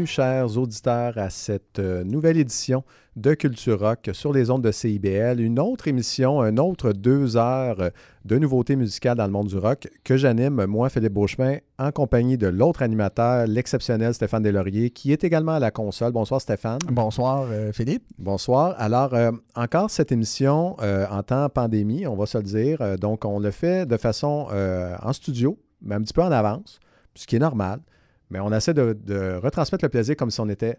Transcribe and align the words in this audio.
Bienvenue, 0.00 0.06
chers 0.06 0.56
auditeurs, 0.56 1.18
à 1.18 1.28
cette 1.28 1.78
euh, 1.78 2.04
nouvelle 2.04 2.38
édition 2.38 2.84
de 3.16 3.34
Culture 3.34 3.80
Rock 3.80 4.10
sur 4.12 4.32
les 4.32 4.50
ondes 4.50 4.62
de 4.62 4.70
CIBL. 4.70 5.40
Une 5.40 5.58
autre 5.58 5.88
émission, 5.88 6.40
un 6.40 6.56
autre 6.56 6.92
deux 6.92 7.36
heures 7.36 7.90
de 8.24 8.38
nouveautés 8.38 8.76
musicales 8.76 9.16
dans 9.16 9.26
le 9.26 9.32
monde 9.32 9.48
du 9.48 9.58
rock 9.58 9.88
que 10.04 10.16
j'anime, 10.16 10.64
moi, 10.66 10.88
Philippe 10.88 11.12
Beauchemin, 11.12 11.58
en 11.78 11.92
compagnie 11.92 12.38
de 12.38 12.46
l'autre 12.46 12.82
animateur, 12.82 13.46
l'exceptionnel 13.46 14.14
Stéphane 14.14 14.42
Delaurier, 14.42 14.90
qui 14.90 15.12
est 15.12 15.22
également 15.24 15.52
à 15.52 15.58
la 15.58 15.70
console. 15.70 16.12
Bonsoir, 16.12 16.40
Stéphane. 16.40 16.78
Bonsoir, 16.90 17.46
euh, 17.50 17.72
Philippe. 17.72 18.04
Bonsoir. 18.18 18.74
Alors, 18.78 19.12
euh, 19.12 19.32
encore 19.54 19.90
cette 19.90 20.12
émission 20.12 20.76
en 20.80 21.22
temps 21.22 21.48
pandémie, 21.48 22.06
on 22.06 22.16
va 22.16 22.26
se 22.26 22.38
le 22.38 22.44
dire. 22.44 22.98
donc, 22.98 23.24
on 23.24 23.38
le 23.38 23.50
fait 23.50 23.86
de 23.86 23.96
façon 23.96 24.46
en 25.02 25.12
studio, 25.12 25.58
mais 25.82 25.96
un 25.96 26.00
petit 26.00 26.14
peu 26.14 26.22
en 26.22 26.32
avance, 26.32 26.80
ce 27.14 27.26
qui 27.26 27.36
est 27.36 27.40
normal. 27.40 27.80
Mais 28.30 28.40
on 28.40 28.52
essaie 28.52 28.74
de, 28.74 28.96
retransmettre 29.42 29.84
le 29.84 29.88
plaisir 29.88 30.16
comme 30.16 30.30
si 30.30 30.40
on 30.40 30.48
était 30.48 30.78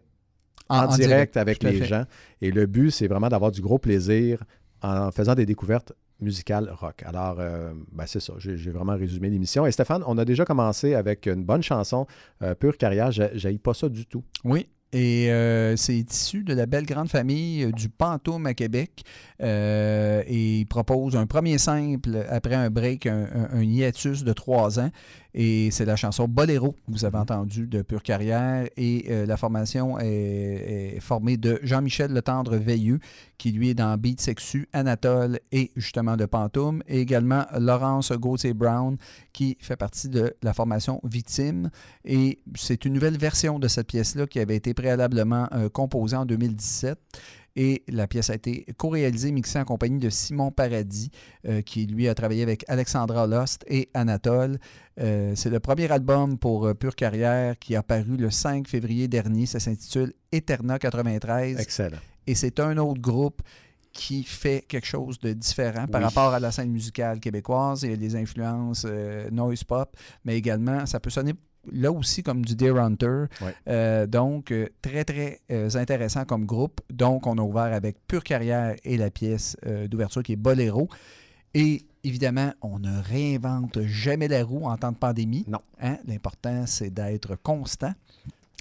en, 0.70 0.88
direct, 0.88 1.00
direct, 1.08 1.38
avec 1.38 1.64
les 1.64 1.80
fait. 1.80 1.86
gens. 1.86 2.06
Et 2.42 2.52
le 2.52 2.66
but, 2.66 2.92
c'est 2.92 3.08
vraiment 3.08 3.30
d'avoir 3.30 3.52
du 3.52 3.62
gros 3.62 3.78
plaisir 3.80 4.44
en 4.82 5.12
faisant 5.12 5.36
des 5.36 5.46
découvertes 5.46 5.94
musicales 6.20 6.72
rock. 6.80 7.04
Alors, 7.06 7.38
euh, 7.40 7.74
ben, 7.92 8.06
c'est 8.06 8.20
ça, 8.20 8.34
j'ai 8.38 8.56
vraiment 8.72 8.96
résumé 8.96 9.30
l'émission. 9.30 9.66
Et 9.66 9.72
Stéphane, 9.72 10.04
on 10.06 10.18
a 10.18 10.24
déjà 10.26 10.46
commencé 10.46 10.94
avec 10.94 11.26
une 11.26 11.44
bonne 11.44 11.64
chanson, 11.64 12.06
euh, 12.44 12.54
Pure 12.56 12.78
Carrière, 12.78 13.12
j'ai 13.12 13.58
pas 13.58 13.74
ça 13.74 13.90
du 13.90 14.06
tout. 14.06 14.24
Oui. 14.44 14.68
Et 14.94 15.32
euh, 15.32 15.78
c'est 15.78 15.96
issu 15.96 16.44
de 16.44 16.54
la 16.54 16.66
belle 16.66 16.86
grande 16.86 17.08
famille 17.10 17.72
du 17.72 17.88
Pantoum 17.88 18.46
à 18.46 18.54
Québec. 18.54 19.04
Euh, 19.42 20.22
et 20.28 20.60
il 20.60 20.66
propose 20.66 21.16
un 21.16 21.26
premier 21.28 21.58
simple 21.58 22.26
après 22.30 22.56
un 22.56 22.70
break, 22.70 23.06
un, 23.08 23.24
un- 23.34 23.58
un 23.58 23.64
hiatus 23.64 24.26
de 24.26 24.34
trois 24.34 24.80
ans. 24.82 24.90
Et 25.34 25.72
c'est 25.72 25.86
la 25.86 25.96
chanson 25.96 26.28
Boléro 26.28 26.74
que 26.74 26.92
vous 26.92 27.06
avez 27.06 27.18
entendu 27.18 27.68
de 27.68 27.82
Pure 27.82 28.04
Carrière. 28.04 28.68
Et 28.76 29.06
euh, 29.10 29.26
la 29.26 29.38
formation 29.38 29.98
est, 30.00 31.00
formée 31.00 31.38
de 31.38 31.60
Jean-Michel 31.64 32.12
Letendre 32.12 32.58
Veilleux, 32.58 33.00
qui 33.38 33.52
lui 33.52 33.70
est 33.70 33.74
dans 33.74 33.98
Beat 33.98 34.20
Sexu, 34.20 34.68
Anatole 34.74 35.40
et 35.52 35.72
justement 35.76 36.18
de 36.18 36.26
Pantoum. 36.26 36.84
Et 36.88 37.00
également 37.00 37.46
Laurence 37.58 38.12
Gauthier-Brown, 38.12 38.98
qui 39.32 39.58
fait 39.60 39.78
partie 39.78 40.10
de 40.10 40.36
la 40.42 40.54
formation 40.54 41.00
Victime. 41.04 41.70
Et 42.04 42.40
c'est 42.56 42.86
une 42.86 42.94
nouvelle 42.94 43.18
version 43.18 43.60
de 43.60 43.68
cette 43.68 43.88
pièce-là 43.88 44.28
qui 44.28 44.40
avait 44.40 44.56
été 44.56 44.74
préalablement 44.74 45.48
euh, 45.54 45.70
composée 45.70 46.18
en 46.18 46.26
2017. 46.26 47.00
Et 47.56 47.84
la 47.90 48.08
pièce 48.08 48.30
a 48.30 48.36
été 48.36 48.66
co-réalisée, 48.78 49.32
mixée 49.32 49.60
en 49.60 49.66
compagnie 49.66 50.00
de 50.00 50.10
Simon 50.10 50.52
Paradis, 50.52 51.12
euh, 51.48 51.62
qui 51.62 51.86
lui 51.86 52.08
a 52.08 52.16
travaillé 52.16 52.44
avec 52.44 52.64
Alexandra 52.70 53.28
Lost 53.28 53.66
et 53.68 53.90
Anatole. 53.94 54.58
Euh, 55.00 55.34
c'est 55.36 55.50
le 55.50 55.60
premier 55.60 55.92
album 55.92 56.38
pour 56.38 56.66
euh, 56.66 56.74
Pure 56.74 56.96
Carrière 56.96 57.60
qui 57.60 57.76
a 57.76 57.84
paru 57.84 58.16
le 58.18 58.30
5 58.32 58.68
février 58.68 59.08
dernier. 59.08 59.46
Ça 59.46 59.60
s'intitule 59.60 60.14
Eterna 60.32 60.80
93. 60.80 61.60
Excellent. 61.60 61.98
Et 62.28 62.36
c'est 62.36 62.60
un 62.60 62.78
autre 62.78 63.02
groupe 63.02 63.42
qui 63.94 64.24
fait 64.24 64.64
quelque 64.70 64.88
chose 64.88 65.20
de 65.20 65.34
différent 65.34 65.86
par 65.88 66.00
Oui. 66.00 66.06
rapport 66.06 66.34
à 66.34 66.40
la 66.40 66.52
scène 66.52 66.72
musicale 66.72 67.20
québécoise. 67.20 67.84
Il 67.84 67.90
y 67.90 67.94
a 67.94 67.98
des 67.98 68.16
influences 68.16 68.86
euh, 68.88 69.30
noise 69.32 69.66
pop, 69.66 69.98
mais 70.24 70.38
également, 70.38 70.86
ça 70.86 71.02
peut 71.02 71.10
sonner 71.10 71.34
là 71.72 71.92
aussi 71.92 72.24
comme 72.24 72.44
du 72.44 72.56
Deer 72.56 72.78
Hunter. 72.78 73.26
Ouais. 73.42 73.56
Euh, 73.68 74.08
donc, 74.08 74.52
euh, 74.52 74.68
très, 74.82 75.04
très 75.04 75.40
euh, 75.52 75.70
intéressant 75.76 76.26
comme 76.26 76.46
groupe. 76.46 76.82
Donc, 76.90 77.28
on 77.28 77.38
a 77.38 77.42
ouvert 77.42 77.74
avec 77.74 77.98
Pure 78.08 78.24
Carrière 78.24 78.76
et 78.84 78.98
la 78.98 79.10
pièce 79.12 79.58
euh, 79.66 79.88
d'ouverture 79.88 80.24
qui 80.24 80.34
est 80.34 80.38
Boléro. 80.38 80.90
Et 81.54 81.86
évidemment, 82.04 82.54
on 82.62 82.80
ne 82.80 83.02
réinvente 83.02 83.82
jamais 83.84 84.28
la 84.28 84.44
roue 84.44 84.66
en 84.66 84.78
temps 84.78 84.92
de 84.92 84.98
pandémie. 84.98 85.46
Non. 85.48 85.60
Hein? 85.82 85.98
L'important, 86.08 86.64
c'est 86.66 86.90
d'être 86.90 87.36
constant. 87.42 87.94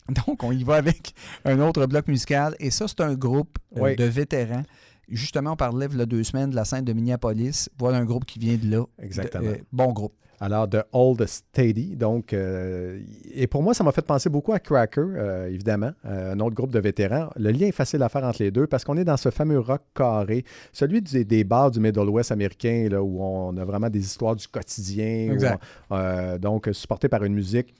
Donc, 0.27 0.43
on 0.43 0.51
y 0.51 0.65
va 0.65 0.77
avec 0.77 1.15
un 1.45 1.61
autre 1.61 1.87
bloc 1.87 2.09
musical. 2.09 2.57
Et 2.59 2.71
ça, 2.71 2.89
c'est 2.89 3.01
un 3.01 3.15
groupe 3.15 3.59
de 3.75 4.05
vétérans. 4.05 4.65
Justement, 5.09 5.53
on 5.53 5.57
parlait 5.57 5.87
il 5.91 5.99
y 5.99 6.01
a 6.01 6.07
deux 6.07 6.23
semaines 6.23 6.51
de 6.51 6.57
la 6.57 6.65
scène 6.65 6.85
de 6.85 6.93
Minneapolis. 6.93 7.69
Voilà 7.79 7.99
un 7.99 8.05
groupe 8.05 8.25
qui 8.25 8.39
vient 8.39 8.57
de 8.57 8.71
là. 8.71 8.85
Exactement. 9.01 9.45
De- 9.45 9.55
euh, 9.55 9.59
bon 9.73 9.93
groupe. 9.93 10.15
Alors, 10.43 10.67
de 10.69 10.83
Old 10.93 11.27
Steady. 11.27 11.97
Donc, 11.97 12.33
euh, 12.33 12.99
et 13.35 13.47
pour 13.47 13.63
moi, 13.63 13.75
ça 13.75 13.85
m'a 13.85 13.93
fait 13.93 14.01
penser 14.07 14.31
beaucoup 14.31 14.53
à 14.55 14.59
Cracker, 14.59 15.03
euh, 15.03 15.49
évidemment, 15.49 15.93
euh, 16.07 16.33
un 16.33 16.41
autre 16.41 16.55
groupe 16.55 16.73
de 16.73 16.79
vétérans. 16.79 17.29
Le 17.37 17.51
lien 17.51 17.67
est 17.67 17.73
facile 17.73 18.03
à 18.03 18.09
faire 18.09 18.25
entre 18.25 18.43
les 18.43 18.51
deux 18.51 18.67
parce 18.67 18.83
qu'on 18.85 18.97
est 18.97 19.05
dans 19.05 19.19
ce 19.19 19.29
fameux 19.31 19.59
rock 19.61 19.83
carré, 19.95 20.45
celui 20.73 21.03
des, 21.03 21.27
des 21.27 21.45
bars 21.45 21.71
du 21.71 21.79
Middle 21.79 22.09
West 22.09 22.33
américain, 22.33 22.89
là, 22.91 23.03
où 23.03 23.23
on 23.23 23.55
a 23.59 23.65
vraiment 23.67 23.91
des 23.91 24.01
histoires 24.01 24.35
du 24.35 24.49
quotidien. 24.49 25.29
où 25.29 25.33
Exact. 25.35 25.63
on- 25.91 26.39
donc, 26.39 26.71
supporté 26.73 27.09
par 27.09 27.23
une 27.25 27.35
musique, 27.35 27.75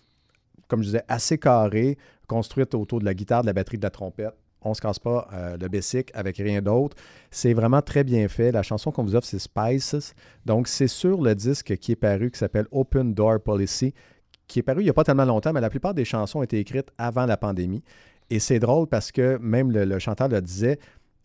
comme 0.69 0.81
je 0.83 0.87
disais, 0.89 1.03
assez 1.09 1.39
carrée, 1.39 1.97
construite 2.27 2.75
autour 2.75 3.01
de 3.01 3.07
la 3.07 3.15
guitare, 3.15 3.41
de 3.41 3.47
la 3.47 3.53
batterie, 3.55 3.79
de 3.79 3.83
la 3.83 3.91
trompette. 3.91 4.35
On 4.63 4.75
se 4.75 4.81
casse 4.81 4.99
pas 4.99 5.29
euh, 5.33 5.57
le 5.59 5.69
basic 5.69 6.11
avec 6.15 6.37
rien 6.37 6.61
d'autre. 6.61 6.97
C'est 7.31 7.55
vraiment 7.55 7.83
très 7.83 8.05
bien 8.05 8.29
fait. 8.29 8.53
La 8.53 8.63
chanson 8.63 8.91
qu'on 8.91 9.05
vous 9.05 9.17
offre, 9.17 9.27
c'est 9.27 9.39
Spices. 9.39 10.15
Donc, 10.45 10.69
c'est 10.69 10.89
sur 10.89 11.23
le 11.23 11.35
disque 11.35 11.77
qui 11.77 11.93
est 11.93 11.97
paru, 11.97 12.31
qui 12.31 12.39
s'appelle 12.39 12.67
Open 12.71 13.15
Door 13.15 13.41
Policy, 13.41 13.95
qui 14.47 14.59
est 14.59 14.63
paru 14.63 14.81
il 14.81 14.85
n'y 14.85 14.91
a 14.91 14.95
pas 14.95 15.05
tellement 15.05 15.25
longtemps, 15.25 15.53
mais 15.53 15.61
la 15.61 15.71
plupart 15.71 15.95
des 15.95 16.05
chansons 16.05 16.41
ont 16.41 16.43
été 16.43 16.59
écrites 16.59 16.91
avant 16.99 17.27
la 17.27 17.37
pandémie. 17.37 17.83
Et 18.29 18.39
c'est 18.39 18.59
drôle 18.59 18.87
parce 18.87 19.13
que 19.13 19.39
même 19.39 19.73
le, 19.73 19.85
le 19.85 19.99
chanteur 19.99 20.29
le 20.29 20.41
disait, 20.41 20.79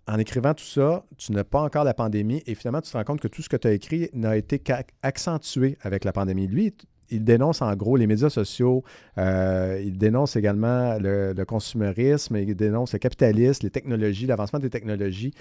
en 0.08 0.20
écrivant 0.20 0.54
tout 0.54 0.64
ça, 0.64 1.04
tu 1.18 1.32
n'as 1.32 1.44
pas 1.44 1.62
encore 1.62 1.84
la 1.84 1.94
pandémie 1.94 2.44
et 2.46 2.56
finalement, 2.56 2.82
tu 2.82 2.92
te 2.92 2.98
rends 2.98 3.04
compte 3.04 3.22
que 3.22 3.28
tout 3.28 3.42
ce 3.42 3.50
que 3.50 3.58
tu 3.58 3.68
as 3.68 3.74
écrit 3.74 4.10
n'a 4.14 4.38
été 4.38 4.60
qu'accentué 4.60 5.78
avec 5.82 6.04
la 6.04 6.12
pandémie. 6.12 6.48
Lui, 6.48 6.76
il 7.10 7.24
dénonce 7.24 7.62
en 7.62 7.76
gros 7.76 7.96
les 7.98 8.08
médias 8.08 8.30
sociaux, 8.30 8.84
euh, 9.18 9.82
il 9.84 9.98
dénonce 9.98 10.36
également 10.36 10.98
le, 11.00 11.34
le 11.34 11.46
consumérisme, 11.46 12.38
il 12.38 12.56
dénonce 12.56 12.94
le 12.94 13.00
capitalisme, 13.00 13.64
les 13.64 13.72
technologies, 13.72 14.26
l'avancement 14.26 14.60
des 14.60 14.70
technologies. 14.70 15.34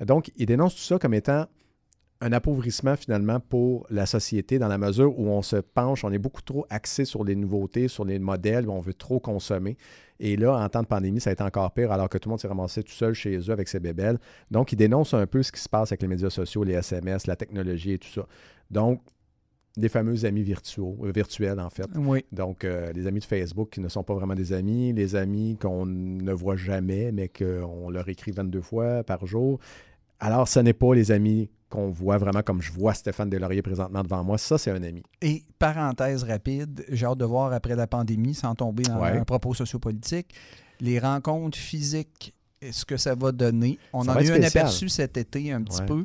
Donc, 0.00 0.30
il 0.36 0.46
dénonce 0.46 0.74
tout 0.74 0.82
ça 0.82 0.98
comme 0.98 1.14
étant 1.14 1.46
un 2.22 2.32
appauvrissement 2.32 2.96
finalement 2.96 3.40
pour 3.40 3.86
la 3.88 4.04
société 4.04 4.58
dans 4.58 4.68
la 4.68 4.76
mesure 4.76 5.18
où 5.18 5.28
on 5.28 5.40
se 5.42 5.56
penche, 5.56 6.04
on 6.04 6.12
est 6.12 6.18
beaucoup 6.18 6.42
trop 6.42 6.66
axé 6.68 7.06
sur 7.06 7.24
les 7.24 7.34
nouveautés, 7.34 7.88
sur 7.88 8.04
les 8.04 8.18
modèles, 8.18 8.68
où 8.68 8.72
on 8.72 8.80
veut 8.80 8.94
trop 8.94 9.20
consommer. 9.20 9.78
Et 10.18 10.36
là, 10.36 10.52
en 10.52 10.68
temps 10.68 10.82
de 10.82 10.86
pandémie, 10.86 11.20
ça 11.20 11.30
a 11.30 11.32
été 11.32 11.42
encore 11.42 11.72
pire 11.72 11.92
alors 11.92 12.10
que 12.10 12.18
tout 12.18 12.28
le 12.28 12.32
monde 12.32 12.40
s'est 12.40 12.48
ramassé 12.48 12.82
tout 12.82 12.92
seul 12.92 13.14
chez 13.14 13.38
eux 13.38 13.50
avec 13.52 13.68
ses 13.68 13.80
bébelles. 13.80 14.18
Donc, 14.50 14.72
il 14.72 14.76
dénonce 14.76 15.14
un 15.14 15.26
peu 15.26 15.42
ce 15.42 15.50
qui 15.50 15.60
se 15.60 15.68
passe 15.68 15.92
avec 15.92 16.02
les 16.02 16.08
médias 16.08 16.28
sociaux, 16.28 16.62
les 16.62 16.74
SMS, 16.74 17.26
la 17.26 17.36
technologie 17.36 17.92
et 17.92 17.98
tout 17.98 18.08
ça. 18.08 18.26
Donc, 18.70 19.00
des 19.76 19.88
fameux 19.88 20.24
amis 20.24 20.42
virtuaux, 20.42 20.96
euh, 21.04 21.12
virtuels 21.12 21.60
en 21.60 21.70
fait. 21.70 21.86
Oui. 21.96 22.24
Donc, 22.32 22.64
euh, 22.64 22.92
les 22.92 23.06
amis 23.06 23.20
de 23.20 23.24
Facebook 23.24 23.70
qui 23.70 23.80
ne 23.80 23.88
sont 23.88 24.02
pas 24.02 24.14
vraiment 24.14 24.34
des 24.34 24.52
amis, 24.52 24.92
les 24.92 25.14
amis 25.16 25.56
qu'on 25.60 25.86
ne 25.86 26.32
voit 26.32 26.56
jamais, 26.56 27.12
mais 27.12 27.28
qu'on 27.28 27.88
leur 27.90 28.08
écrit 28.08 28.32
22 28.32 28.60
fois 28.60 29.04
par 29.04 29.26
jour. 29.26 29.58
Alors, 30.18 30.48
ce 30.48 30.60
n'est 30.60 30.72
pas 30.74 30.94
les 30.94 31.12
amis 31.12 31.50
qu'on 31.68 31.88
voit 31.88 32.18
vraiment 32.18 32.42
comme 32.42 32.60
je 32.60 32.72
vois 32.72 32.94
Stéphane 32.94 33.30
Delaurier 33.30 33.62
présentement 33.62 34.02
devant 34.02 34.24
moi. 34.24 34.38
Ça, 34.38 34.58
c'est 34.58 34.72
un 34.72 34.82
ami. 34.82 35.02
Et 35.22 35.44
parenthèse 35.58 36.24
rapide, 36.24 36.84
j'ai 36.90 37.06
hâte 37.06 37.18
de 37.18 37.24
voir 37.24 37.52
après 37.52 37.76
la 37.76 37.86
pandémie, 37.86 38.34
sans 38.34 38.54
tomber 38.56 38.82
dans 38.82 39.00
Ouais. 39.00 39.16
un 39.18 39.24
propos 39.24 39.54
sociopolitique, 39.54 40.34
les 40.80 40.98
rencontres 40.98 41.56
physiques, 41.56 42.34
ce 42.72 42.84
que 42.84 42.96
ça 42.96 43.14
va 43.14 43.30
donner? 43.30 43.78
On 43.92 44.02
Ça 44.02 44.12
en 44.12 44.16
a 44.16 44.22
eu 44.24 44.30
un 44.32 44.42
aperçu 44.42 44.88
cet 44.88 45.16
été 45.16 45.52
un 45.52 45.62
petit 45.62 45.80
Ouais. 45.80 45.86
peu. 45.86 46.04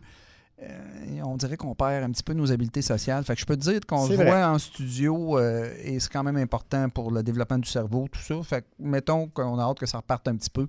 Euh, 0.61 0.95
on 1.25 1.37
dirait 1.37 1.57
qu'on 1.57 1.75
perd 1.75 2.03
un 2.03 2.11
petit 2.11 2.23
peu 2.23 2.33
nos 2.33 2.51
habiletés 2.51 2.81
sociales. 2.81 3.23
Fait 3.23 3.35
que 3.35 3.41
je 3.41 3.45
peux 3.45 3.57
te 3.57 3.61
dire 3.61 3.81
qu'on 3.85 4.07
se 4.07 4.13
vrai. 4.13 4.25
voit 4.25 4.47
en 4.47 4.57
studio 4.57 5.37
euh, 5.37 5.73
et 5.83 5.99
c'est 5.99 6.11
quand 6.11 6.23
même 6.23 6.37
important 6.37 6.89
pour 6.89 7.11
le 7.11 7.23
développement 7.23 7.57
du 7.57 7.69
cerveau, 7.69 8.07
tout 8.11 8.21
ça. 8.21 8.41
Fait 8.43 8.61
que 8.61 8.67
mettons 8.79 9.27
qu'on 9.27 9.59
a 9.59 9.63
hâte 9.63 9.79
que 9.79 9.85
ça 9.85 9.97
reparte 9.97 10.27
un 10.27 10.35
petit 10.35 10.49
peu. 10.49 10.67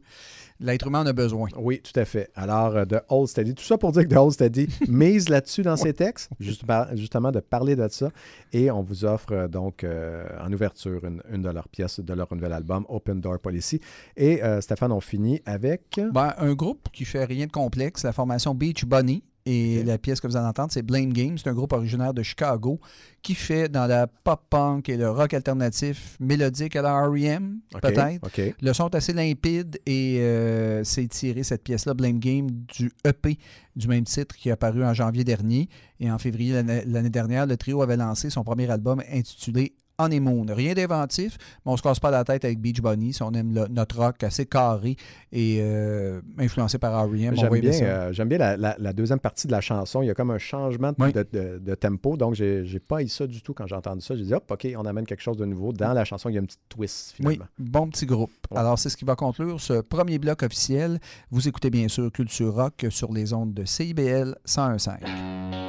L'être 0.59 0.87
humain 0.87 1.01
en 1.03 1.07
a 1.07 1.13
besoin. 1.13 1.49
Oui, 1.57 1.81
tout 1.81 1.99
à 1.99 2.05
fait. 2.05 2.31
Alors, 2.35 2.77
euh, 2.77 2.85
de 2.85 3.01
Old 3.09 3.29
Steady, 3.29 3.55
tout 3.55 3.65
ça 3.65 3.77
pour 3.79 3.93
dire 3.93 4.05
que 4.05 4.09
de 4.09 4.17
Old 4.17 4.33
Steady 4.33 4.69
mise 4.89 5.29
là-dessus 5.29 5.63
dans 5.63 5.77
ses 5.77 5.93
textes, 5.93 6.31
justement 6.41 7.31
de 7.31 7.41
parler 7.41 7.77
de 7.77 7.87
ça. 7.89 8.11
Et 8.53 8.71
on 8.71 8.83
vous 8.83 9.05
offre 9.05 9.49
donc 9.49 9.85
euh, 9.85 10.27
en 10.41 10.53
ouverture 10.53 11.05
une, 11.05 11.23
une 11.31 11.43
de 11.43 11.51
leurs 11.51 11.69
pièces 11.69 12.01
de 12.01 12.15
leur 12.15 12.33
nouvel 12.35 12.53
album, 12.53 12.87
Open 12.89 13.21
Door 13.21 13.39
Policy. 13.39 13.81
Et 14.17 14.41
Stéphane, 14.61 14.93
on 14.93 15.01
finit 15.01 15.41
avec. 15.45 16.01
Ben, 16.13 16.35
un 16.39 16.55
groupe 16.55 16.89
qui 16.93 17.05
fait 17.05 17.25
rien 17.25 17.47
de 17.47 17.53
complexe, 17.53 18.03
la 18.03 18.13
formation 18.13 18.55
Beach 18.55 18.85
Bunny. 18.85 19.23
Et 19.47 19.85
la 19.85 19.97
pièce 19.97 20.21
que 20.21 20.27
vous 20.27 20.37
allez 20.37 20.47
entendre, 20.47 20.73
c'est 20.73 20.83
Blame 20.83 21.13
Game. 21.13 21.39
C'est 21.39 21.49
un 21.49 21.55
groupe 21.55 21.73
originaire 21.73 22.13
de 22.13 22.23
Chicago 22.23 22.81
qui 23.23 23.35
fait 23.35 23.69
dans 23.69 23.87
la 23.87 24.09
pop-punk 24.09 24.89
et 24.89 24.97
le 24.97 25.09
rock 25.09 25.35
alternatif 25.35 26.17
mélodique 26.19 26.75
à 26.75 26.83
la 26.83 27.07
R.E.M., 27.07 27.61
peut-être. 27.81 28.29
Le 28.61 28.73
son 28.73 28.89
est 28.89 28.97
assez 28.97 29.13
limpide 29.13 29.79
et 29.87 30.19
euh, 30.21 30.83
c'est 30.83 31.07
tiré, 31.07 31.45
cette 31.45 31.63
pièce-là, 31.63 31.95
Blame 31.95 32.19
Game, 32.19 32.49
du 32.51 32.91
EP 33.05 33.39
du 33.77 33.89
même 33.89 34.05
titre 34.05 34.35
qui 34.35 34.49
est 34.49 34.53
apparu 34.53 34.85
en 34.85 34.95
janvier 34.95 35.23
dernier. 35.23 35.69
Et 36.01 36.11
en 36.11 36.19
février 36.19 36.63
l'année 36.63 37.11
dernière, 37.11 37.47
le 37.47 37.57
trio 37.57 37.83
avait 37.83 37.97
lancé 37.97 38.31
son 38.31 38.43
premier 38.43 38.69
album 38.69 39.01
intitulé 39.13 39.75
Honeymoon. 39.99 40.47
Rien 40.49 40.75
d'inventif, 40.75 41.39
mais 41.65 41.73
on 41.73 41.77
se 41.77 41.83
casse 41.83 42.01
pas 42.01 42.11
la 42.11 42.25
tête 42.25 42.45
avec 42.45 42.61
Beach 42.61 42.81
Bunny 42.81 43.13
si 43.13 43.23
on 43.23 43.33
aime 43.33 43.55
le- 43.55 43.67
notre 43.69 43.97
rock 43.99 44.23
assez 44.23 44.47
carré 44.47 44.97
et 45.33 45.59
euh, 45.61 46.21
influencé 46.39 46.79
par 46.79 46.93
R.E.M. 47.07 47.35
on 47.37 47.41
J'aime 47.41 47.61
bien, 47.61 47.73
euh, 47.83 48.13
j'aime 48.13 48.29
bien 48.29 48.39
la, 48.39 48.57
la- 48.57 48.77
la 48.79 48.93
deuxième 48.93 49.19
partie 49.21 49.47
de 49.47 49.53
la 49.53 49.61
chanson. 49.61 50.03
Il 50.03 50.07
y 50.07 50.11
a 50.11 50.15
comme 50.15 50.31
un 50.31 50.39
changement 50.39 50.91
de, 50.93 50.97
Oui. 50.99 51.13
de- 51.13 51.27
de- 51.33 51.59
de 51.59 51.75
tempo. 51.75 52.17
Donc, 52.17 52.35
j'ai 52.35 52.65
j'ai 52.65 52.81
pas 52.81 53.03
eu 53.03 53.09
ça 53.09 53.27
du 53.27 53.43
tout 53.43 53.55
quand 53.55 53.67
j'ai 53.67 53.75
entendu 53.75 54.01
ça. 54.03 54.15
J'ai 54.17 54.25
dit, 54.25 54.35
hop, 54.35 54.51
OK, 54.51 54.67
on 54.77 54.85
amène 54.85 55.07
quelque 55.07 55.23
chose 55.23 55.37
de 55.37 55.45
nouveau. 55.45 55.73
Dans 55.73 55.93
la 55.93 56.05
chanson, 56.05 56.29
il 56.29 56.35
y 56.35 56.37
a 56.37 56.41
une 56.41 56.47
petite 56.47 56.61
twist 56.69 57.15
Oui, 57.23 57.39
bon 57.59 57.89
petit 57.89 58.07
groupe. 58.07 58.31
Ouais. 58.51 58.59
Alors, 58.59 58.79
c'est 58.79 58.89
ce 58.91 58.97
qui 58.97 59.05
va 59.05 59.15
conclure 59.17 59.61
ce 59.61 59.81
premier 59.81 60.19
bloc 60.19 60.43
officiel. 60.43 60.99
Vous 61.31 61.49
écoutez 61.49 61.71
bien 61.71 61.89
sûr 61.89 62.11
Culture 62.13 62.55
Rock 62.55 62.87
sur 62.91 63.13
les 63.13 63.33
ondes 63.33 63.55
de 63.55 63.65
CIBL 63.65 64.37
101.5. 64.47 65.66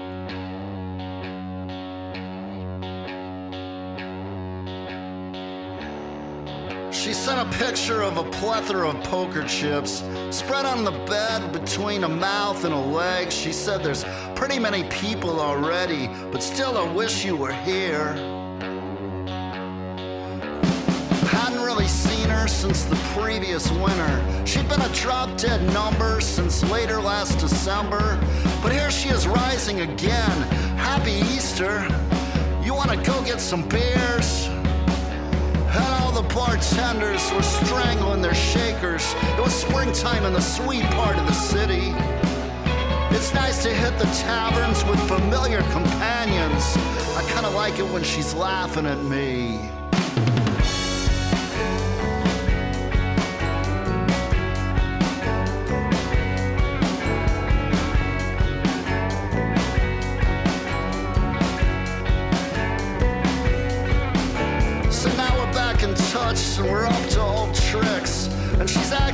sent 7.28 7.42
a 7.42 7.58
picture 7.58 8.04
of 8.04 8.16
a 8.16 8.24
plethora 8.32 8.88
of 8.88 9.04
poker 9.04 9.44
chips 9.44 10.02
spread 10.32 10.66
on 10.66 10.86
the 10.86 10.92
bed 10.92 11.52
between 11.52 12.06
a 12.06 12.08
mouth 12.08 12.64
and 12.64 12.74
a 12.74 12.80
leg. 12.80 13.30
She 13.30 13.52
said, 13.52 13.84
There's 13.84 14.06
pretty 14.34 14.58
many 14.60 14.86
people 14.86 15.42
already, 15.42 16.08
but 16.32 16.42
still 16.42 16.78
I 16.78 16.90
wish 16.94 17.26
you 17.26 17.36
were 17.36 17.52
here. 17.52 18.14
Hadn't 21.36 21.62
really 21.62 21.90
seen 21.90 22.30
her 22.30 22.48
since 22.48 22.86
the 22.86 22.96
previous 23.14 23.70
winter. 23.72 24.46
She'd 24.46 24.70
been 24.70 24.80
a 24.80 24.94
drop 24.94 25.38
dead 25.38 25.62
number 25.74 26.22
since 26.22 26.64
later 26.72 27.02
last 27.02 27.40
December. 27.40 28.18
But 28.64 28.72
here 28.72 28.90
she 28.90 29.10
is 29.10 29.28
rising 29.28 29.82
again. 29.82 30.38
Happy 30.78 31.20
Easter. 31.36 31.86
You 32.64 32.74
wanna 32.74 33.04
go 33.04 33.22
get 33.26 33.42
some 33.42 33.68
beers? 33.68 34.48
And 35.78 35.94
all 36.02 36.12
the 36.12 36.28
bartenders 36.34 37.32
were 37.34 37.44
strangling 37.44 38.22
their 38.22 38.34
shakers. 38.34 39.14
It 39.38 39.42
was 39.42 39.54
springtime 39.54 40.26
in 40.26 40.34
the 40.34 40.42
sweet 40.42 40.84
part 41.00 41.18
of 41.18 41.26
the 41.28 41.34
city. 41.34 41.94
It's 43.16 43.34
nice 43.34 43.64
to 43.64 43.70
hit 43.70 43.98
the 43.98 44.06
taverns 44.06 44.84
with 44.86 45.00
familiar 45.08 45.62
companions. 45.72 46.64
I 47.16 47.24
kinda 47.34 47.50
like 47.50 47.80
it 47.80 47.88
when 47.94 48.04
she's 48.04 48.34
laughing 48.34 48.86
at 48.86 49.02
me. 49.04 49.70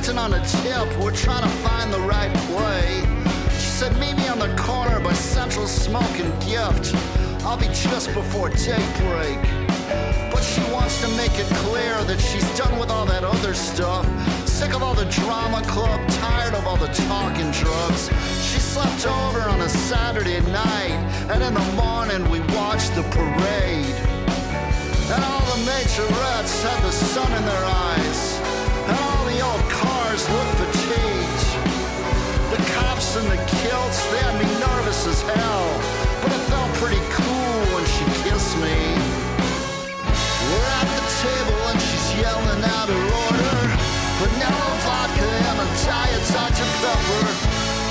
Acting 0.04 0.18
on 0.18 0.34
a 0.34 0.46
tip, 0.46 0.98
we're 1.02 1.16
trying 1.16 1.44
to 1.44 1.48
find 1.64 1.90
the 1.90 2.00
right 2.00 2.30
way. 2.52 3.00
She 3.54 3.70
said, 3.70 3.98
Meet 3.98 4.18
me 4.18 4.28
on 4.28 4.38
the 4.38 4.54
corner 4.54 5.00
by 5.00 5.14
Central 5.14 5.66
Smoke 5.66 6.18
and 6.20 6.30
Gift. 6.42 6.94
I'll 7.42 7.56
be 7.56 7.68
just 7.68 8.12
before 8.12 8.50
daybreak. 8.50 9.40
But 10.30 10.42
she 10.42 10.60
wants 10.70 11.00
to 11.00 11.08
make 11.16 11.32
it 11.38 11.46
clear 11.64 12.04
that 12.04 12.20
she's 12.20 12.44
done 12.58 12.78
with 12.78 12.90
all 12.90 13.06
that 13.06 13.24
other 13.24 13.54
stuff. 13.54 14.04
Sick 14.46 14.74
of 14.74 14.82
all 14.82 14.92
the 14.92 15.06
drama 15.06 15.62
club, 15.62 16.06
tired 16.20 16.52
of 16.52 16.66
all 16.66 16.76
the 16.76 16.92
talking 17.08 17.50
drugs. 17.52 18.10
She 18.44 18.60
slept 18.60 19.06
over 19.06 19.40
on 19.40 19.62
a 19.62 19.70
Saturday 19.70 20.40
night, 20.52 21.00
and 21.32 21.42
in 21.42 21.54
the 21.54 21.72
morning 21.80 22.28
we 22.28 22.40
watched 22.54 22.94
the 22.94 23.04
parade. 23.04 23.96
And 25.16 25.24
all 25.24 25.44
the 25.56 25.64
majorettes 25.64 26.62
had 26.62 26.82
the 26.84 26.92
sun 26.92 27.32
in 27.32 27.46
their 27.46 27.64
eyes. 27.64 28.33
Cars 30.24 30.36
looked 30.36 30.74
fatigued. 30.74 31.44
The 32.50 32.60
cops 32.72 33.16
in 33.16 33.24
the 33.28 33.36
kilts, 33.36 33.98
they 34.10 34.18
had 34.18 34.34
me 34.40 34.48
nervous 34.60 35.06
as 35.06 35.22
hell. 35.22 35.66
But 36.22 36.32
it 36.32 36.42
felt 36.48 36.70
pretty 36.80 37.02
cool 37.12 37.56
when 37.74 37.84
she 37.84 38.04
kissed 38.22 38.56
me. 38.58 38.76
We're 40.48 40.70
at 40.80 40.88
the 40.96 41.04
table 41.24 41.60
and 41.72 41.80
she's 41.80 42.08
yelling 42.20 42.62
out 42.64 42.88
her 42.88 43.04
order. 43.26 43.56
Vanilla 44.20 44.70
vodka 44.84 45.28
and 45.50 45.58
a 45.60 45.68
diet 45.84 46.24
Dr. 46.32 46.68
Pepper. 46.80 47.26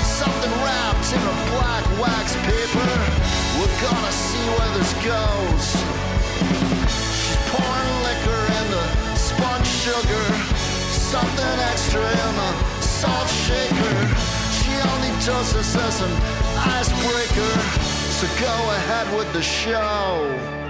Something 0.02 0.52
wrapped 0.62 1.08
in 1.12 1.22
a 1.22 1.36
black 1.52 1.84
wax 2.00 2.34
paper. 2.46 2.90
We're 3.58 3.78
gonna 3.82 4.12
see 4.12 4.44
where 4.56 4.72
this 4.78 4.92
goes. 5.04 5.66
She's 7.20 7.40
pouring 7.50 7.94
liquor 8.06 8.42
in 8.58 8.66
the 8.74 8.86
spun 9.16 9.62
sugar. 9.64 10.63
Something 11.14 11.60
extra 11.70 12.00
in 12.00 12.34
the 12.34 12.52
salt 12.80 13.28
shaker. 13.28 13.94
She 14.50 14.72
only 14.90 15.10
does 15.24 15.54
this 15.54 15.76
as 15.76 16.00
an 16.00 16.10
icebreaker. 16.58 17.54
So 18.18 18.26
go 18.42 18.54
ahead 18.72 19.16
with 19.16 19.32
the 19.32 19.40
show. 19.40 20.63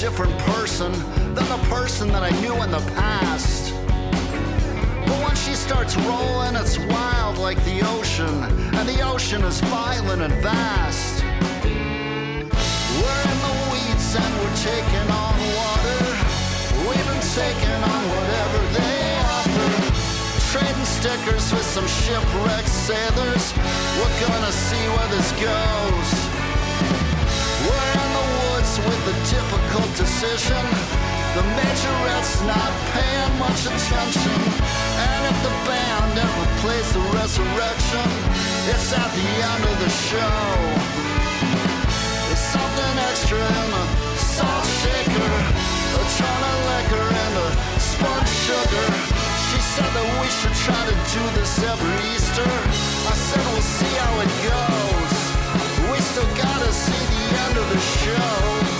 Different 0.00 0.36
person 0.38 0.90
than 1.34 1.46
the 1.52 1.60
person 1.68 2.08
that 2.08 2.22
I 2.22 2.30
knew 2.40 2.54
in 2.62 2.70
the 2.70 2.80
past. 2.96 3.74
But 5.04 5.18
when 5.26 5.36
she 5.36 5.52
starts 5.52 5.94
rolling, 5.94 6.56
it's 6.56 6.78
wild 6.78 7.36
like 7.36 7.62
the 7.66 7.82
ocean, 7.84 8.32
and 8.78 8.88
the 8.88 9.02
ocean 9.02 9.42
is 9.44 9.60
violent 9.68 10.22
and 10.22 10.32
vast. 10.40 11.22
We're 12.96 13.22
in 13.28 13.38
the 13.44 13.54
weeds 13.68 14.16
and 14.16 14.32
we're 14.40 14.58
taking 14.64 15.08
on 15.12 15.36
water. 15.60 16.00
We've 16.88 17.08
been 17.12 17.24
taking 17.36 17.80
on 17.92 18.02
whatever 18.16 18.60
they 18.72 19.04
offer. 19.36 19.68
Trading 20.48 20.84
stickers 20.96 21.52
with 21.52 21.68
some 21.76 21.86
shipwrecked 22.00 22.72
sailors. 22.72 23.52
We're 24.00 24.16
gonna 24.24 24.52
see 24.52 24.84
where 24.96 25.08
this 25.12 25.28
goes. 25.36 26.29
With 28.86 29.14
a 29.14 29.16
difficult 29.28 29.90
decision. 29.96 30.64
The 31.36 31.44
majorette's 31.58 32.36
not 32.42 32.72
paying 32.94 33.34
much 33.38 33.60
attention. 33.66 34.38
And 35.06 35.20
if 35.30 35.38
the 35.46 35.54
band 35.68 36.14
ever 36.18 36.46
plays 36.62 36.88
the 36.92 37.04
resurrection, 37.14 38.06
it's 38.72 38.90
at 38.92 39.10
the 39.14 39.28
end 39.52 39.62
of 39.72 39.76
the 39.84 39.92
show. 40.08 40.44
There's 42.26 42.46
something 42.56 42.94
extra 43.10 43.38
in 43.38 43.66
the 43.74 43.84
salt 44.34 44.66
shaker, 44.80 45.32
a 45.98 46.02
ton 46.18 46.40
of 46.50 46.58
liquor 46.70 47.06
and 47.24 47.34
a 47.46 47.48
spun 47.80 48.24
sugar. 48.46 48.86
She 49.48 49.60
said 49.74 49.90
that 49.96 50.08
we 50.20 50.28
should 50.38 50.56
try 50.66 50.82
to 50.90 50.96
do 51.14 51.22
this 51.38 51.52
every 51.62 51.96
Easter. 52.14 52.50
I 53.12 53.14
said 53.28 53.44
we'll 53.52 53.70
see 53.76 53.94
how 54.02 54.12
it 54.24 54.32
goes. 54.46 55.09
Still 56.20 56.36
gotta 56.36 56.70
see 56.70 56.92
the 56.92 57.38
end 57.44 57.56
of 57.56 57.68
the 57.70 57.80
show. 57.80 58.79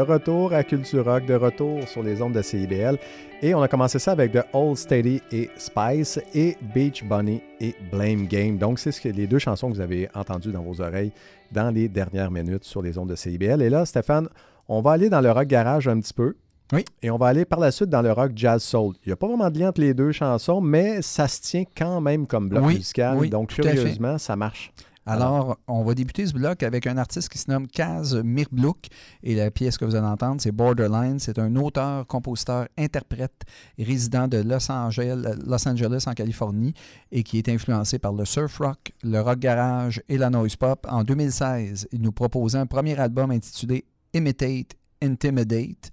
De 0.00 0.06
retour 0.06 0.54
à 0.54 0.64
Culture 0.64 1.04
Rock, 1.04 1.26
de 1.26 1.34
retour 1.34 1.86
sur 1.86 2.02
les 2.02 2.22
ondes 2.22 2.32
de 2.32 2.40
CIBL. 2.40 2.96
Et 3.42 3.54
on 3.54 3.60
a 3.60 3.68
commencé 3.68 3.98
ça 3.98 4.12
avec 4.12 4.32
The 4.32 4.46
Old 4.54 4.78
Steady 4.78 5.20
et 5.30 5.50
Spice 5.58 6.18
et 6.34 6.56
Beach 6.74 7.04
Bunny 7.04 7.42
et 7.60 7.74
Blame 7.92 8.26
Game. 8.26 8.56
Donc, 8.56 8.78
c'est 8.78 8.92
ce 8.92 9.00
que, 9.02 9.10
les 9.10 9.26
deux 9.26 9.38
chansons 9.38 9.68
que 9.68 9.74
vous 9.74 9.80
avez 9.82 10.08
entendues 10.14 10.52
dans 10.52 10.62
vos 10.62 10.80
oreilles 10.80 11.12
dans 11.52 11.68
les 11.68 11.90
dernières 11.90 12.30
minutes 12.30 12.64
sur 12.64 12.80
les 12.80 12.96
ondes 12.96 13.10
de 13.10 13.14
CIBL. 13.14 13.60
Et 13.60 13.68
là, 13.68 13.84
Stéphane, 13.84 14.26
on 14.68 14.80
va 14.80 14.92
aller 14.92 15.10
dans 15.10 15.20
le 15.20 15.30
rock 15.30 15.46
garage 15.48 15.86
un 15.86 16.00
petit 16.00 16.14
peu. 16.14 16.34
Oui. 16.72 16.82
Et 17.02 17.10
on 17.10 17.18
va 17.18 17.26
aller 17.26 17.44
par 17.44 17.60
la 17.60 17.70
suite 17.70 17.90
dans 17.90 18.00
le 18.00 18.12
rock 18.12 18.32
jazz 18.34 18.62
soul. 18.62 18.94
Il 19.04 19.10
n'y 19.10 19.12
a 19.12 19.16
pas 19.16 19.26
vraiment 19.26 19.50
de 19.50 19.58
lien 19.58 19.68
entre 19.68 19.82
les 19.82 19.92
deux 19.92 20.12
chansons, 20.12 20.62
mais 20.62 21.02
ça 21.02 21.28
se 21.28 21.42
tient 21.42 21.64
quand 21.76 22.00
même 22.00 22.26
comme 22.26 22.48
bloc 22.48 22.64
Oui, 22.64 22.76
musical. 22.76 23.18
oui, 23.18 23.28
Donc, 23.28 23.50
curieusement, 23.50 24.16
ça 24.16 24.34
marche. 24.34 24.72
Alors, 25.06 25.58
on 25.66 25.82
va 25.82 25.94
débuter 25.94 26.26
ce 26.26 26.32
bloc 26.32 26.62
avec 26.62 26.86
un 26.86 26.96
artiste 26.98 27.30
qui 27.30 27.38
se 27.38 27.50
nomme 27.50 27.66
Kaz 27.66 28.14
Mirblouk. 28.16 28.86
Et 29.22 29.34
la 29.34 29.50
pièce 29.50 29.78
que 29.78 29.84
vous 29.84 29.94
allez 29.94 30.06
entendre, 30.06 30.40
c'est 30.40 30.52
Borderline. 30.52 31.18
C'est 31.18 31.38
un 31.38 31.56
auteur, 31.56 32.06
compositeur, 32.06 32.68
interprète 32.78 33.42
résident 33.78 34.28
de 34.28 34.38
Los 34.38 34.70
Angeles, 34.70 35.36
Los 35.46 35.66
Angeles, 35.66 36.04
en 36.06 36.12
Californie, 36.12 36.74
et 37.10 37.22
qui 37.22 37.38
est 37.38 37.48
influencé 37.48 37.98
par 37.98 38.12
le 38.12 38.24
surf 38.24 38.58
rock, 38.58 38.92
le 39.02 39.20
rock 39.20 39.38
garage 39.38 40.02
et 40.08 40.18
la 40.18 40.30
noise 40.30 40.56
pop. 40.56 40.86
En 40.88 41.02
2016, 41.02 41.88
il 41.92 42.02
nous 42.02 42.12
proposait 42.12 42.58
un 42.58 42.66
premier 42.66 42.98
album 42.98 43.30
intitulé 43.30 43.84
Imitate 44.12 44.74
Intimidate. 45.02 45.90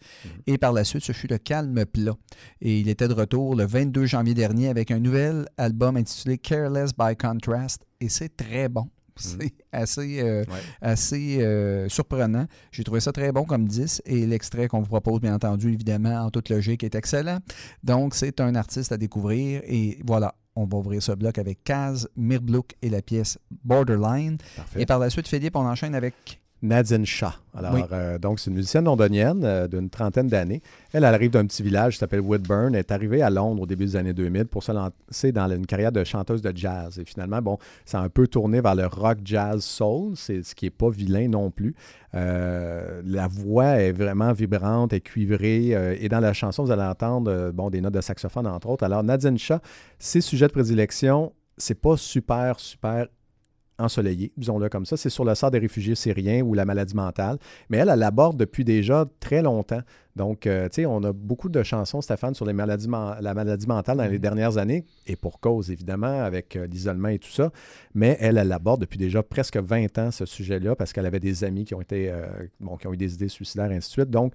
Et 0.47 0.57
par 0.57 0.73
la 0.73 0.83
suite, 0.83 1.03
ce 1.03 1.13
fut 1.13 1.27
le 1.27 1.37
calme 1.37 1.85
plat. 1.85 2.15
Et 2.61 2.81
il 2.81 2.89
était 2.89 3.07
de 3.07 3.13
retour 3.13 3.55
le 3.55 3.65
22 3.65 4.05
janvier 4.05 4.33
dernier 4.33 4.67
avec 4.67 4.91
un 4.91 4.99
nouvel 4.99 5.47
album 5.57 5.95
intitulé 5.95 6.37
Careless 6.37 6.91
by 6.97 7.15
Contrast. 7.15 7.85
Et 8.01 8.09
c'est 8.09 8.35
très 8.35 8.67
bon. 8.67 8.89
C'est 9.19 9.53
assez, 9.71 10.21
euh, 10.21 10.43
Ouais. 10.47 10.59
assez 10.81 11.41
euh, 11.41 11.87
surprenant. 11.89 12.45
J'ai 12.71 12.83
trouvé 12.83 12.99
ça 12.99 13.11
très 13.11 13.31
bon 13.31 13.43
comme 13.45 13.67
10 13.67 14.01
et 14.05 14.25
l'extrait 14.25 14.67
qu'on 14.67 14.79
vous 14.81 14.87
propose, 14.87 15.21
bien 15.21 15.35
entendu, 15.35 15.73
évidemment, 15.73 16.25
en 16.25 16.29
toute 16.29 16.49
logique, 16.49 16.83
est 16.83 16.95
excellent. 16.95 17.39
Donc, 17.83 18.15
c'est 18.15 18.39
un 18.41 18.55
artiste 18.55 18.91
à 18.91 18.97
découvrir 18.97 19.61
et 19.65 19.99
voilà, 20.05 20.35
on 20.55 20.65
va 20.65 20.77
ouvrir 20.77 21.01
ce 21.03 21.11
bloc 21.11 21.37
avec 21.37 21.63
Kaz 21.63 22.07
Mirblouk 22.15 22.73
et 22.81 22.89
la 22.89 23.01
pièce 23.01 23.37
Borderline. 23.63 24.37
Parfait. 24.55 24.81
Et 24.81 24.85
par 24.85 24.99
la 24.99 25.09
suite, 25.09 25.27
Philippe, 25.27 25.55
on 25.55 25.65
enchaîne 25.67 25.93
avec 25.95 26.41
Nadine 26.61 27.05
Shah. 27.05 27.35
Alors, 27.55 27.73
Oui. 27.73 27.81
euh, 27.91 28.17
donc, 28.17 28.39
c'est 28.39 28.49
une 28.49 28.55
musicienne 28.55 28.85
londonienne 28.85 29.41
euh, 29.43 29.67
d'une 29.67 29.89
trentaine 29.89 30.27
d'années. 30.27 30.61
Elle, 30.91 31.03
elle 31.03 31.13
arrive 31.13 31.31
d'un 31.31 31.45
petit 31.45 31.61
village 31.61 31.93
qui 31.93 31.99
s'appelle 31.99 32.21
Woodburn. 32.21 32.73
Elle 32.73 32.79
est 32.79 32.91
arrivée 32.91 33.21
à 33.21 33.29
Londres 33.29 33.61
au 33.61 33.65
début 33.65 33.85
des 33.85 33.95
années 33.95 34.13
2000 34.13 34.45
pour 34.45 34.63
se 34.63 34.71
lancer 34.71 35.31
dans 35.31 35.49
une 35.51 35.65
carrière 35.67 35.91
de 35.91 36.03
chanteuse 36.03 36.41
de 36.41 36.51
jazz. 36.55 36.97
Et 36.99 37.05
finalement, 37.05 37.41
bon, 37.41 37.57
ça 37.85 37.99
a 37.99 38.03
un 38.03 38.09
peu 38.09 38.27
tourné 38.27 38.59
vers 38.61 38.75
le 38.75 38.87
rock 38.87 39.19
jazz 39.23 39.63
soul, 39.63 40.13
c'est 40.15 40.43
ce 40.43 40.55
qui 40.55 40.65
n'est 40.65 40.71
pas 40.71 40.89
vilain 40.89 41.27
non 41.27 41.51
plus. 41.51 41.75
Euh, 42.15 43.01
la 43.05 43.27
voix 43.27 43.79
est 43.79 43.91
vraiment 43.91 44.33
vibrante 44.33 44.93
et 44.93 45.01
cuivrée. 45.01 45.75
et 46.01 46.09
dans 46.09 46.19
la 46.19 46.33
chanson, 46.33 46.63
vous 46.63 46.71
allez 46.71 46.81
entendre 46.83 47.51
bon, 47.53 47.69
des 47.69 47.81
notes 47.81 47.93
de 47.93 48.01
saxophone, 48.01 48.47
entre 48.47 48.69
autres. 48.69 48.83
Alors, 48.83 49.03
Nadine 49.03 49.37
Shah, 49.37 49.61
ses 49.99 50.21
sujets 50.21 50.47
de 50.47 50.53
prédilection, 50.53 51.33
c'est 51.57 51.79
pas 51.79 51.97
super, 51.97 52.59
super 52.59 53.07
ensoleillé, 53.79 54.31
disons-le 54.37 54.69
comme 54.69 54.85
ça. 54.85 54.97
C'est 54.97 55.09
sur 55.09 55.23
le 55.25 55.35
sort 55.35 55.51
des 55.51 55.59
réfugiés 55.59 55.95
syriens 55.95 56.41
ou 56.41 56.53
la 56.53 56.65
maladie 56.65 56.95
mentale. 56.95 57.37
Mais 57.69 57.77
elle, 57.77 57.89
elle 57.89 57.99
l'aborde 57.99 58.37
depuis 58.37 58.63
déjà 58.63 59.05
très 59.19 59.41
longtemps. 59.41 59.81
Donc, 60.15 60.47
euh, 60.47 60.67
tu 60.67 60.81
sais, 60.81 60.85
on 60.87 61.03
a 61.03 61.13
beaucoup 61.13 61.47
de 61.47 61.61
chansons, 61.61 62.01
Stéphane, 62.01 62.33
sur 62.33 62.45
les 62.45 62.53
maladies 62.53 62.87
men- 62.89 63.17
la 63.21 63.35
maladie 63.35 63.67
mentale 63.67 63.97
dans 63.97 64.07
les 64.07 64.17
dernières 64.17 64.57
années, 64.57 64.83
et 65.05 65.15
pour 65.15 65.39
cause, 65.39 65.69
évidemment, 65.69 66.21
avec 66.23 66.55
euh, 66.55 66.65
l'isolement 66.65 67.09
et 67.09 67.19
tout 67.19 67.29
ça. 67.29 67.51
Mais 67.93 68.17
elle, 68.19 68.37
elle 68.39 68.51
aborde 68.51 68.81
depuis 68.81 68.97
déjà 68.97 69.21
presque 69.21 69.57
20 69.57 69.95
ans 69.99 70.09
ce 70.09 70.25
sujet-là, 70.25 70.75
parce 70.75 70.91
qu'elle 70.91 71.05
avait 71.05 71.19
des 71.19 71.43
amis 71.43 71.65
qui 71.65 71.75
ont 71.75 71.81
été, 71.81 72.09
euh, 72.09 72.25
bon, 72.59 72.77
qui 72.77 72.87
ont 72.87 72.93
eu 72.93 72.97
des 72.97 73.13
idées 73.13 73.27
suicidaires, 73.29 73.71
et 73.71 73.75
ainsi 73.75 73.89
de 73.89 73.93
suite. 73.93 74.09
Donc, 74.09 74.33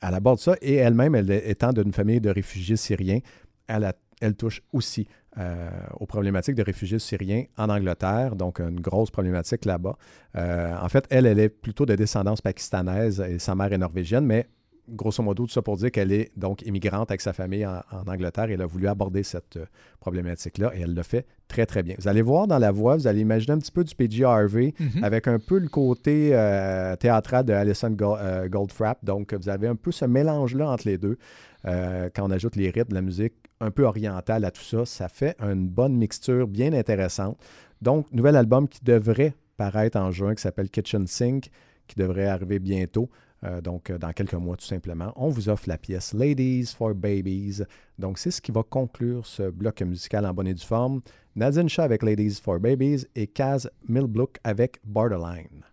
elle 0.00 0.14
aborde 0.14 0.38
ça, 0.38 0.54
et 0.62 0.74
elle-même, 0.74 1.16
elle, 1.16 1.30
étant 1.30 1.72
d'une 1.72 1.92
famille 1.92 2.20
de 2.20 2.30
réfugiés 2.30 2.76
syriens, 2.76 3.18
elle, 3.66 3.82
a- 3.84 3.94
elle 4.20 4.36
touche 4.36 4.62
aussi 4.72 5.08
euh, 5.38 5.70
aux 6.00 6.06
problématiques 6.06 6.54
de 6.54 6.62
réfugiés 6.62 6.98
syriens 6.98 7.44
en 7.56 7.68
Angleterre, 7.68 8.36
donc 8.36 8.60
une 8.60 8.80
grosse 8.80 9.10
problématique 9.10 9.64
là-bas. 9.64 9.96
Euh, 10.36 10.74
en 10.80 10.88
fait, 10.88 11.04
elle, 11.10 11.26
elle 11.26 11.38
est 11.38 11.48
plutôt 11.48 11.86
de 11.86 11.94
descendance 11.94 12.40
pakistanaise 12.40 13.20
et 13.20 13.38
sa 13.38 13.54
mère 13.54 13.72
est 13.72 13.78
norvégienne, 13.78 14.24
mais 14.24 14.46
grosso 14.88 15.20
modo, 15.20 15.46
tout 15.46 15.52
ça 15.52 15.62
pour 15.62 15.76
dire 15.76 15.90
qu'elle 15.90 16.12
est 16.12 16.30
donc 16.36 16.62
immigrante 16.62 17.10
avec 17.10 17.20
sa 17.20 17.32
famille 17.32 17.66
en, 17.66 17.82
en 17.90 18.06
Angleterre 18.06 18.48
et 18.50 18.52
elle 18.52 18.62
a 18.62 18.66
voulu 18.66 18.86
aborder 18.86 19.24
cette 19.24 19.56
euh, 19.56 19.64
problématique-là 19.98 20.70
et 20.76 20.82
elle 20.82 20.94
le 20.94 21.02
fait 21.02 21.26
très, 21.48 21.66
très 21.66 21.82
bien. 21.82 21.96
Vous 21.98 22.06
allez 22.06 22.22
voir 22.22 22.46
dans 22.46 22.58
la 22.58 22.70
voix, 22.70 22.96
vous 22.96 23.08
allez 23.08 23.20
imaginer 23.20 23.54
un 23.54 23.58
petit 23.58 23.72
peu 23.72 23.82
du 23.82 23.94
PG 23.96 24.24
Harvey 24.24 24.74
avec 25.02 25.26
un 25.26 25.40
peu 25.40 25.58
le 25.58 25.68
côté 25.68 26.30
euh, 26.32 26.94
théâtral 26.96 27.44
de 27.44 27.52
Alison 27.52 27.90
Go- 27.90 28.16
euh, 28.16 28.48
Goldfrapp. 28.48 29.04
Donc, 29.04 29.34
vous 29.34 29.48
avez 29.48 29.66
un 29.66 29.74
peu 29.74 29.90
ce 29.90 30.04
mélange-là 30.04 30.70
entre 30.70 30.86
les 30.86 30.98
deux. 30.98 31.18
Quand 31.64 32.22
on 32.22 32.30
ajoute 32.30 32.54
les 32.54 32.70
rythmes, 32.70 32.94
la 32.94 33.02
musique 33.02 33.34
un 33.60 33.70
peu 33.70 33.84
orientale 33.84 34.44
à 34.44 34.50
tout 34.50 34.62
ça, 34.62 34.84
ça 34.84 35.08
fait 35.08 35.36
une 35.40 35.68
bonne 35.68 35.96
mixture 35.96 36.46
bien 36.46 36.72
intéressante. 36.72 37.38
Donc, 37.82 38.10
nouvel 38.12 38.36
album 38.36 38.68
qui 38.68 38.80
devrait 38.82 39.34
paraître 39.56 39.98
en 39.98 40.10
juin, 40.10 40.34
qui 40.34 40.42
s'appelle 40.42 40.70
Kitchen 40.70 41.06
Sink, 41.06 41.50
qui 41.86 41.96
devrait 41.96 42.26
arriver 42.26 42.58
bientôt. 42.58 43.08
Euh, 43.44 43.60
donc, 43.60 43.90
euh, 43.90 43.98
dans 43.98 44.12
quelques 44.12 44.34
mois, 44.34 44.56
tout 44.56 44.64
simplement. 44.64 45.12
On 45.16 45.28
vous 45.28 45.48
offre 45.48 45.68
la 45.68 45.76
pièce 45.76 46.14
Ladies 46.14 46.74
for 46.76 46.94
Babies. 46.94 47.62
Donc, 47.98 48.18
c'est 48.18 48.30
ce 48.30 48.40
qui 48.40 48.50
va 48.50 48.62
conclure 48.62 49.26
ce 49.26 49.50
bloc 49.50 49.82
musical 49.82 50.26
en 50.26 50.32
bonne 50.32 50.48
et 50.48 50.54
due 50.54 50.64
forme. 50.64 51.00
Nadine 51.34 51.68
Shah 51.68 51.84
avec 51.84 52.02
Ladies 52.02 52.40
for 52.42 52.58
Babies 52.58 53.06
et 53.14 53.26
Kaz 53.26 53.70
Milbrook 53.88 54.38
avec 54.42 54.80
Borderline. 54.84 55.64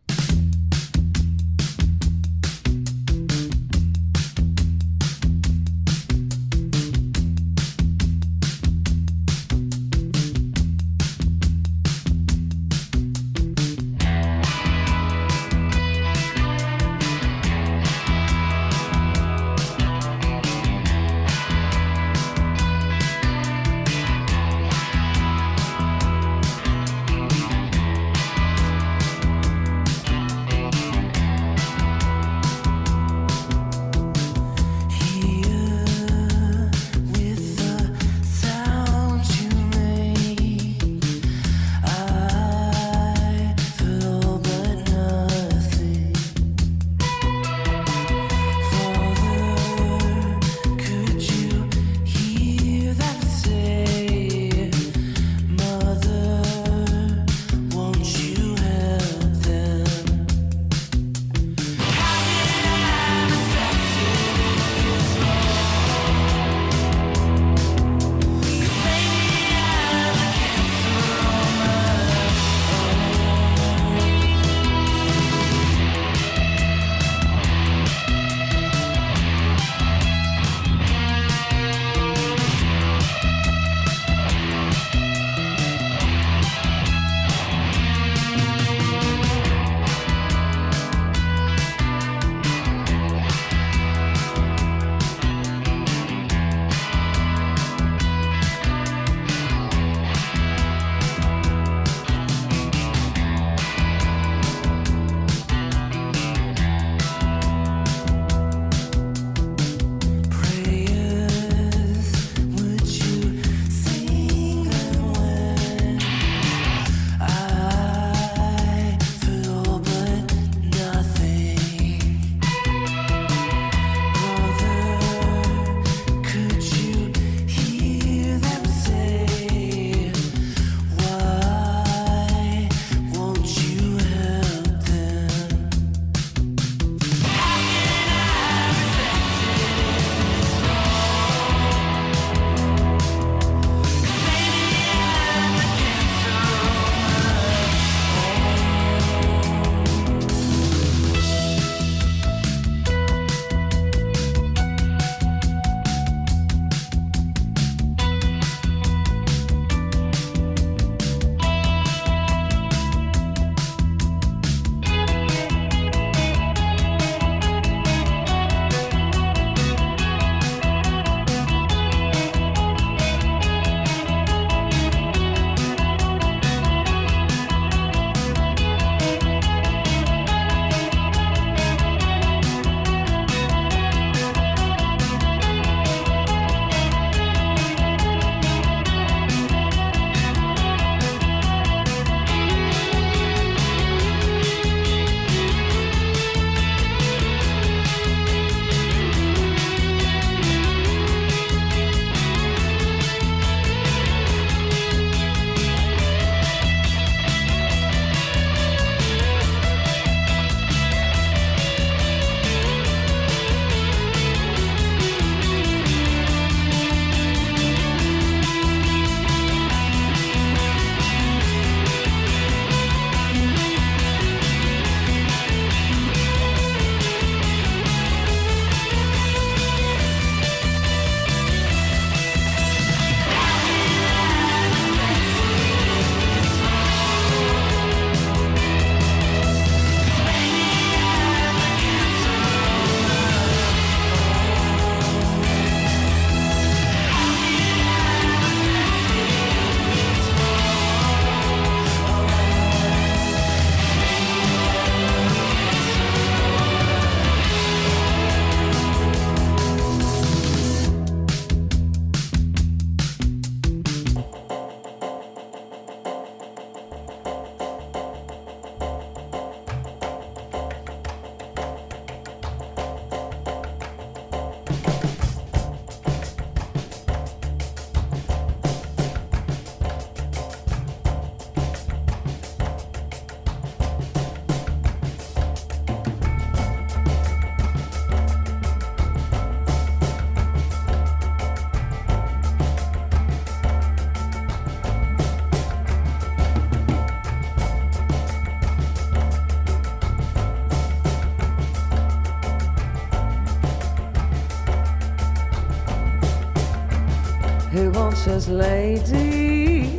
His 308.44 308.50
lady 308.50 309.98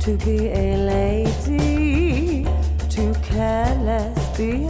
to 0.00 0.16
be 0.24 0.48
a 0.48 0.76
lady, 0.76 2.44
to 2.88 3.14
careless, 3.22 4.36
be 4.36 4.66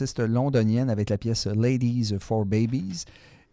artiste 0.00 0.20
londonienne 0.20 0.88
avec 0.88 1.10
la 1.10 1.18
pièce 1.18 1.46
Ladies 1.46 2.14
for 2.20 2.46
Babies. 2.46 3.04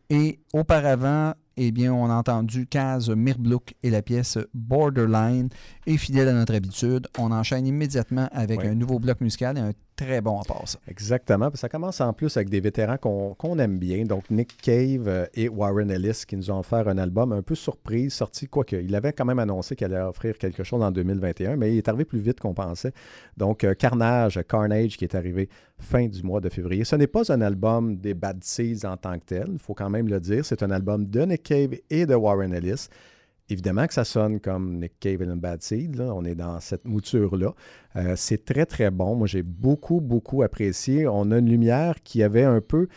Et 0.10 0.40
auparavant, 0.54 1.34
eh 1.58 1.72
bien, 1.72 1.94
on 1.94 2.10
a 2.10 2.14
entendu 2.14 2.66
Kaz 2.68 3.10
Mirblouk 3.10 3.74
et 3.84 3.90
la 3.90 4.02
pièce 4.02 4.38
Borderline. 4.54 5.50
Et 5.86 5.98
fidèle 5.98 6.30
à 6.30 6.34
notre 6.34 6.56
habitude, 6.56 7.08
on 7.20 7.34
enchaîne 7.34 7.68
immédiatement 7.68 8.30
avec 8.32 8.64
un 8.64 8.76
nouveau 8.76 9.00
bloc 9.00 9.20
musical 9.20 9.58
et 9.58 9.62
un 9.62 9.74
très 9.98 10.22
bon 10.22 10.40
à 10.40 10.44
part 10.46 10.68
ça. 10.68 10.80
Exactement. 10.88 11.50
Ça 11.56 11.68
commence 11.68 12.00
en 12.00 12.14
plus 12.14 12.38
avec 12.38 12.50
des 12.50 12.62
vétérans 12.62 12.98
qu'on 12.98 13.34
qu'on 13.34 13.60
aime 13.60 13.80
bien. 13.80 14.06
Donc, 14.06 14.30
Nick 14.30 14.56
Cave 14.62 15.08
euh, 15.08 15.26
et 15.34 15.50
Warren 15.50 15.92
Ellis 15.92 16.24
qui 16.26 16.38
nous 16.38 16.50
ont 16.52 16.60
offert 16.60 16.88
un 16.88 16.98
album 16.98 17.34
un 17.34 17.42
peu 17.42 17.56
surprise, 17.56 18.14
sorti, 18.14 18.48
quoique, 18.48 18.76
il 18.76 18.96
avait 18.96 19.12
quand 19.12 19.26
même 19.26 19.40
annoncé 19.40 19.76
qu'il 19.76 19.86
allait 19.86 20.00
offrir 20.00 20.38
quelque 20.38 20.64
chose 20.64 20.82
en 20.82 20.92
2021, 20.92 21.58
mais 21.58 21.74
il 21.74 21.78
est 21.80 21.90
arrivé 21.90 22.06
plus 22.06 22.20
vite 22.20 22.40
qu'on 22.40 22.54
pensait. 22.54 22.94
Donc, 23.36 23.64
euh, 23.64 23.74
Carnage, 23.74 24.40
Carnage 24.48 24.98
qui 24.98 25.04
est 25.04 25.16
arrivé 25.16 25.50
fin 25.80 26.08
du 26.08 26.24
mois 26.24 26.40
de 26.40 26.50
février. 26.50 26.86
Ce 26.86 26.96
n'est 26.96 27.08
pas 27.08 27.32
un 27.32 27.42
album 27.42 27.98
des 27.98 28.14
Bad 28.14 28.44
Seeds 28.44 28.86
en 28.86 28.98
tant 28.98 29.18
que 29.18 29.26
tel, 29.26 29.48
il 29.52 29.60
faut 29.60 29.74
quand 29.74 29.90
même 29.90 30.08
le 30.08 30.20
dire. 30.20 30.46
C'est 30.46 30.62
un 30.64 30.72
album 30.72 31.08
de 31.08 31.22
Nick 31.22 31.44
Cave 31.44 31.76
et 31.90 32.06
de 32.06 32.16
Warren 32.16 32.54
Ellis. 32.54 32.88
Évidemment 33.50 33.88
que 33.88 33.94
ça 33.94 34.04
sonne 34.04 34.40
comme 34.40 34.80
Nick 34.80 35.00
Cave 35.00 35.22
and 35.22 35.38
Bad 35.38 35.62
Seed. 35.62 35.96
là. 35.96 36.14
On 36.14 36.24
est 36.26 36.36
dans 36.36 36.60
cette 36.60 36.86
mouture-là. 36.86 37.54
Euh, 37.96 38.14
c'est 38.18 38.44
très, 38.44 38.66
très 38.66 38.92
bon. 38.92 39.16
Moi, 39.16 39.28
j'ai 39.28 39.44
beaucoup, 39.44 40.02
beaucoup 40.02 40.44
apprécié. 40.44 41.08
On 41.08 41.32
a 41.32 41.38
une 41.38 41.50
lumière 41.50 41.96
qui 42.04 42.24
avait 42.24 42.44
un 42.44 42.60
peu. 42.62 42.88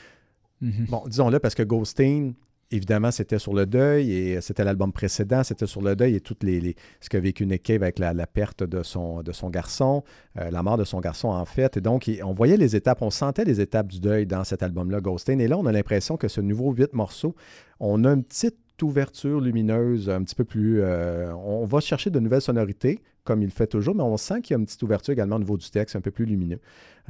Mhm. 0.61 0.87
Bon, 0.89 1.03
disons-le, 1.07 1.39
parce 1.39 1.55
que 1.55 1.63
Ghosting, 1.63 2.35
évidemment, 2.73 3.11
c'était 3.13 3.39
sur 3.39 3.55
le 3.55 3.65
deuil 3.65 4.13
et 4.13 4.41
c'était 4.41 4.63
l'album 4.65 4.93
précédent, 4.93 5.43
c'était 5.43 5.67
sur 5.67 5.83
le 5.83 5.95
deuil 5.97 6.17
et 6.17 6.21
tout 6.21 6.37
les, 6.43 6.61
les- 6.61 6.75
ce 7.01 7.09
qu'a 7.09 7.19
vécu 7.21 7.47
Nick 7.47 7.63
Cave 7.63 7.83
avec 7.83 7.99
la, 7.99 8.13
la 8.13 8.27
perte 8.27 8.63
de 8.65 8.83
son, 8.83 9.23
de 9.23 9.33
son 9.33 9.51
garçon, 9.51 10.03
euh, 10.39 10.51
la 10.51 10.63
mort 10.63 10.77
de 10.77 10.85
son 10.85 11.01
garçon, 11.01 11.29
en 11.29 11.45
fait. 11.45 11.77
Et 11.77 11.81
donc, 11.81 12.11
on 12.25 12.33
voyait 12.33 12.57
les 12.57 12.75
étapes, 12.77 13.03
on 13.03 13.11
sentait 13.11 13.45
les 13.45 13.61
étapes 13.61 13.87
du 13.89 14.01
deuil 14.01 14.27
dans 14.27 14.45
cet 14.45 14.63
album-là, 14.65 15.01
Ghosting. 15.01 15.41
Et 15.41 15.49
là, 15.49 15.57
on 15.59 15.67
a 15.67 15.73
l'impression 15.73 16.17
que 16.17 16.29
ce 16.29 16.41
nouveau 16.41 16.73
huit 16.73 16.93
morceaux, 16.93 17.35
on 17.79 18.05
a 18.05 18.11
une 18.13 18.25
petite 18.25 18.57
ouverture 18.83 19.41
lumineuse 19.41 20.09
un 20.11 20.23
petit 20.23 20.35
peu 20.35 20.45
plus... 20.45 20.81
euh, 20.83 21.33
on 21.35 21.65
va 21.67 21.81
chercher 21.81 22.11
de 22.11 22.19
nouvelles 22.21 22.41
sonorités, 22.43 23.01
comme 23.25 23.43
il 23.43 23.47
le 23.47 23.51
fait 23.51 23.67
toujours, 23.67 23.95
mais 23.95 24.03
on 24.03 24.17
sent 24.17 24.41
qu'il 24.43 24.55
y 24.55 24.57
a 24.57 24.61
une 24.61 24.67
petite 24.67 24.83
ouverture 24.83 25.13
également 25.13 25.37
au 25.37 25.41
niveau 25.41 25.57
du 25.57 25.71
texte, 25.71 25.97
un 25.97 26.01
peu 26.01 26.11
plus 26.11 26.25
lumineux. 26.27 26.59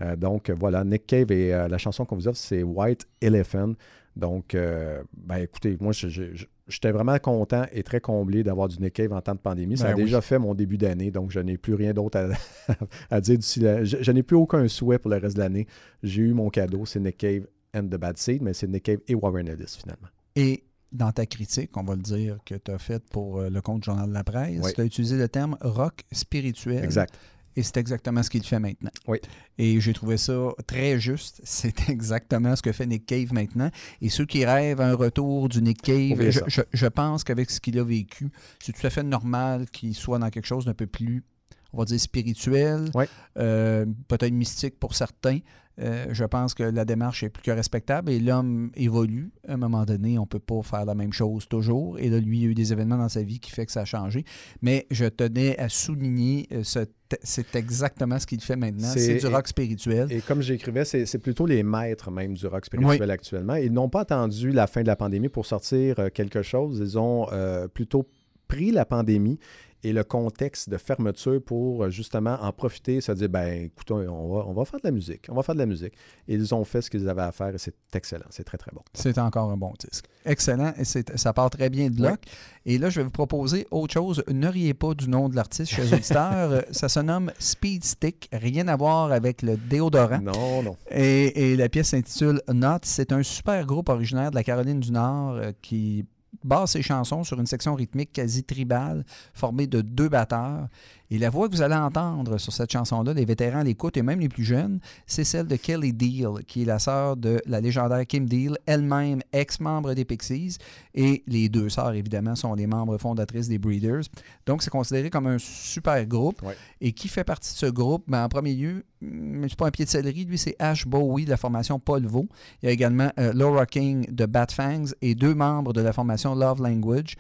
Euh, 0.01 0.17
donc, 0.17 0.51
voilà, 0.51 0.85
Nick 0.85 1.07
Cave 1.07 1.31
et 1.33 1.53
euh, 1.55 1.69
la 1.69 1.79
chanson 1.79 2.05
qu'on 2.05 2.17
vous 2.17 2.29
offre, 2.29 2.39
c'est 2.39 2.63
White 2.63 3.07
Elephant. 3.21 3.73
Donc, 4.17 4.57
ben 4.57 5.37
écoutez, 5.37 5.77
moi, 5.81 5.93
je- 5.93 6.09
je- 6.09 6.35
je- 6.35 6.47
j'étais 6.67 6.91
vraiment 6.91 7.17
content 7.19 7.65
et 7.73 7.85
très 7.85 8.01
comblé 8.01 8.43
d'avoir 8.43 8.67
du 8.67 8.77
Nick 8.81 8.95
Cave 8.95 9.13
en 9.13 9.21
temps 9.21 9.35
de 9.35 9.39
pandémie. 9.39 9.79
Ça 9.79 9.85
Ben 9.85 9.93
a 9.93 9.97
oui. 9.97 10.03
déjà 10.05 10.21
fait 10.21 10.39
mon 10.39 10.53
début 10.55 10.77
d'année, 10.79 11.13
donc 11.13 11.31
je 11.31 11.39
n'ai 11.39 11.57
plus 11.57 11.75
rien 11.75 11.93
d'autre 11.93 12.19
à, 12.19 12.29
à 13.11 13.21
dire 13.21 13.39
d'ici 13.39 13.61
là. 13.61 13.85
Je, 13.85 13.99
je 14.01 14.13
n'ai 14.13 14.25
plus 14.25 14.37
aucun 14.37 14.67
souhait 14.67 14.99
pour 14.99 15.11
le 15.13 15.17
reste 15.19 15.37
de 15.37 15.41
l'année. 15.41 15.67
J'ai 16.03 16.23
eu 16.23 16.33
mon 16.35 16.51
cadeau, 16.51 16.85
c'est 16.87 16.99
Nick 16.99 17.19
Cave 17.19 17.47
and 17.75 17.85
the 17.85 17.97
Bad 17.97 18.19
Seed, 18.19 18.43
mais 18.43 18.53
c'est 18.53 18.67
Nick 18.67 18.83
Cave 18.83 18.99
et 19.07 19.15
Warren 19.15 19.47
Ellis 19.47 19.77
finalement. 19.81 20.09
Et 20.35 20.65
dans 20.93 21.13
ta 21.13 21.25
critique, 21.27 21.77
on 21.77 21.85
va 21.85 21.95
le 21.95 22.03
dire, 22.03 22.39
que 22.45 22.55
tu 22.57 22.71
as 22.71 22.79
faite 22.79 23.05
pour 23.11 23.39
euh, 23.39 23.49
le 23.51 23.61
compte 23.61 23.85
Journal 23.85 24.09
de 24.09 24.15
la 24.15 24.25
Presse, 24.25 24.61
Oui. 24.63 24.73
tu 24.75 24.81
as 24.81 24.85
utilisé 24.85 25.17
le 25.17 25.29
terme 25.29 25.57
rock 25.61 26.03
spirituel. 26.13 26.85
Exact. 26.85 27.15
Et 27.57 27.63
c'est 27.65 27.77
exactement 27.79 28.23
ce 28.23 28.31
qu'il 28.31 28.45
fait 28.45 28.61
maintenant. 28.61 28.91
Oui. 29.09 29.19
Et 29.59 29.81
j'ai 29.81 29.93
trouvé 29.93 30.17
ça 30.17 30.51
très 30.69 31.01
juste. 31.01 31.41
C'est 31.45 31.89
exactement 31.91 32.55
ce 32.55 32.63
que 32.63 32.71
fait 32.71 32.87
Nick 32.87 33.07
Cave 33.07 33.33
maintenant. 33.33 33.71
Et 34.01 34.09
ceux 34.09 34.25
qui 34.25 34.45
rêvent 34.45 34.81
un 34.81 34.95
retour 34.95 35.49
du 35.49 35.61
Nick 35.61 35.83
Cave, 35.83 36.31
je, 36.31 36.39
ça. 36.39 36.45
je- 36.47 36.61
je 36.73 36.87
pense 36.87 37.25
qu'avec 37.25 37.51
ce 37.51 37.61
qu'il 37.61 37.77
a 37.81 37.85
vécu, 37.85 38.29
c'est 38.61 38.73
tout 38.73 38.87
à 38.87 38.91
fait 38.91 39.03
normal 39.03 39.69
qu'il 39.71 39.97
soit 39.97 40.21
dans 40.21 40.31
quelque 40.31 40.47
chose 40.47 40.65
d'un 40.65 40.75
peu 40.75 40.87
plus, 40.87 41.25
on 41.73 41.79
va 41.79 41.85
dire, 41.87 41.99
spirituel, 42.01 42.89
Oui. 42.95 43.05
euh, 43.37 43.85
peut-être 44.07 44.33
mystique 44.33 44.79
pour 44.79 44.95
certains. 44.95 45.41
Euh, 45.81 46.07
je 46.11 46.25
pense 46.25 46.55
que 46.55 46.63
la 46.63 46.85
démarche 46.85 47.23
est 47.23 47.31
plus 47.31 47.43
que 47.43 47.51
respectable 47.51 48.11
et 48.11 48.21
l'homme 48.21 48.71
évolue. 48.77 49.33
À 49.49 49.55
un 49.55 49.57
moment 49.57 49.85
donné, 49.85 50.19
on 50.19 50.23
ne 50.23 50.27
peut 50.27 50.39
pas 50.39 50.63
faire 50.63 50.85
la 50.85 50.95
même 50.95 51.13
chose 51.13 51.49
toujours. 51.49 51.99
Et 51.99 52.09
là, 52.09 52.19
lui, 52.19 52.39
il 52.39 52.43
y 52.45 52.47
a 52.47 52.51
eu 52.51 52.55
des 52.55 52.73
événements 52.73 52.99
dans 52.99 53.09
sa 53.09 53.23
vie 53.23 53.41
qui 53.41 53.51
fait 53.51 53.67
que 53.67 53.73
ça 53.73 53.83
a 53.83 53.85
changé. 53.85 54.25
Mais 54.63 54.87
je 54.91 55.07
tenais 55.07 55.59
à 55.59 55.69
souligner, 55.69 56.47
euh, 56.53 56.63
ce 56.63 56.81
c'est 57.23 57.57
exactement 57.57 58.19
ce 58.21 58.27
qu'il 58.27 58.41
fait 58.41 58.55
maintenant. 58.55 58.87
C'est- 58.87 59.17
du 59.17 59.27
rock 59.27 59.49
spirituel. 59.49 60.07
Et 60.13 60.21
comme 60.21 60.43
j'écrivais, 60.43 60.85
c'est 60.85 61.19
plutôt 61.19 61.45
les 61.45 61.65
maîtres 61.65 62.11
même 62.11 62.35
du 62.35 62.47
rock 62.47 62.67
spirituel 62.67 63.11
actuellement. 63.11 63.57
Ils 63.57 63.73
n'ont 63.73 63.89
pas 63.89 64.03
attendu 64.03 64.53
la 64.53 64.69
fin 64.69 64.83
de 64.83 64.87
la 64.87 64.97
pandémie 64.97 65.29
pour 65.29 65.47
sortir 65.47 65.99
euh, 65.99 66.09
quelque 66.13 66.43
chose. 66.43 66.79
Ils 66.81 66.99
ont 66.99 67.27
euh, 67.33 67.67
plutôt 67.69 68.07
pris 68.47 68.71
la 68.71 68.85
pandémie 68.85 69.39
et 69.83 69.93
le 69.93 70.05
contexte 70.05 70.69
de 70.69 70.77
fermeture 70.77 71.41
pour 71.43 71.85
euh, 71.85 71.91
justement 71.91 72.37
en 72.41 72.53
profiter, 72.53 73.01
se 73.01 73.13
dire, 73.13 73.29
ben 73.29 73.65
écoutez, 73.65 73.95
on 73.95 74.35
va, 74.35 74.45
on 74.47 74.53
va 74.53 74.65
faire 74.65 74.81
de 74.81 74.87
la 74.87 74.91
musique. 74.91 75.27
On 75.31 75.35
va 75.35 75.43
faire 75.43 75.55
de 75.55 75.61
la 75.61 75.67
musique. 75.67 75.95
Et 76.29 76.35
ils 76.35 76.55
ont 76.55 76.65
fait 76.65 76.83
ce 76.83 76.91
qu'ils 76.91 77.09
avaient 77.09 77.23
à 77.23 77.33
faire 77.33 77.55
et 77.55 77.59
c'est 77.59 77.75
excellent. 77.95 78.27
C'est 78.31 78.45
très, 78.45 78.59
très 78.59 78.73
bon. 78.73 78.83
C'est 78.95 79.19
encore 79.19 79.51
un 79.51 79.57
bon 79.57 79.73
disque. 79.79 80.05
Excellent. 80.25 80.73
Et 80.79 80.85
ça 80.85 81.33
part 81.33 81.51
très 81.51 81.71
bien 81.71 81.89
de 81.89 81.97
bloc. 81.97 82.21
Et 82.67 82.77
là, 82.79 82.91
je 82.91 83.01
vais 83.01 83.05
vous 83.05 83.11
proposer 83.11 83.67
autre 83.71 83.95
chose. 83.95 84.23
Ne 84.29 84.49
riez 84.49 84.75
pas 84.75 84.95
du 84.95 85.09
nom 85.09 85.29
de 85.29 85.37
l'artiste 85.37 85.73
chez 85.73 85.83
les 85.83 85.95
auditeurs. 85.95 86.63
Ça 86.73 86.89
se 86.89 87.01
nomme 87.01 87.33
Speed 87.39 87.85
Stick. 87.85 88.29
Rien 88.33 88.69
à 88.69 88.77
voir 88.77 89.13
avec 89.13 89.43
le 89.43 89.57
déodorant. 89.57 90.21
Non, 90.21 90.63
non. 90.63 90.77
Et, 90.91 91.53
et 91.53 91.57
la 91.57 91.69
pièce 91.69 91.89
s'intitule 91.89 92.43
Not. 92.53 92.81
C'est 92.83 93.13
un 93.13 93.23
super 93.23 93.65
groupe 93.65 93.89
originaire 93.89 94.31
de 94.31 94.35
la 94.35 94.45
Caroline 94.45 94.81
du 94.81 94.93
Nord 94.93 95.37
euh, 95.37 95.53
qui 95.63 96.05
base 96.45 96.73
ses 96.73 96.83
chansons 96.83 97.25
sur 97.25 97.39
une 97.39 97.47
section 97.47 97.75
rythmique 97.75 98.13
quasi 98.13 98.45
tribale 98.45 99.05
formée 99.35 99.67
de 99.67 99.81
deux 99.81 100.09
batteurs. 100.09 100.69
Et 101.11 101.19
la 101.19 101.29
voix 101.29 101.49
que 101.49 101.55
vous 101.55 101.63
allez 101.63 101.75
entendre 101.75 102.39
sur 102.39 102.53
cette 102.53 102.71
chanson-là, 102.71 103.13
les 103.13 103.25
vétérans 103.25 103.63
l'écoutent 103.63 103.97
et 103.97 104.03
même 104.03 104.21
les 104.21 104.29
plus 104.29 104.45
jeunes, 104.45 104.79
c'est 105.07 105.25
celle 105.25 105.47
de 105.47 105.57
Kelly 105.57 105.93
Deal, 105.93 106.45
qui 106.47 106.63
est 106.63 106.65
la 106.65 106.79
sœur 106.79 107.17
de 107.17 107.41
la 107.47 107.61
légendaire 107.61 108.07
Kim 108.07 108.27
Deal, 108.27 108.57
elle-même 108.67 109.21
ex-membre 109.33 109.95
des 109.95 110.05
Pixies. 110.05 110.59
Et 110.95 111.25
les 111.27 111.49
deux 111.49 111.69
sœurs, 111.69 111.95
évidemment, 111.95 112.37
sont 112.37 112.55
les 112.55 112.67
membres 112.67 112.97
fondatrices 112.99 113.49
des 113.49 113.59
Breeders. 113.59 114.03
Donc, 114.47 114.63
c'est 114.63 114.71
considéré 114.71 115.11
comme 115.11 115.27
un 115.27 115.39
super 115.39 116.05
groupe. 116.07 116.43
Ouais. 116.43 116.57
Et 116.81 116.93
qui 116.93 117.09
fait 117.09 117.25
partie 117.25 117.53
de 117.53 117.59
ce 117.59 117.67
groupe? 117.67 118.05
Ben, 118.07 118.25
en 118.25 118.29
premier 118.29 118.55
lieu, 118.55 118.85
hum, 119.03 119.47
c'est 119.49 119.59
pas 119.59 119.67
un 119.67 119.71
pied 119.71 119.85
de 119.85 119.91
céleri, 119.91 120.25
lui, 120.25 120.39
c'est 120.39 120.55
Ash 120.59 120.87
Bowie 120.87 121.25
de 121.25 121.31
la 121.31 121.37
formation 121.37 121.81
Polvo. 121.81 122.29
Il 122.63 122.67
y 122.67 122.69
a 122.69 122.73
également 122.73 123.11
euh, 123.19 123.33
Laura 123.33 123.67
King 123.67 124.07
de 124.11 124.27
Bat 124.27 124.49
Fangs 124.53 124.93
et 125.03 125.15
deux 125.15 125.35
membres 125.35 125.73
de 125.73 125.81
la 125.81 125.93
formation 125.93 126.35
Love 126.35 126.63
Language. 126.63 127.17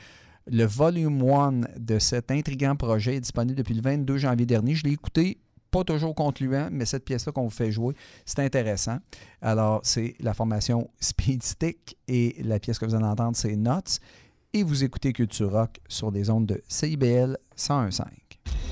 Le 0.46 0.64
volume 0.64 1.22
1 1.22 1.78
de 1.78 1.98
cet 1.98 2.30
intriguant 2.30 2.76
projet 2.76 3.16
est 3.16 3.20
disponible 3.20 3.56
depuis 3.56 3.74
le 3.74 3.82
22 3.82 4.16
janvier 4.16 4.46
dernier. 4.46 4.74
Je 4.74 4.84
l'ai 4.84 4.92
écouté, 4.92 5.38
pas 5.70 5.84
toujours 5.84 6.14
concluant, 6.14 6.68
mais 6.72 6.84
cette 6.84 7.04
pièce-là 7.04 7.32
qu'on 7.32 7.44
vous 7.44 7.50
fait 7.50 7.70
jouer, 7.70 7.94
c'est 8.24 8.40
intéressant. 8.40 8.98
Alors, 9.40 9.80
c'est 9.84 10.14
la 10.20 10.34
formation 10.34 10.90
Speed 11.00 11.42
Stick 11.42 11.96
et 12.08 12.36
la 12.42 12.58
pièce 12.58 12.78
que 12.78 12.86
vous 12.86 12.94
allez 12.94 13.04
entendre, 13.04 13.36
c'est 13.36 13.56
Nuts. 13.56 14.00
Et 14.52 14.64
vous 14.64 14.82
écoutez 14.82 15.12
Culture 15.12 15.52
Rock 15.52 15.78
sur 15.88 16.10
les 16.10 16.28
ondes 16.28 16.46
de 16.46 16.60
CIBL 16.68 17.36
101.5. 17.56 18.69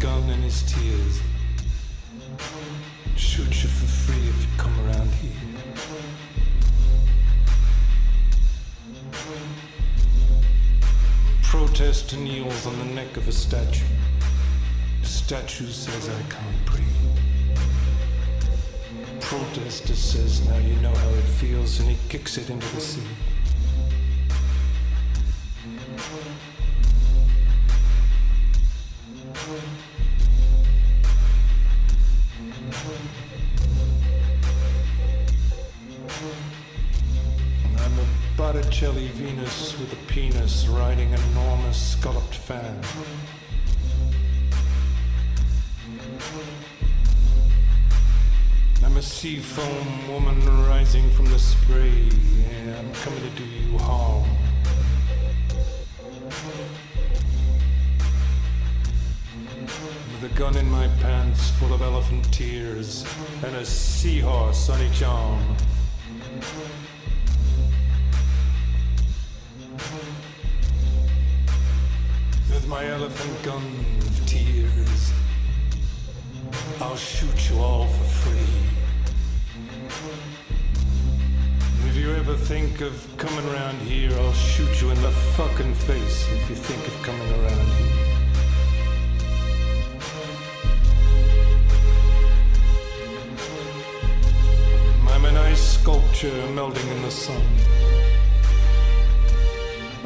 gun 0.00 0.28
and 0.30 0.42
his 0.42 0.62
tears. 0.62 1.20
Shoot 3.16 3.62
you 3.62 3.68
for 3.68 3.86
free 3.86 4.28
if 4.28 4.42
you 4.42 4.48
come 4.56 4.78
around 4.86 5.10
here. 5.10 5.30
Protest 11.42 12.16
kneels 12.16 12.66
on 12.66 12.78
the 12.78 12.84
neck 12.94 13.16
of 13.16 13.28
a 13.28 13.32
statue. 13.32 13.84
The 15.02 15.06
statue 15.06 15.66
says, 15.66 16.08
I 16.08 16.22
can't 16.30 16.66
breathe. 16.66 16.84
Protester 19.20 19.94
says, 19.94 20.46
Now 20.48 20.58
you 20.58 20.74
know 20.76 20.94
how 20.94 21.08
it 21.10 21.28
feels, 21.40 21.80
and 21.80 21.88
he 21.88 21.96
kicks 22.08 22.38
it 22.38 22.50
into 22.50 22.66
the 22.74 22.80
sea. 22.80 23.02
Botticelli 38.84 39.08
Venus 39.12 39.78
with 39.78 39.90
a 39.94 40.12
penis 40.12 40.66
riding 40.66 41.14
an 41.14 41.20
enormous 41.30 41.92
scalloped 41.92 42.34
fan. 42.34 42.78
I'm 48.84 48.94
a 48.98 49.00
sea 49.00 49.38
foam 49.38 50.12
woman 50.12 50.38
rising 50.68 51.10
from 51.12 51.24
the 51.26 51.38
spray. 51.38 51.88
Yeah, 51.88 52.78
I'm 52.78 52.92
coming 52.92 53.22
to 53.22 53.30
do 53.30 53.44
you 53.44 53.78
harm. 53.78 54.28
With 60.12 60.30
a 60.30 60.34
gun 60.34 60.58
in 60.58 60.70
my 60.70 60.88
pants 61.00 61.48
full 61.52 61.72
of 61.72 61.80
elephant 61.80 62.30
tears 62.34 63.06
and 63.44 63.56
a 63.56 63.64
seahorse 63.64 64.68
on 64.68 64.82
each 64.82 65.02
arm. 65.02 65.56
With 72.64 72.70
my 72.70 72.86
elephant 72.86 73.42
gun 73.42 73.62
of 74.00 74.26
tears, 74.26 75.12
I'll 76.80 76.96
shoot 76.96 77.50
you 77.50 77.58
all 77.58 77.86
for 77.86 78.04
free. 78.04 78.40
If 81.86 81.94
you 81.94 82.14
ever 82.14 82.34
think 82.34 82.80
of 82.80 83.06
coming 83.18 83.46
around 83.50 83.82
here, 83.82 84.10
I'll 84.18 84.32
shoot 84.32 84.80
you 84.80 84.88
in 84.88 85.02
the 85.02 85.10
fucking 85.36 85.74
face 85.74 86.26
if 86.32 86.48
you 86.48 86.56
think 86.56 86.86
of 86.86 87.02
coming 87.02 87.30
around 87.38 87.68
here. 87.76 87.98
I'm 95.10 95.26
an 95.26 95.36
ice 95.36 95.60
sculpture 95.60 96.46
melting 96.54 96.88
in 96.88 97.02
the 97.02 97.10
sun. 97.10 97.42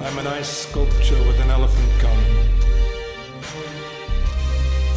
I'm 0.01 0.17
an 0.17 0.29
ice 0.29 0.69
sculpture 0.69 1.19
with 1.25 1.41
an 1.41 1.51
elephant 1.51 1.98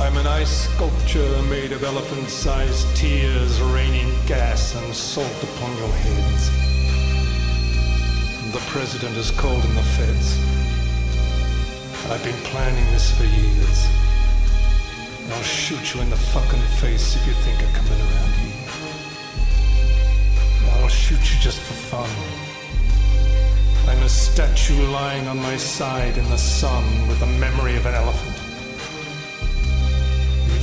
I'm 0.02 0.18
an 0.18 0.26
ice 0.26 0.68
sculpture 0.68 1.43
made 1.43 1.72
of 1.72 1.84
elephant 1.84 2.28
sized 2.28 2.88
tears 2.97 3.62
raining 3.62 4.12
gas 4.26 4.74
and 4.76 4.95
salt 4.95 5.43
upon 5.43 5.78
your 5.78 5.93
heads. 5.93 6.49
The 8.52 8.64
president 8.72 9.14
has 9.14 9.30
called 9.30 9.64
in 9.64 9.76
the 9.76 9.84
feds. 9.84 10.39
I've 12.10 12.24
been 12.24 12.41
planning 12.49 12.84
this 12.91 13.16
for 13.16 13.26
years. 13.26 13.88
I'll 15.34 15.43
shoot 15.43 15.93
you 15.93 16.02
in 16.02 16.10
the 16.10 16.18
fucking 16.34 16.66
face 16.82 17.16
if 17.16 17.28
you 17.28 17.34
think 17.45 17.62
of 17.62 17.72
coming 17.72 18.02
around 18.02 18.34
here. 18.41 18.70
I'll 20.82 20.89
shoot 20.89 21.22
you 21.32 21.39
just 21.39 21.60
for 21.60 21.76
fun. 21.76 22.10
I'm 23.88 24.02
a 24.02 24.10
statue 24.10 24.82
lying 24.88 25.28
on 25.28 25.38
my 25.38 25.58
side 25.58 26.18
in 26.18 26.28
the 26.32 26.39
sun 26.39 27.08
with 27.08 27.20
the 27.20 27.28
memory 27.28 27.76
of 27.76 27.86
an 27.86 27.93
elephant. 27.93 28.40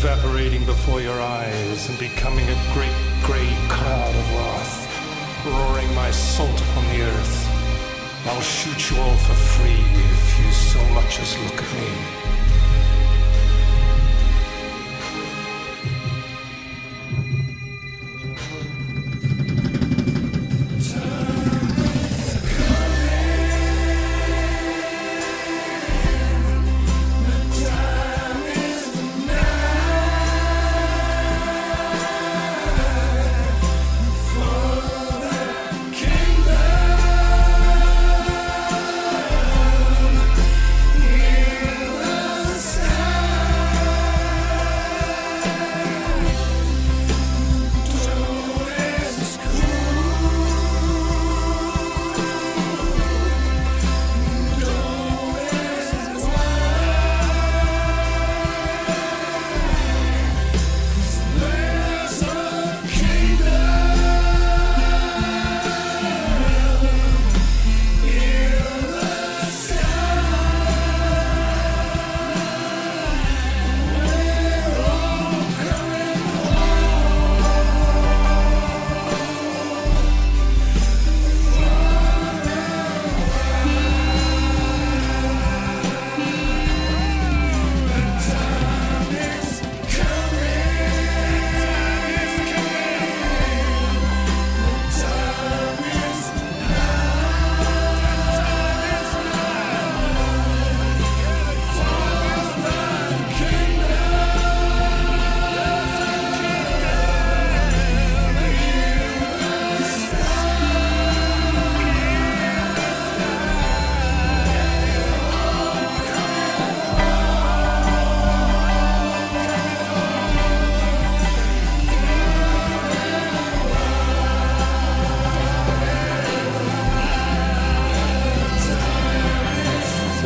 Evaporating 0.00 0.64
before 0.64 1.00
your 1.00 1.20
eyes 1.20 1.88
and 1.88 1.98
becoming 1.98 2.48
a 2.48 2.72
great 2.72 2.94
grey 3.24 3.52
cloud 3.68 4.14
of 4.14 4.32
wrath, 4.34 5.44
roaring 5.44 5.92
my 5.92 6.08
salt 6.12 6.60
upon 6.60 6.84
the 6.94 7.02
earth. 7.02 7.48
I'll 8.26 8.40
shoot 8.40 8.92
you 8.92 8.96
all 9.02 9.16
for 9.16 9.34
free 9.34 9.82
if 10.12 10.38
you 10.38 10.52
so 10.52 10.78
much 10.94 11.18
as 11.18 11.36
look 11.42 11.60
at 11.60 11.74
me. 11.74 12.47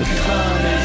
becoming 0.04 0.81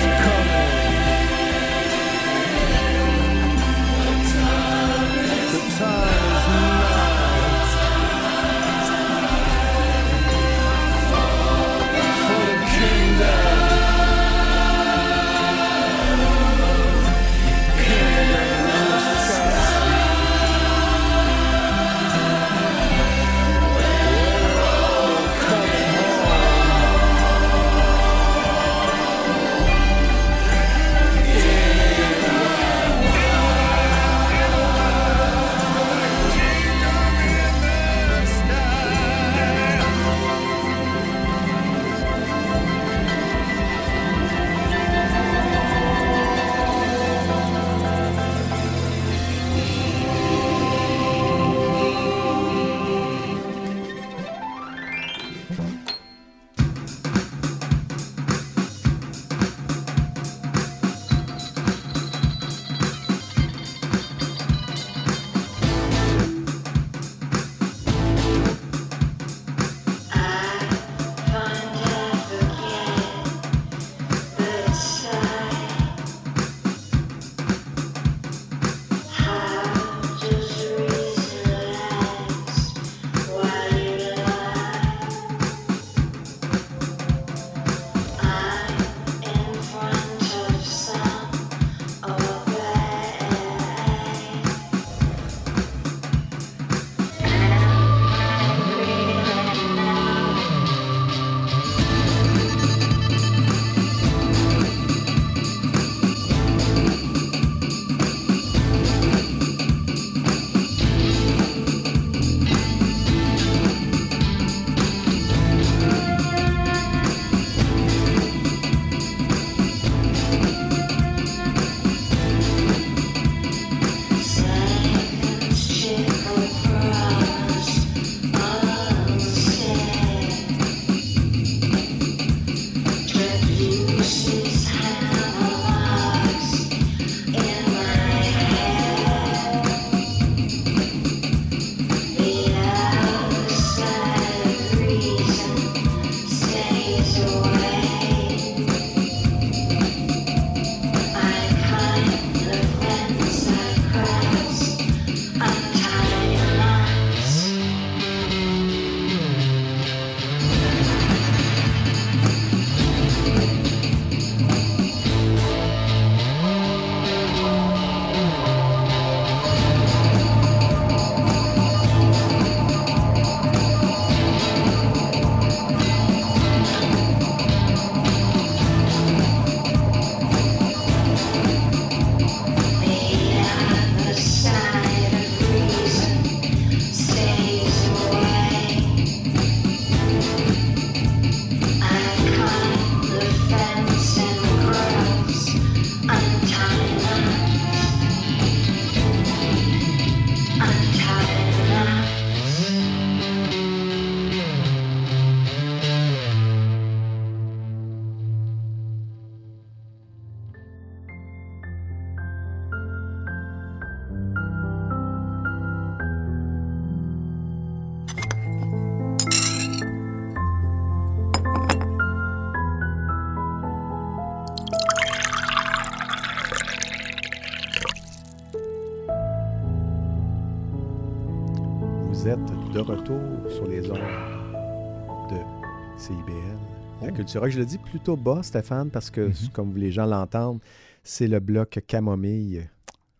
Je 237.25 237.57
le 237.57 237.65
dis 237.65 237.79
plutôt 237.79 238.15
bas, 238.15 238.43
Stéphane, 238.43 238.91
parce 238.91 239.09
que, 239.09 239.21
Mhm. 239.29 239.49
comme 239.51 239.75
les 239.77 239.91
gens 239.91 240.05
l'entendent, 240.05 240.59
c'est 241.03 241.27
le 241.27 241.39
bloc 241.39 241.79
camomille. 241.87 242.69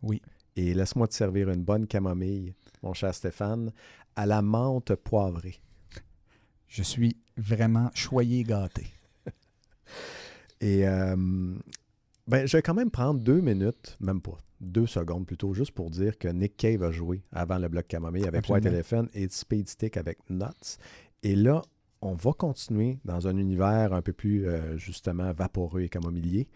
Oui. 0.03 0.21
Et 0.55 0.73
laisse-moi 0.75 1.07
te 1.07 1.15
servir 1.15 1.49
une 1.49 1.63
bonne 1.63 1.87
camomille, 1.87 2.53
mon 2.83 2.93
cher 2.93 3.13
Stéphane, 3.15 3.71
à 4.15 4.25
la 4.27 4.41
menthe 4.43 4.93
poivrée. 4.95 5.59
Je 6.67 6.83
suis 6.83 7.17
vraiment 7.37 7.89
choyé 7.95 8.43
gâté. 8.43 8.85
Et 10.61 10.87
euh, 10.87 11.15
ben, 12.27 12.45
je 12.45 12.57
vais 12.57 12.61
quand 12.61 12.73
même 12.75 12.91
prendre 12.91 13.19
deux 13.19 13.41
minutes, 13.41 13.97
même 13.99 14.21
pas, 14.21 14.37
deux 14.61 14.87
secondes 14.87 15.25
plutôt, 15.25 15.53
juste 15.53 15.71
pour 15.71 15.89
dire 15.89 16.17
que 16.19 16.27
Nick 16.27 16.55
Cave 16.57 16.83
a 16.83 16.91
joué 16.91 17.23
avant 17.31 17.57
le 17.57 17.67
bloc 17.67 17.87
camomille 17.87 18.27
avec 18.27 18.39
Absolument. 18.39 18.55
White 18.65 18.73
Elephant 18.73 19.05
et 19.13 19.27
Speed 19.29 19.69
Stick 19.69 19.97
avec 19.97 20.17
Nuts. 20.29 20.77
Et 21.23 21.35
là, 21.35 21.61
on 22.01 22.13
va 22.13 22.31
continuer 22.33 22.99
dans 23.05 23.27
un 23.27 23.37
univers 23.37 23.93
un 23.93 24.01
peu 24.01 24.13
plus, 24.13 24.47
euh, 24.47 24.77
justement, 24.77 25.31
vaporeux 25.33 25.81
et 25.81 25.89
camomillier, 25.89 26.47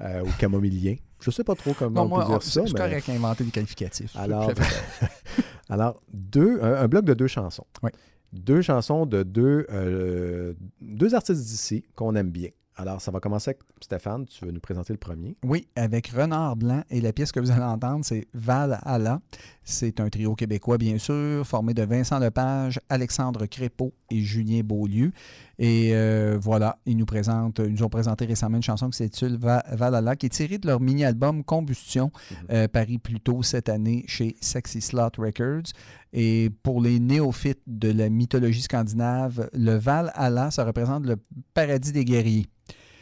euh, 0.00 0.22
ou 0.22 0.28
camomillien. 0.38 0.96
Je 1.20 1.30
sais 1.30 1.44
pas 1.44 1.54
trop 1.54 1.72
comment 1.74 2.00
Non, 2.00 2.06
on 2.06 2.08
moi, 2.08 2.18
peut 2.20 2.24
on- 2.26 2.38
dire 2.38 2.42
ça. 2.42 2.50
c'est 2.66 2.72
mais- 2.72 2.78
correct 2.78 3.06
d'inventer 3.06 3.44
des 3.44 3.50
qualificatifs. 3.50 4.16
Alors, 4.16 4.50
alors 5.68 6.00
deux, 6.12 6.60
un, 6.62 6.74
un 6.74 6.88
bloc 6.88 7.04
de 7.04 7.14
deux 7.14 7.26
chansons. 7.28 7.64
Oui. 7.82 7.90
Deux 8.32 8.62
chansons 8.62 9.04
de 9.06 9.22
deux, 9.22 9.66
euh, 9.70 10.54
deux 10.80 11.14
artistes 11.14 11.42
d'ici 11.42 11.84
qu'on 11.94 12.14
aime 12.16 12.30
bien. 12.30 12.48
Alors, 12.76 13.02
ça 13.02 13.10
va 13.10 13.20
commencer 13.20 13.50
avec 13.50 13.60
Stéphane. 13.82 14.24
Tu 14.26 14.46
veux 14.46 14.50
nous 14.50 14.58
présenter 14.60 14.94
le 14.94 14.98
premier? 14.98 15.36
Oui, 15.44 15.68
avec 15.76 16.08
Renard 16.08 16.56
Blanc 16.56 16.82
et 16.88 17.02
la 17.02 17.12
pièce 17.12 17.30
que 17.30 17.38
vous 17.38 17.50
allez 17.50 17.62
entendre, 17.62 18.02
c'est 18.02 18.26
Val 18.32 18.78
Allah. 18.82 19.20
C'est 19.62 20.00
un 20.00 20.08
trio 20.08 20.34
québécois, 20.34 20.78
bien 20.78 20.96
sûr, 20.96 21.46
formé 21.46 21.74
de 21.74 21.82
Vincent 21.82 22.18
Lepage, 22.18 22.80
Alexandre 22.88 23.44
Crépeau 23.46 23.92
et 24.10 24.20
Julien 24.20 24.62
Beaulieu. 24.64 25.12
Et 25.58 25.90
euh, 25.92 26.38
voilà, 26.40 26.78
ils 26.86 26.96
nous 26.96 27.04
présentent, 27.04 27.58
ils 27.64 27.72
nous 27.74 27.82
ont 27.82 27.88
présenté 27.90 28.24
récemment 28.24 28.56
une 28.56 28.62
chanson 28.62 28.88
qui 28.88 28.96
s'intitule 28.96 29.36
Va- 29.36 29.62
Val 29.70 29.94
Allah, 29.94 30.16
qui 30.16 30.26
est 30.26 30.30
tirée 30.30 30.58
de 30.58 30.66
leur 30.66 30.80
mini-album 30.80 31.44
Combustion, 31.44 32.10
euh, 32.50 32.68
paru 32.68 32.98
plus 32.98 33.20
tôt 33.20 33.42
cette 33.42 33.68
année 33.68 34.04
chez 34.08 34.34
Sexy 34.40 34.80
Slot 34.80 35.10
Records. 35.18 35.72
Et 36.12 36.50
pour 36.62 36.82
les 36.82 37.00
néophytes 37.00 37.62
de 37.66 37.90
la 37.90 38.08
mythologie 38.10 38.62
scandinave, 38.62 39.48
le 39.54 39.76
Val 39.76 40.10
Allah, 40.14 40.50
ça 40.50 40.64
représente 40.64 41.06
le 41.06 41.16
paradis 41.54 41.92
des 41.92 42.04
guerriers. 42.04 42.46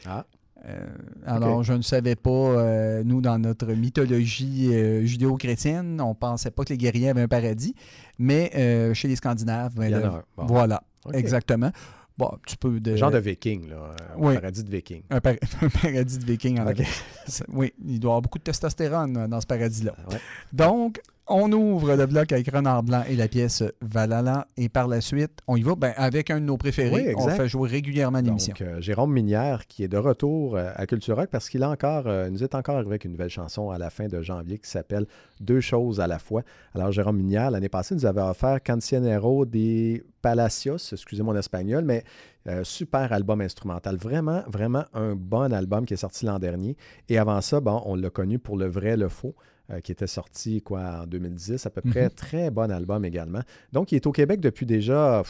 Ah. 0.06 0.24
Euh, 0.66 0.86
alors, 1.26 1.62
je 1.62 1.72
ne 1.72 1.82
savais 1.82 2.16
pas, 2.16 2.30
euh, 2.30 3.02
nous, 3.04 3.20
dans 3.20 3.38
notre 3.38 3.66
mythologie 3.72 4.68
euh, 4.74 5.04
judéo-chrétienne, 5.04 6.00
on 6.00 6.10
ne 6.10 6.14
pensait 6.14 6.50
pas 6.50 6.64
que 6.64 6.70
les 6.70 6.76
guerriers 6.76 7.08
avaient 7.08 7.22
un 7.22 7.28
paradis, 7.28 7.74
mais 8.18 8.50
chez 8.94 9.08
les 9.08 9.16
Scandinaves, 9.16 9.74
ben 9.74 9.86
Il 9.86 9.92
y 9.92 9.94
en 9.96 10.00
là, 10.00 10.06
a 10.06 10.16
un. 10.16 10.22
Bon. 10.36 10.46
voilà, 10.46 10.82
exactement. 11.12 11.70
Bon, 12.18 12.28
un 12.34 12.38
petit 12.44 12.58
peu 12.58 12.78
de... 12.80 12.96
Genre 12.96 13.10
de 13.10 13.16
viking, 13.18 13.70
là. 13.70 13.96
oui. 14.18 14.34
Paradis 14.34 14.62
de 14.62 14.70
viking. 14.70 15.02
Un, 15.08 15.20
par- 15.22 15.32
un 15.62 15.68
paradis 15.70 16.18
de 16.18 16.24
vikings. 16.26 16.60
en 16.60 16.70
OK. 16.70 16.82
C'est- 17.26 17.46
Oui, 17.50 17.72
il 17.82 17.98
doit 17.98 18.10
y 18.10 18.12
avoir 18.12 18.20
beaucoup 18.20 18.38
de 18.38 18.44
testostérone 18.44 19.26
dans 19.26 19.40
ce 19.40 19.46
paradis-là. 19.46 19.94
Ouais. 20.10 20.18
Donc, 20.52 21.00
on 21.30 21.50
ouvre 21.52 21.94
le 21.94 22.06
bloc 22.06 22.32
avec 22.32 22.50
Renard 22.50 22.82
Blanc 22.82 23.02
et 23.08 23.16
la 23.16 23.28
pièce 23.28 23.62
Valhalla. 23.80 24.46
Et 24.56 24.68
par 24.68 24.88
la 24.88 25.00
suite, 25.00 25.40
on 25.46 25.56
y 25.56 25.62
va 25.62 25.74
ben, 25.76 25.92
avec 25.96 26.30
un 26.30 26.40
de 26.40 26.44
nos 26.44 26.56
préférés. 26.56 27.14
Oui, 27.14 27.14
on 27.16 27.28
fait 27.28 27.48
jouer 27.48 27.68
régulièrement 27.68 28.20
l'émission. 28.20 28.52
Donc, 28.58 28.68
euh, 28.68 28.80
Jérôme 28.80 29.12
Minière, 29.12 29.66
qui 29.66 29.84
est 29.84 29.88
de 29.88 29.96
retour 29.96 30.56
euh, 30.56 30.72
à 30.74 30.86
Culture 30.86 31.16
Rock 31.16 31.28
parce 31.30 31.48
qu'il 31.48 31.62
a 31.62 31.70
encore, 31.70 32.04
euh, 32.06 32.28
nous 32.30 32.42
est 32.42 32.54
encore 32.54 32.76
arrivé 32.76 32.90
avec 32.90 33.04
une 33.04 33.12
nouvelle 33.12 33.30
chanson 33.30 33.70
à 33.70 33.78
la 33.78 33.90
fin 33.90 34.08
de 34.08 34.20
janvier 34.20 34.58
qui 34.58 34.68
s'appelle 34.68 35.06
Deux 35.40 35.60
choses 35.60 36.00
à 36.00 36.06
la 36.06 36.18
fois. 36.18 36.42
Alors, 36.74 36.92
Jérôme 36.92 37.16
Minière, 37.16 37.50
l'année 37.50 37.68
passée, 37.68 37.94
nous 37.94 38.06
avait 38.06 38.20
offert 38.20 38.62
Cancionero 38.62 39.46
des 39.46 40.02
Palacios, 40.22 40.92
excusez 40.92 41.22
mon 41.22 41.34
espagnol, 41.36 41.84
mais 41.84 42.04
euh, 42.46 42.64
super 42.64 43.12
album 43.12 43.40
instrumental. 43.40 43.96
Vraiment, 43.96 44.42
vraiment 44.46 44.84
un 44.94 45.14
bon 45.14 45.52
album 45.52 45.84
qui 45.84 45.94
est 45.94 45.98
sorti 45.98 46.24
l'an 46.24 46.38
dernier. 46.38 46.76
Et 47.08 47.18
avant 47.18 47.40
ça, 47.40 47.60
bon, 47.60 47.82
on 47.84 47.94
l'a 47.94 48.10
connu 48.10 48.38
pour 48.38 48.56
Le 48.56 48.66
Vrai, 48.66 48.96
Le 48.96 49.08
Faux. 49.08 49.34
Euh, 49.70 49.80
qui 49.80 49.92
était 49.92 50.06
sorti 50.06 50.62
quoi 50.62 51.02
en 51.02 51.06
2010 51.06 51.64
à 51.66 51.70
peu 51.70 51.80
près. 51.80 52.04
Mhm. 52.04 52.10
Très 52.10 52.50
bon 52.50 52.70
album 52.70 53.04
également. 53.04 53.42
Donc, 53.72 53.92
il 53.92 53.96
est 53.96 54.06
au 54.06 54.12
Québec 54.12 54.40
depuis 54.40 54.66
déjà, 54.66 55.22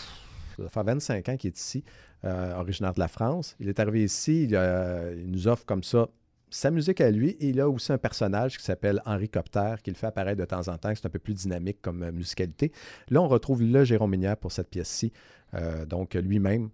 ça 0.56 0.68
fait 0.68 0.82
25 0.82 1.28
ans 1.28 1.36
qu'il 1.36 1.48
est 1.48 1.58
ici 1.58 1.84
euh, 2.24 2.54
originaire 2.54 2.94
de 2.94 3.00
la 3.00 3.08
France. 3.08 3.56
Il 3.60 3.68
est 3.68 3.78
arrivé 3.80 4.04
ici, 4.04 4.44
il, 4.44 4.56
euh, 4.56 5.14
il 5.16 5.30
nous 5.30 5.48
offre 5.48 5.66
comme 5.66 5.82
ça 5.82 6.08
sa 6.48 6.70
musique 6.70 7.00
à 7.00 7.10
lui 7.10 7.30
et 7.40 7.50
il 7.50 7.60
a 7.60 7.68
aussi 7.68 7.92
un 7.92 7.98
personnage 7.98 8.56
qui 8.56 8.64
s'appelle 8.64 9.02
Henri 9.06 9.28
Copter 9.28 9.74
qui 9.84 9.90
le 9.90 9.96
fait 9.96 10.06
apparaître 10.06 10.38
de 10.40 10.44
temps 10.44 10.68
en 10.68 10.76
temps, 10.78 10.92
c'est 10.94 11.06
un 11.06 11.10
peu 11.10 11.18
plus 11.18 11.34
dynamique 11.34 11.78
comme 11.80 12.10
musicalité. 12.10 12.72
Là, 13.08 13.22
on 13.22 13.28
retrouve 13.28 13.62
le 13.62 13.84
Jérôme 13.84 14.10
Minière 14.10 14.36
pour 14.36 14.52
cette 14.52 14.68
pièce-ci, 14.68 15.12
Euh, 15.54 15.84
donc 15.84 16.14
lui-même 16.14 16.70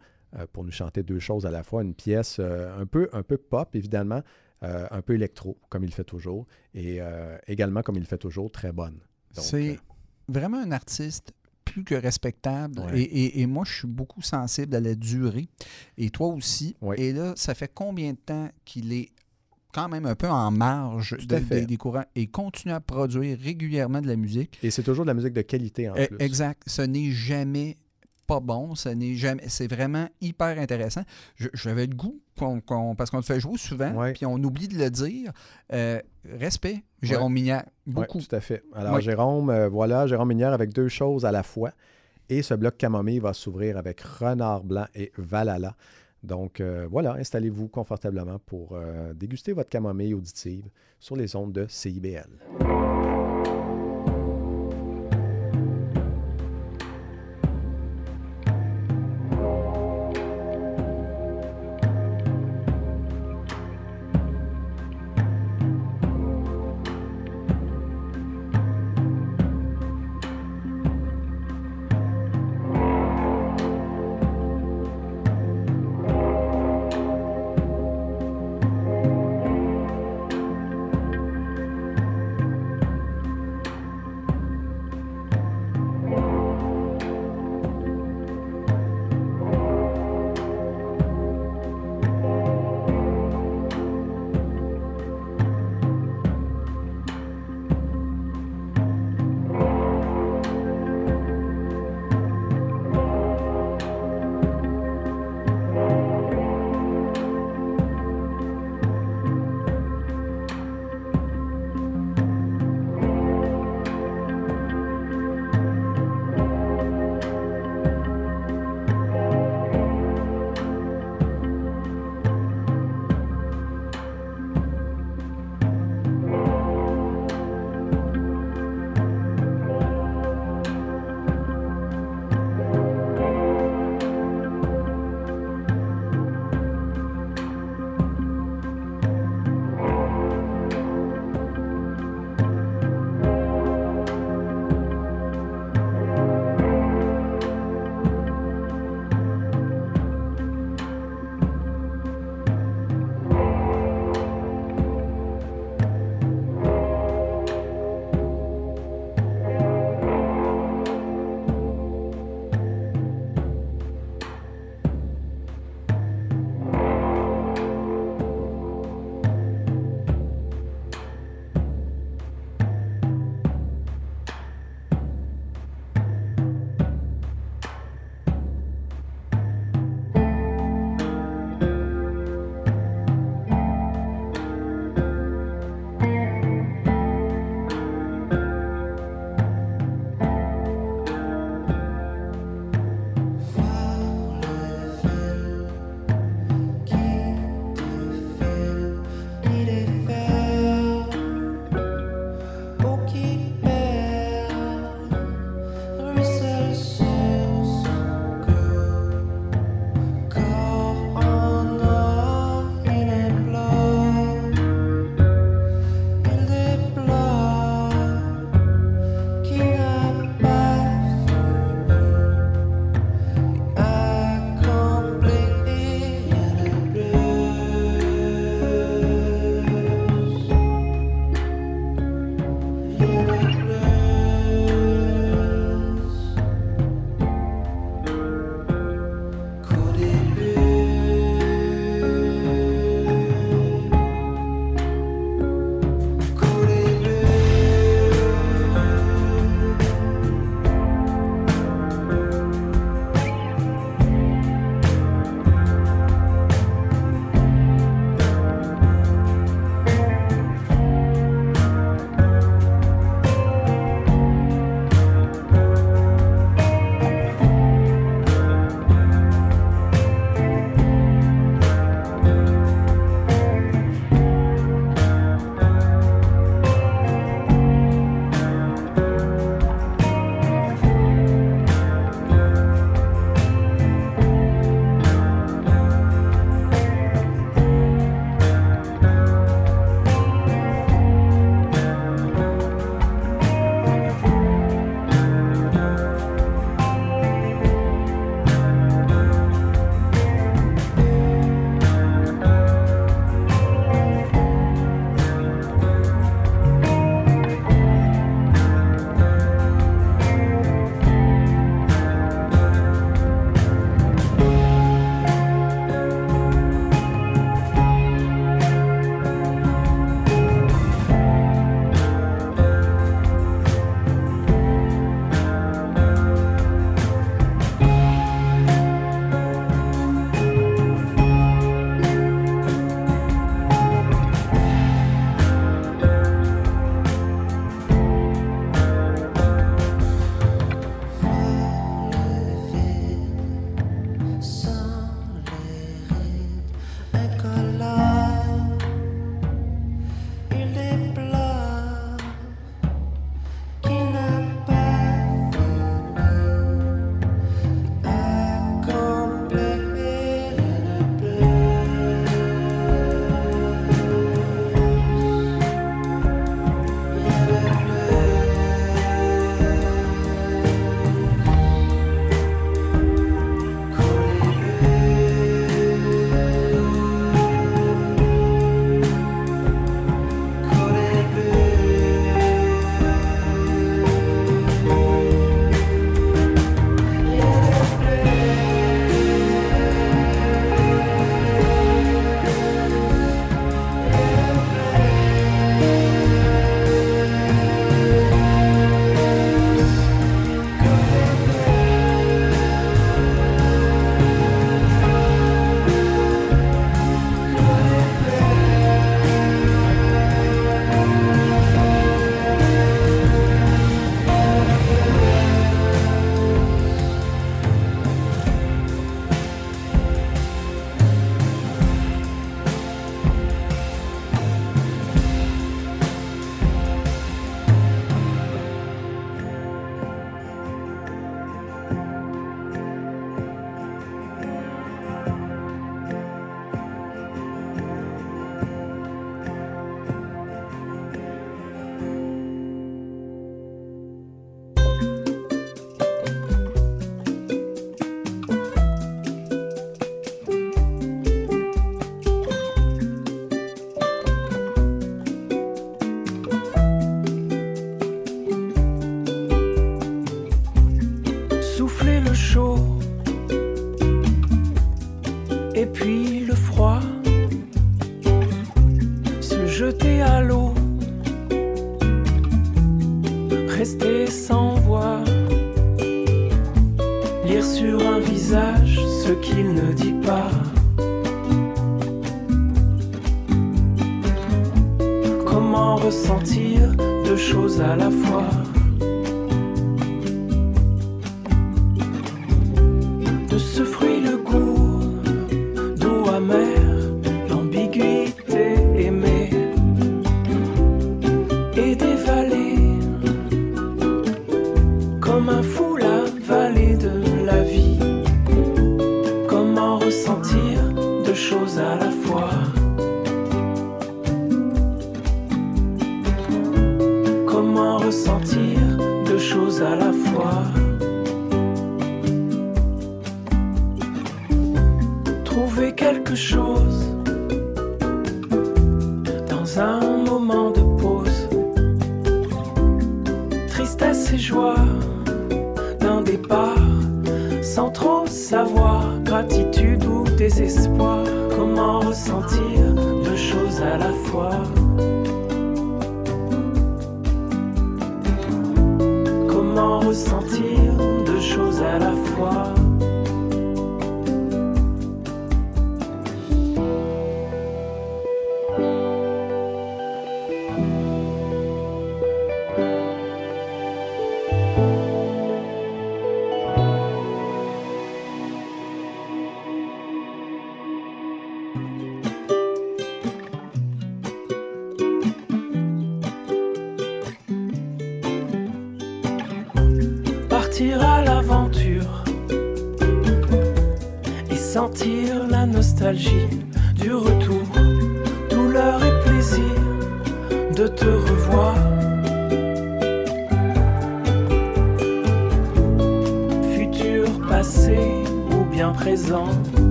pour 0.53 0.63
nous 0.63 0.71
chanter 0.71 1.03
deux 1.03 1.19
choses 1.19 1.47
à 1.47 1.51
la 1.51 1.63
fois, 1.63 1.83
une 1.83 1.95
pièce 1.95 2.41
un, 2.41 2.85
peu, 2.85 3.09
un 3.13 3.23
peu 3.23 3.39
pop 3.39 3.75
évidemment, 3.75 4.23
euh, 4.63 4.87
un 4.91 5.03
peu 5.03 5.15
électro 5.15 5.59
comme 5.69 5.85
il 5.85 5.93
fait 5.93 6.05
toujours 6.05 6.47
et 6.75 7.01
euh, 7.01 7.37
également 7.47 7.83
comme 7.83 7.97
il 7.97 8.07
fait 8.07 8.19
toujours, 8.19 8.51
très 8.51 8.73
bonne. 8.73 9.01
C'est 9.33 9.71
euh, 9.73 9.77
vraiment 10.29 10.59
un 10.63 10.73
artiste 10.73 11.33
plus 11.65 11.85
que 11.85 11.95
respectable. 11.95 12.79
Ouais. 12.81 13.01
Et, 13.01 13.25
et- 13.25 13.41
et 13.43 13.47
moi, 13.47 13.65
je 13.67 13.73
suis 13.79 13.89
beaucoup 13.89 14.23
sensible 14.23 14.75
à 14.77 14.81
la 14.81 14.95
durée. 14.95 15.49
Et 15.99 16.09
toi 16.11 16.29
aussi. 16.29 16.75
Ouais. 16.81 16.99
Et 17.01 17.13
là, 17.13 17.35
ça 17.37 17.55
fait 17.55 17.71
combien 17.73 18.13
de 18.13 18.19
temps 18.19 18.49
qu'il 18.65 18.93
est 18.95 19.11
quand 19.75 19.89
même 19.91 20.07
un 20.07 20.15
peu 20.15 20.29
en 20.29 20.51
marge 20.51 21.17
de- 21.27 21.39
des- 21.67 21.77
courants 21.77 22.05
et 22.15 22.29
continue 22.29 22.73
à 22.73 22.81
produire 22.81 23.37
régulièrement 23.39 24.01
de 24.01 24.07
la 24.07 24.17
musique? 24.17 24.59
et 24.63 24.71
c'est 24.71 24.83
toujours 24.83 25.05
de 25.05 25.11
la 25.11 25.15
musique 25.15 25.35
de 25.35 25.43
qualité 25.43 25.91
en 25.91 25.97
Eh, 25.97 26.07
plus. 26.07 26.17
Exact. 26.21 26.63
Ce 26.67 26.81
n'est 26.81 27.11
jamais 27.11 27.77
pas 28.27 28.41
bon. 28.41 28.75
Ce 28.75 28.89
n'est 28.89 29.15
jamais. 29.15 29.45
C'est 29.49 29.67
vraiment 29.67 30.09
hyper 30.21 30.59
intéressant. 30.59 31.03
J'avais 31.55 31.87
le 31.87 31.95
goût 31.95 32.21
qu'on- 32.39 32.61
qu'on- 32.61 32.95
parce 32.95 33.11
qu'on 33.11 33.19
le 33.19 33.23
fait 33.23 33.41
jouer 33.41 33.57
souvent, 33.59 33.93
puis 34.15 34.27
on 34.27 34.35
oublie 34.43 34.69
de 34.69 34.77
le 34.79 34.91
dire. 34.91 35.33
Euh, 35.73 36.01
respect, 36.39 36.83
Jérôme 37.03 37.33
Mignac. 37.33 37.67
Oui, 37.87 37.93
Beaucoup. 37.95 38.21
tout 38.21 38.35
à 38.35 38.41
fait. 38.41 38.63
Alors. 38.75 39.01
Jérôme, 39.01 39.51
euh, 39.51 39.69
voilà, 39.69 40.07
Jérôme 40.07 40.29
Minière 40.29 40.53
avec 40.53 40.73
deux 40.73 40.89
choses 40.89 41.25
à 41.25 41.33
la 41.33 41.43
fois. 41.43 41.71
Et 42.29 42.43
ce 42.43 42.55
bloc 42.55 42.77
camomille 42.77 43.21
va 43.21 43.33
s'ouvrir 43.33 43.77
avec 43.77 44.01
Renard 44.01 44.65
Blanc 44.65 44.87
et 44.97 45.13
Valhalla. 45.17 45.77
Donc, 46.25 46.61
euh, 46.61 46.89
voilà, 46.91 47.13
installez-vous 47.15 47.69
confortablement 47.69 48.41
pour 48.45 48.71
euh, 48.73 49.15
déguster 49.15 49.53
votre 49.53 49.69
camomille 49.69 50.13
auditive 50.15 50.69
sur 50.99 51.15
les 51.15 51.37
ondes 51.37 51.53
de 51.53 51.67
CIBL. 51.69 52.27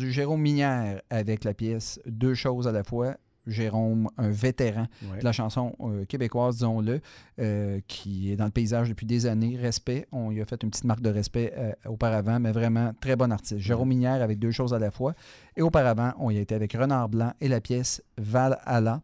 Entendu, 0.00 0.12
Jérôme 0.12 0.40
Minière 0.40 1.02
avec 1.10 1.44
la 1.44 1.54
pièce 1.54 2.00
Deux 2.06 2.34
choses 2.34 2.66
à 2.66 2.72
la 2.72 2.82
fois. 2.84 3.16
Jérôme, 3.46 4.08
un 4.18 4.28
vétéran 4.28 4.86
Ouais. 5.10 5.18
de 5.18 5.24
la 5.24 5.32
chanson 5.32 5.74
euh, 5.80 6.04
québécoise, 6.04 6.56
disons-le, 6.56 7.00
euh, 7.40 7.80
qui 7.88 8.30
est 8.30 8.36
dans 8.36 8.44
le 8.44 8.50
paysage 8.50 8.88
depuis 8.90 9.06
des 9.06 9.26
années. 9.26 9.56
Respect. 9.56 10.06
On 10.12 10.30
lui 10.30 10.40
a 10.42 10.44
fait 10.44 10.62
une 10.62 10.70
petite 10.70 10.84
marque 10.84 11.00
de 11.00 11.08
respect 11.10 11.52
euh, 11.56 11.72
auparavant, 11.88 12.38
mais 12.38 12.52
vraiment 12.52 12.92
très 13.00 13.16
bon 13.16 13.32
artiste. 13.32 13.58
Jérôme 13.58 13.88
Minière 13.88 14.22
avec 14.22 14.38
deux 14.38 14.50
choses 14.50 14.74
à 14.74 14.78
la 14.78 14.90
fois. 14.90 15.14
Et 15.56 15.62
auparavant, 15.62 16.12
on 16.18 16.30
y 16.30 16.36
a 16.38 16.40
été 16.40 16.54
avec 16.54 16.74
Renard 16.74 17.08
Blanc 17.08 17.32
et 17.40 17.48
la 17.48 17.60
pièce 17.60 18.02
Val 18.18 18.58
Allah. 18.64 19.00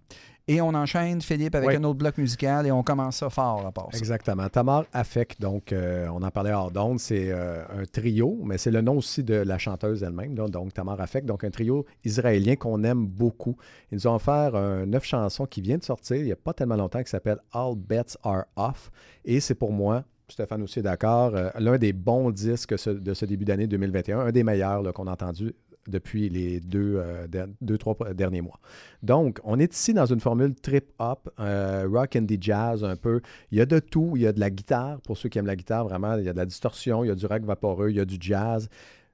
Et 0.49 0.61
on 0.61 0.69
enchaîne, 0.75 1.21
Philippe, 1.23 1.57
avec 1.57 1.71
un 1.77 1.83
autre 1.83 1.99
bloc 1.99 2.19
musical 2.19 2.69
et 2.69 2.71
on 2.71 2.85
commence 2.85 3.17
ça 3.17 3.29
fort 3.31 3.67
à 3.67 3.73
part 3.73 3.89
ça. 3.91 3.99
Exactement. 3.99 4.49
Tamar 4.49 4.85
Afek, 4.93 5.41
donc, 5.41 5.73
euh, 5.73 6.07
on 6.15 6.23
en 6.23 6.31
parlait 6.31 6.53
hors 6.53 6.71
d'onde, 6.71 7.01
c'est 7.01 7.33
euh, 7.33 7.65
un 7.69 7.85
trio, 7.85 8.39
mais 8.45 8.57
c'est 8.57 8.71
le 8.71 8.81
nom 8.81 8.99
aussi 8.99 9.25
de 9.25 9.35
la 9.35 9.59
chanteuse 9.59 10.05
elle-même, 10.05 10.37
donc 10.37 10.73
Tamar 10.73 11.01
Afek, 11.01 11.25
donc 11.27 11.43
un 11.43 11.51
trio 11.51 11.85
israélien 12.05 12.55
qu'on 12.55 12.85
aime 12.85 13.07
beaucoup. 13.07 13.57
Ils 13.91 13.97
nous 13.97 14.07
ont 14.07 14.15
offert 14.15 14.55
un 14.55 14.87
neuf 14.87 15.05
chansons 15.05 15.47
qui 15.47 15.61
vient 15.63 15.79
de 15.79 15.85
sortir 15.85 16.17
il 16.19 16.25
n'y 16.27 16.33
a 16.33 16.37
pas 16.37 16.53
tellement 16.53 16.77
longtemps, 16.77 17.03
qui 17.03 17.11
s'appelle 17.11 17.39
All 17.53 17.75
Bets 17.75 18.17
Are 18.23 18.45
Off, 18.55 18.93
et 19.25 19.41
c'est 19.41 19.57
pour 19.57 19.73
moi, 19.73 20.05
Stéphane 20.29 20.63
aussi 20.63 20.79
est 20.79 20.83
d'accord, 20.83 21.35
euh, 21.35 21.51
l'un 21.59 21.77
des 21.79 21.93
bons 21.93 22.31
disques 22.31 22.79
ce- 22.79 22.91
de 22.91 23.15
ce 23.15 23.25
début 23.27 23.45
d'année 23.45 23.67
2021, 23.67 24.21
un 24.21 24.33
des 24.33 24.45
meilleurs 24.45 24.93
qu'on 24.93 25.07
a 25.09 25.13
entendu 25.13 25.55
depuis 25.89 26.29
les 26.29 26.61
deux, 26.61 26.97
euh, 26.97 27.77
trois 27.79 27.97
derniers 28.15 28.41
mois. 28.41 28.59
Donc, 29.03 29.39
on 29.45 29.59
est 29.59 29.73
ici 29.73 29.95
dans 29.95 30.07
une 30.07 30.21
formule 30.21 30.55
trip-hop, 30.55 31.31
euh, 31.39 31.87
rock 31.91 32.17
and 32.17 32.27
jazz 32.41 32.85
un 32.85 32.97
peu. 32.97 33.21
Il 33.51 33.59
y 33.59 33.61
a 33.61 33.67
de 33.67 33.79
tout. 33.79 34.13
Il 34.17 34.23
y 34.23 34.27
a 34.27 34.33
de 34.33 34.41
la 34.41 34.51
guitare, 34.51 35.01
pour 35.03 35.17
ceux 35.17 35.29
qui 35.29 35.39
aiment 35.39 35.47
la 35.47 35.57
guitare, 35.57 35.85
vraiment. 35.85 36.17
Il 36.17 36.25
y 36.25 36.29
a 36.29 36.33
de 36.33 36.39
la 36.39 36.47
distorsion, 36.47 37.05
il 37.05 37.09
y 37.09 37.11
a 37.11 37.15
du 37.15 37.27
rock 37.27 37.43
vaporeux, 37.43 37.91
il 37.91 37.97
y 37.97 38.01
a 38.01 38.05
du 38.05 38.17
jazz. 38.21 38.69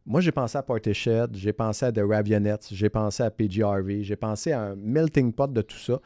Moi, 0.04 0.20
j'ai 0.20 0.32
pensé 0.32 0.58
à 0.58 0.62
Portishead, 0.62 1.36
j'ai 1.36 1.52
pensé 1.52 1.86
à 1.86 1.92
The 1.92 2.00
Ravionettes, 2.04 2.68
j'ai 2.72 2.88
pensé 2.88 3.22
à 3.22 3.30
PG 3.30 3.62
Harvey, 3.62 4.02
j'ai 4.02 4.16
pensé 4.16 4.50
à 4.50 4.60
un 4.62 4.74
melting 4.74 5.32
pot 5.32 5.52
de 5.52 5.62
tout 5.62 5.76
ça. 5.76 6.00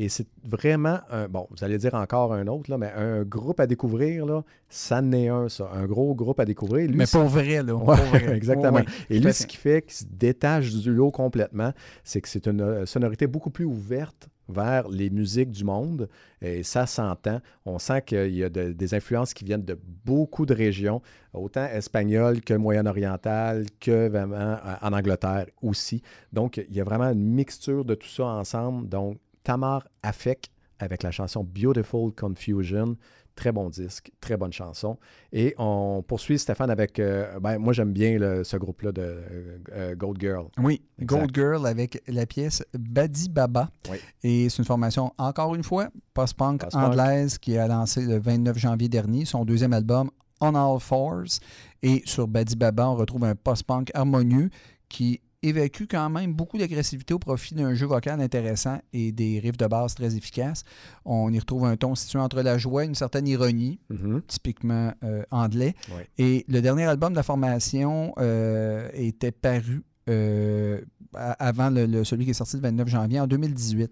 Et 0.00 0.08
c'est 0.08 0.28
vraiment 0.44 1.00
un, 1.10 1.28
bon, 1.28 1.48
vous 1.50 1.64
allez 1.64 1.76
dire 1.76 1.94
encore 1.94 2.32
un 2.32 2.46
autre, 2.46 2.70
là, 2.70 2.78
mais 2.78 2.92
un 2.94 3.24
groupe 3.24 3.58
à 3.58 3.66
découvrir, 3.66 4.26
là, 4.26 4.44
ça 4.68 4.98
en 5.00 5.10
est 5.12 5.26
un, 5.28 5.48
ça. 5.48 5.68
Un 5.74 5.86
gros 5.86 6.14
groupe 6.14 6.38
à 6.38 6.44
découvrir. 6.44 6.88
Lui, 6.88 6.96
Mais 6.96 7.06
pour 7.10 7.24
vrai, 7.24 7.62
là. 7.64 7.74
Ouais, 7.74 7.84
pour 7.84 8.04
vrai. 8.06 8.32
exactement. 8.36 8.78
Ouais, 8.78 8.84
Et 9.10 9.18
lui, 9.18 9.32
ce 9.32 9.44
qui 9.46 9.56
fait 9.56 9.82
qu'il 9.82 9.94
se 9.94 10.04
détache 10.08 10.72
du 10.72 10.92
lot 10.94 11.10
complètement, 11.10 11.72
c'est 12.04 12.20
que 12.20 12.28
c'est 12.28 12.46
une 12.46 12.60
euh, 12.60 12.86
sonorité 12.86 13.26
beaucoup 13.26 13.50
plus 13.50 13.64
ouverte 13.64 14.28
vers 14.48 14.88
les 14.88 15.10
musiques 15.10 15.50
du 15.50 15.64
monde. 15.64 16.08
Et 16.40 16.62
ça 16.62 16.86
s'entend. 16.86 17.40
On 17.66 17.78
sent 17.80 18.02
qu'il 18.02 18.34
y 18.34 18.44
a 18.44 18.48
de- 18.48 18.70
des 18.72 18.94
influences 18.94 19.34
qui 19.34 19.44
viennent 19.44 19.64
de 19.64 19.78
beaucoup 20.04 20.46
de 20.46 20.54
régions, 20.54 21.02
autant 21.34 21.66
espagnoles 21.66 22.40
que 22.40 22.54
moyen-orientales, 22.54 23.66
que 23.80 24.08
vraiment 24.08 24.36
euh, 24.36 24.74
en 24.80 24.92
Angleterre 24.92 25.46
aussi. 25.60 26.02
Donc, 26.32 26.56
il 26.68 26.74
y 26.76 26.80
a 26.80 26.84
vraiment 26.84 27.10
une 27.10 27.24
mixture 27.34 27.84
de 27.84 27.94
tout 27.96 28.08
ça 28.08 28.24
ensemble. 28.26 28.88
Donc, 28.88 29.18
Tamar 29.48 29.88
Afek 30.02 30.50
avec 30.78 31.02
la 31.02 31.10
chanson 31.10 31.42
Beautiful 31.42 32.12
Confusion. 32.14 32.96
Très 33.34 33.50
bon 33.50 33.70
disque, 33.70 34.10
très 34.20 34.36
bonne 34.36 34.52
chanson. 34.52 34.98
Et 35.32 35.54
on 35.56 36.04
poursuit 36.06 36.38
Stéphane 36.38 36.68
avec. 36.70 36.98
euh, 36.98 37.40
ben, 37.40 37.56
moi, 37.56 37.72
j'aime 37.72 37.92
bien 37.94 38.18
le- 38.18 38.44
ce 38.44 38.58
groupe-là 38.58 38.92
de 38.92 39.00
euh, 39.00 39.58
euh, 39.72 39.94
Gold 39.96 40.20
Girl. 40.20 40.48
Oui, 40.58 40.82
Exact. 40.98 41.20
Gold 41.20 41.34
Girl 41.34 41.66
avec 41.66 42.02
la 42.08 42.26
pièce 42.26 42.62
Badi 42.78 43.30
Baba. 43.30 43.70
Oui. 43.90 43.96
Et 44.22 44.50
c'est 44.50 44.58
une 44.58 44.64
formation, 44.66 45.14
encore 45.16 45.54
une 45.54 45.62
fois, 45.64 45.88
post-punk 46.12 46.64
Post-punk. 46.64 46.84
anglaise 46.84 47.38
qui 47.38 47.56
a 47.56 47.66
lancé 47.68 48.02
le 48.04 48.18
29 48.18 48.58
janvier 48.58 48.90
dernier 48.90 49.24
son 49.24 49.46
deuxième 49.46 49.72
album 49.72 50.10
On 50.42 50.54
All 50.54 50.78
Fours. 50.78 51.38
Et 51.82 52.02
sur 52.04 52.28
Badi 52.28 52.54
Baba, 52.54 52.86
on 52.90 52.96
retrouve 52.96 53.24
un 53.24 53.34
post-punk 53.34 53.92
harmonieux 53.94 54.50
qui 54.90 55.22
évacue 55.42 55.84
quand 55.88 56.10
même 56.10 56.32
beaucoup 56.34 56.58
d'agressivité 56.58 57.14
au 57.14 57.18
profit 57.18 57.54
d'un 57.54 57.74
jeu 57.74 57.86
vocal 57.86 58.20
intéressant 58.20 58.78
et 58.92 59.12
des 59.12 59.38
riffs 59.38 59.56
de 59.56 59.66
basse 59.66 59.94
très 59.94 60.16
efficaces. 60.16 60.64
On 61.04 61.32
y 61.32 61.38
retrouve 61.38 61.64
un 61.64 61.76
ton 61.76 61.94
situé 61.94 62.18
entre 62.18 62.42
la 62.42 62.58
joie 62.58 62.84
et 62.84 62.86
une 62.88 62.94
certaine 62.94 63.28
ironie, 63.28 63.78
Mhm. 63.90 64.22
typiquement 64.26 64.92
euh, 65.04 65.22
anglais. 65.30 65.74
Et 66.18 66.44
le 66.48 66.60
dernier 66.60 66.84
album 66.84 67.12
de 67.12 67.16
la 67.16 67.22
formation 67.22 68.12
euh, 68.18 68.88
était 68.94 69.32
paru 69.32 69.84
euh, 70.08 70.80
avant 71.14 71.70
le- 71.70 71.86
le- 71.86 72.02
celui 72.04 72.24
qui 72.24 72.30
est 72.30 72.34
sorti 72.34 72.56
le 72.56 72.62
29 72.62 72.88
janvier 72.88 73.20
en 73.20 73.26
2018. 73.26 73.90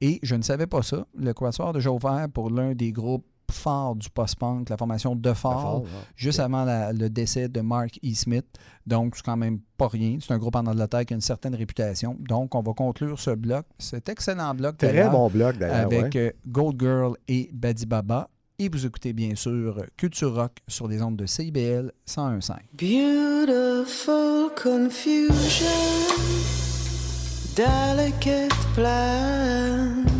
Et 0.00 0.18
je 0.22 0.34
ne 0.34 0.42
savais 0.42 0.66
pas 0.66 0.82
ça. 0.82 1.06
Le 1.16 1.32
Quatuor 1.32 1.68
a 1.68 1.72
déjà 1.72 1.90
ouvert 1.90 2.26
pour 2.32 2.50
l'un 2.50 2.74
des 2.74 2.92
groupes 2.92 3.24
forts 3.54 3.96
du 3.96 4.08
post-punk, 4.10 4.68
la 4.68 4.76
formation 4.76 5.14
De 5.16 5.30
ouais. 5.30 5.34
juste 6.16 6.40
avant 6.40 6.64
la- 6.64 6.92
le 6.92 7.08
décès 7.10 7.48
de 7.48 7.60
Mark 7.60 7.98
E. 8.04 8.14
Smith. 8.14 8.46
Donc, 8.86 9.16
c'est 9.16 9.24
quand 9.24 9.36
même 9.36 9.60
pas 9.76 9.88
rien. 9.88 10.18
C'est 10.20 10.32
un 10.32 10.38
groupe 10.38 10.56
en 10.56 10.66
Angleterre 10.66 11.04
qui 11.06 11.14
a 11.14 11.16
une 11.16 11.20
certaine 11.20 11.54
réputation. 11.54 12.16
Donc, 12.20 12.54
on 12.54 12.62
va 12.62 12.72
conclure 12.74 13.18
ce 13.18 13.30
bloc, 13.30 13.64
cet 13.78 14.08
excellent 14.08 14.54
bloc 14.54 14.76
Très 14.78 15.08
bon 15.08 15.28
bloc 15.28 15.56
d'ailleurs. 15.58 15.86
avec 15.86 16.14
ouais. 16.14 16.16
euh, 16.16 16.30
Gold 16.46 16.80
Girl 16.80 17.14
et 17.28 17.50
Badi 17.52 17.86
Baba. 17.86 18.28
Et 18.58 18.68
vous 18.68 18.86
écoutez 18.86 19.12
bien 19.12 19.34
sûr 19.34 19.82
Culture 19.96 20.32
Rock 20.34 20.52
sur 20.68 20.86
les 20.86 21.02
ondes 21.02 21.16
de 21.16 21.26
CIBL 21.26 21.90
101.5. 22.06 22.56
Beautiful 22.74 24.50
confusion, 24.54 25.66
delicate 27.56 28.52
plans. 28.74 30.13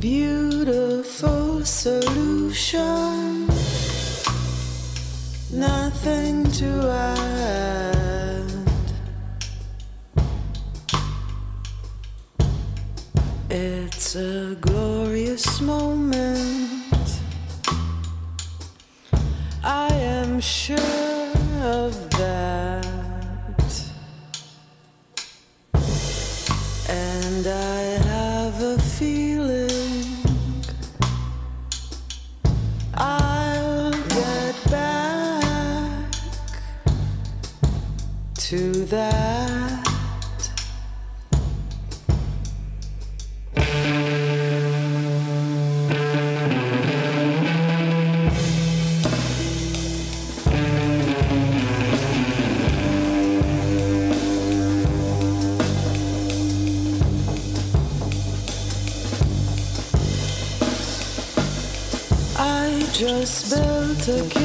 Beautiful 0.00 1.62
solution, 1.62 3.46
nothing 5.52 6.50
to 6.52 6.88
add. 6.90 8.46
It's 13.50 14.16
a 14.16 14.56
glorious 14.58 15.60
moment. 15.60 17.20
I 19.62 19.92
am 19.92 20.40
sure 20.40 20.78
of 21.60 22.10
that. 22.12 22.79
To 38.50 38.72
that. 38.86 39.86
I 62.36 62.88
just 62.92 63.50
built 63.50 64.08
a 64.08 64.39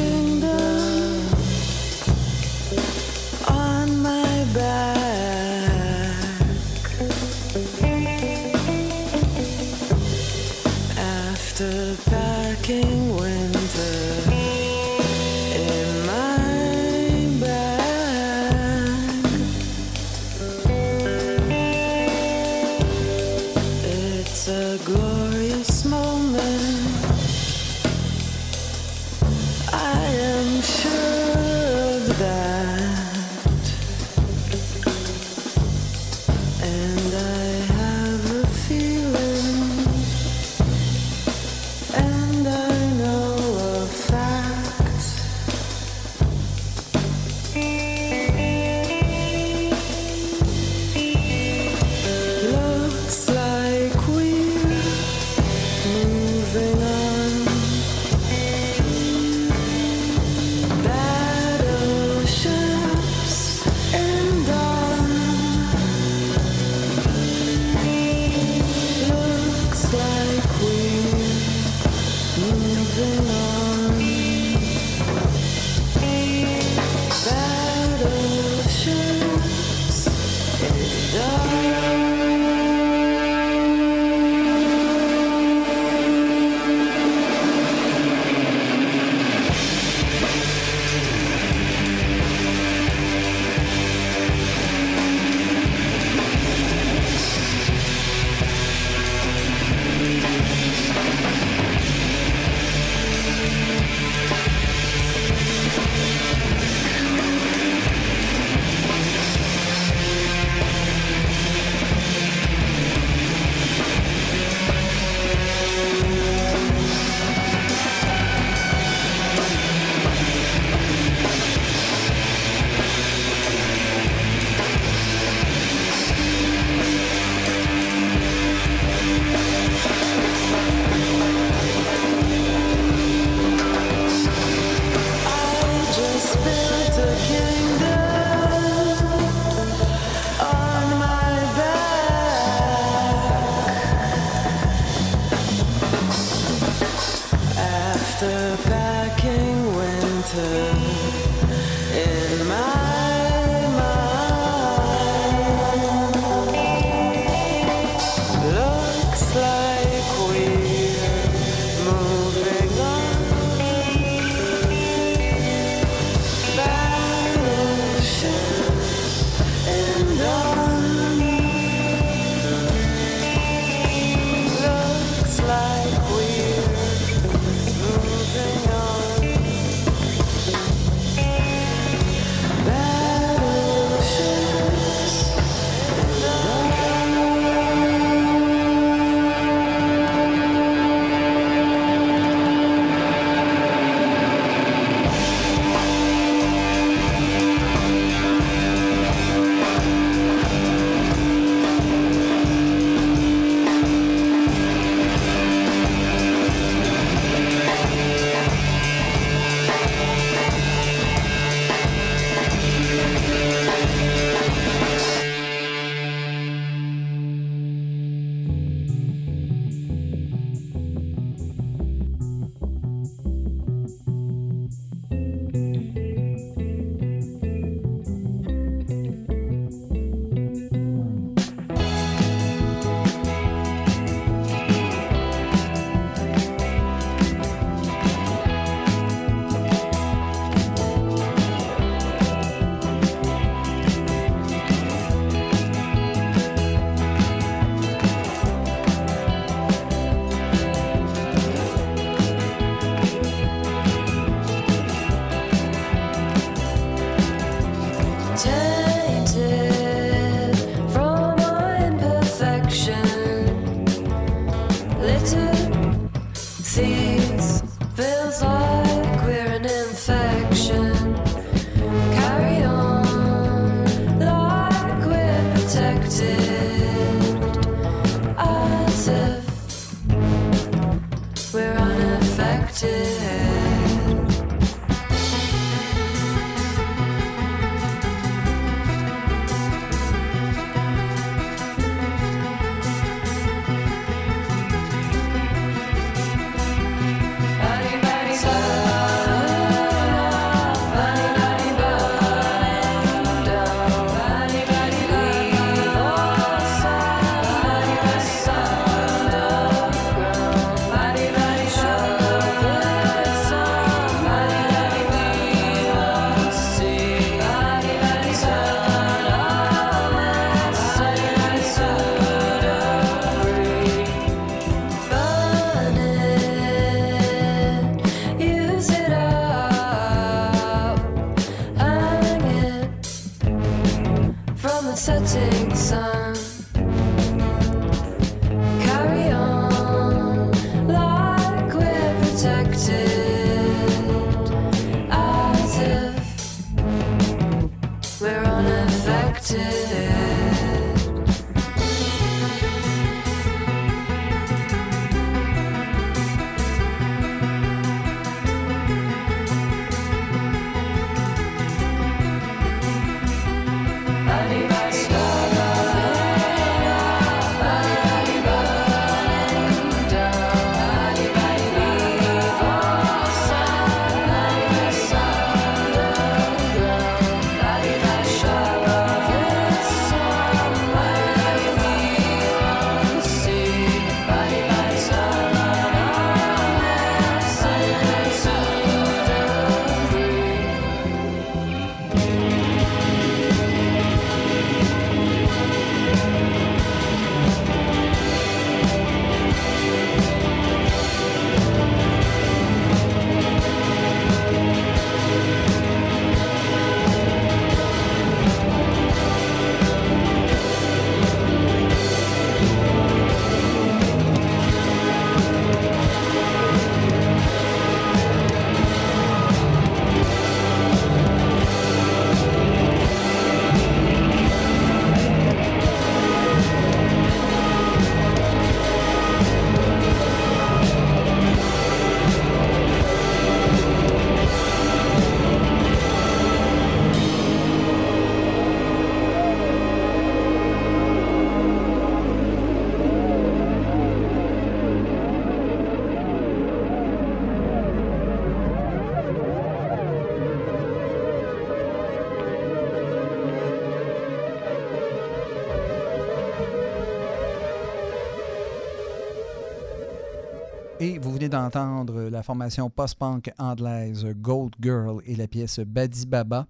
d'entendre 461.70 462.30
la 462.30 462.44
formation 462.44 462.90
post-punk 462.90 463.52
anglaise 463.58 464.26
Gold 464.38 464.76
Girl 464.80 465.22
et 465.26 465.36
la 465.36 465.48
pièce 465.48 465.80
Badi 465.80 466.26
Baba. 466.26 466.68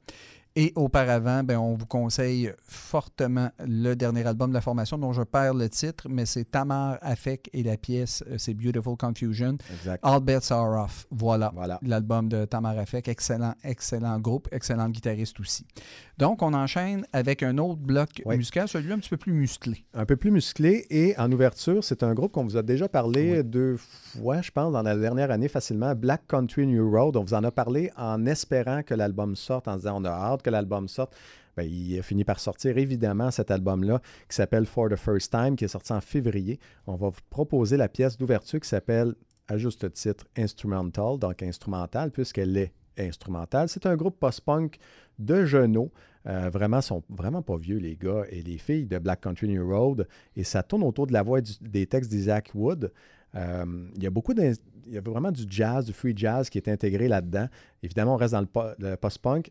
Et 0.58 0.72
auparavant, 0.78 1.43
ben, 1.43 1.58
on 1.58 1.74
vous 1.76 1.86
conseille 1.86 2.50
fortement 2.66 3.50
le 3.60 3.93
dernier 3.93 4.26
album 4.26 4.52
de 4.52 4.54
la 4.54 4.62
formation 4.62 4.98
dont 4.98 5.12
je 5.12 5.22
perds 5.22 5.54
le 5.54 5.68
titre, 5.68 6.08
mais 6.10 6.26
c'est 6.26 6.50
Tamar 6.50 6.98
Afek 7.02 7.50
et 7.52 7.62
la 7.62 7.76
pièce, 7.76 8.24
euh, 8.30 8.36
c'est 8.38 8.54
Beautiful 8.54 8.96
Confusion. 8.96 9.58
Exact. 9.70 10.00
All 10.02 10.22
Bets 10.22 10.52
Are 10.52 10.86
Off. 10.86 11.08
Voilà. 11.12 11.52
Voilà. 11.54 11.78
L'album 11.82 12.30
de 12.30 12.46
Tamar 12.46 12.78
Afek. 12.80 13.10
Excellent, 13.10 13.54
excellent 13.66 14.18
groupe, 14.18 14.48
excellent 14.54 14.88
guitariste 14.88 15.41
aussi. 15.41 15.66
Donc, 16.18 16.41
on 16.41 16.54
enchaîne 16.54 17.06
avec 17.12 17.43
un 17.43 17.58
autre 17.58 17.82
bloc 17.82 18.22
Oui. 18.26 18.38
musical, 18.38 18.70
celui-là 18.70 18.96
un 18.96 19.00
petit 19.00 19.10
peu 19.10 19.18
plus 19.18 19.34
musclé. 19.34 19.84
Un 19.93 20.06
peu 20.06 20.16
plus 20.16 20.32
musclé. 20.32 20.86
Et 20.89 21.16
en 21.18 21.30
ouverture, 21.34 21.84
c'est 21.84 22.02
un 22.02 22.14
groupe 22.14 22.32
qu'on 22.32 22.46
vous 22.46 22.56
a 22.56 22.64
déjà 22.64 22.88
parlé 22.88 23.43
deux 23.43 23.76
fois, 23.76 23.89
je 24.16 24.51
pense, 24.51 24.74
dans 24.74 24.82
la 24.82 24.95
dernière 24.95 25.32
année 25.32 25.47
facilement. 25.47 25.93
Black 25.95 26.28
Country 26.28 26.66
New 26.68 26.89
Road. 26.89 27.16
On 27.18 27.24
vous 27.24 27.34
en 27.34 27.43
a 27.43 27.51
parlé 27.51 27.91
en 27.97 28.26
espérant 28.26 28.84
que 28.84 28.93
l'album 28.93 29.36
sorte, 29.36 29.68
en 29.68 29.76
disant 29.76 30.01
on 30.01 30.05
a 30.05 30.09
hâte 30.09 30.41
que 30.41 30.49
l'album 30.49 30.88
sorte. 30.88 31.16
Ben, 31.57 31.63
il 31.63 31.97
a 31.97 32.01
fini 32.01 32.24
par 32.24 32.39
sortir, 32.39 32.78
évidemment, 32.78 33.32
cet 33.32 33.49
album-là, 33.49 34.01
qui 34.30 34.36
s'appelle 34.36 34.66
For 34.66 34.89
the 34.89 34.97
First 34.97 35.32
Time, 35.32 35.55
qui 35.55 35.66
est 35.66 35.70
sorti 35.70 35.93
en 35.93 36.01
février. 36.01 36.59
On 36.86 36.95
va 36.95 37.09
vous 37.09 37.22
proposer 37.30 37.78
la 37.78 37.88
pièce 37.88 38.18
d'ouverture 38.18 38.59
qui 38.59 38.68
s'appelle, 38.68 39.16
à 39.47 39.57
juste 39.57 39.91
titre, 39.93 40.26
Instrumental, 40.38 41.18
donc 41.18 41.41
instrumentale, 41.43 42.11
puisqu'elle 42.11 42.57
est 42.57 42.74
instrumentale. 42.97 43.70
C'est 43.70 43.86
un 43.86 43.95
groupe 43.95 44.20
post-punk 44.20 44.78
de 45.20 45.45
genoux. 45.45 45.91
Euh, 46.28 46.49
vraiment, 46.49 46.82
sont 46.82 47.03
vraiment 47.09 47.43
pas 47.43 47.55
vieux, 47.55 47.78
les 47.78 47.95
gars 47.95 48.24
et 48.30 48.41
les 48.41 48.57
filles 48.57 48.88
de 48.88 48.97
Black 48.97 49.22
Country 49.22 49.47
New 49.47 49.66
Road. 49.68 50.07
Et 50.36 50.43
ça 50.43 50.63
tourne 50.63 50.84
autour 50.84 51.07
de 51.07 51.13
la 51.13 51.22
voix 51.22 51.39
des 51.61 51.86
textes 51.86 52.09
d'Isaac 52.09 52.51
Wood. 52.55 52.91
Euh, 53.36 53.66
il 53.96 54.04
y 54.04 54.08
a 54.08 54.10
beaucoup 54.10 54.34
il 54.88 54.94
y 54.94 54.98
a 54.98 55.02
vraiment 55.02 55.32
du 55.32 55.44
jazz, 55.50 55.86
du 55.86 55.94
free 55.94 56.14
jazz 56.16 56.50
qui 56.50 56.58
est 56.60 56.68
intégré 56.70 57.08
là-dedans. 57.08 57.48
Évidemment, 57.82 58.14
on 58.14 58.18
reste 58.18 58.34
dans 58.34 58.42
le, 58.42 58.46
po- 58.46 58.74
le 58.78 58.96
post-punk. 58.96 59.50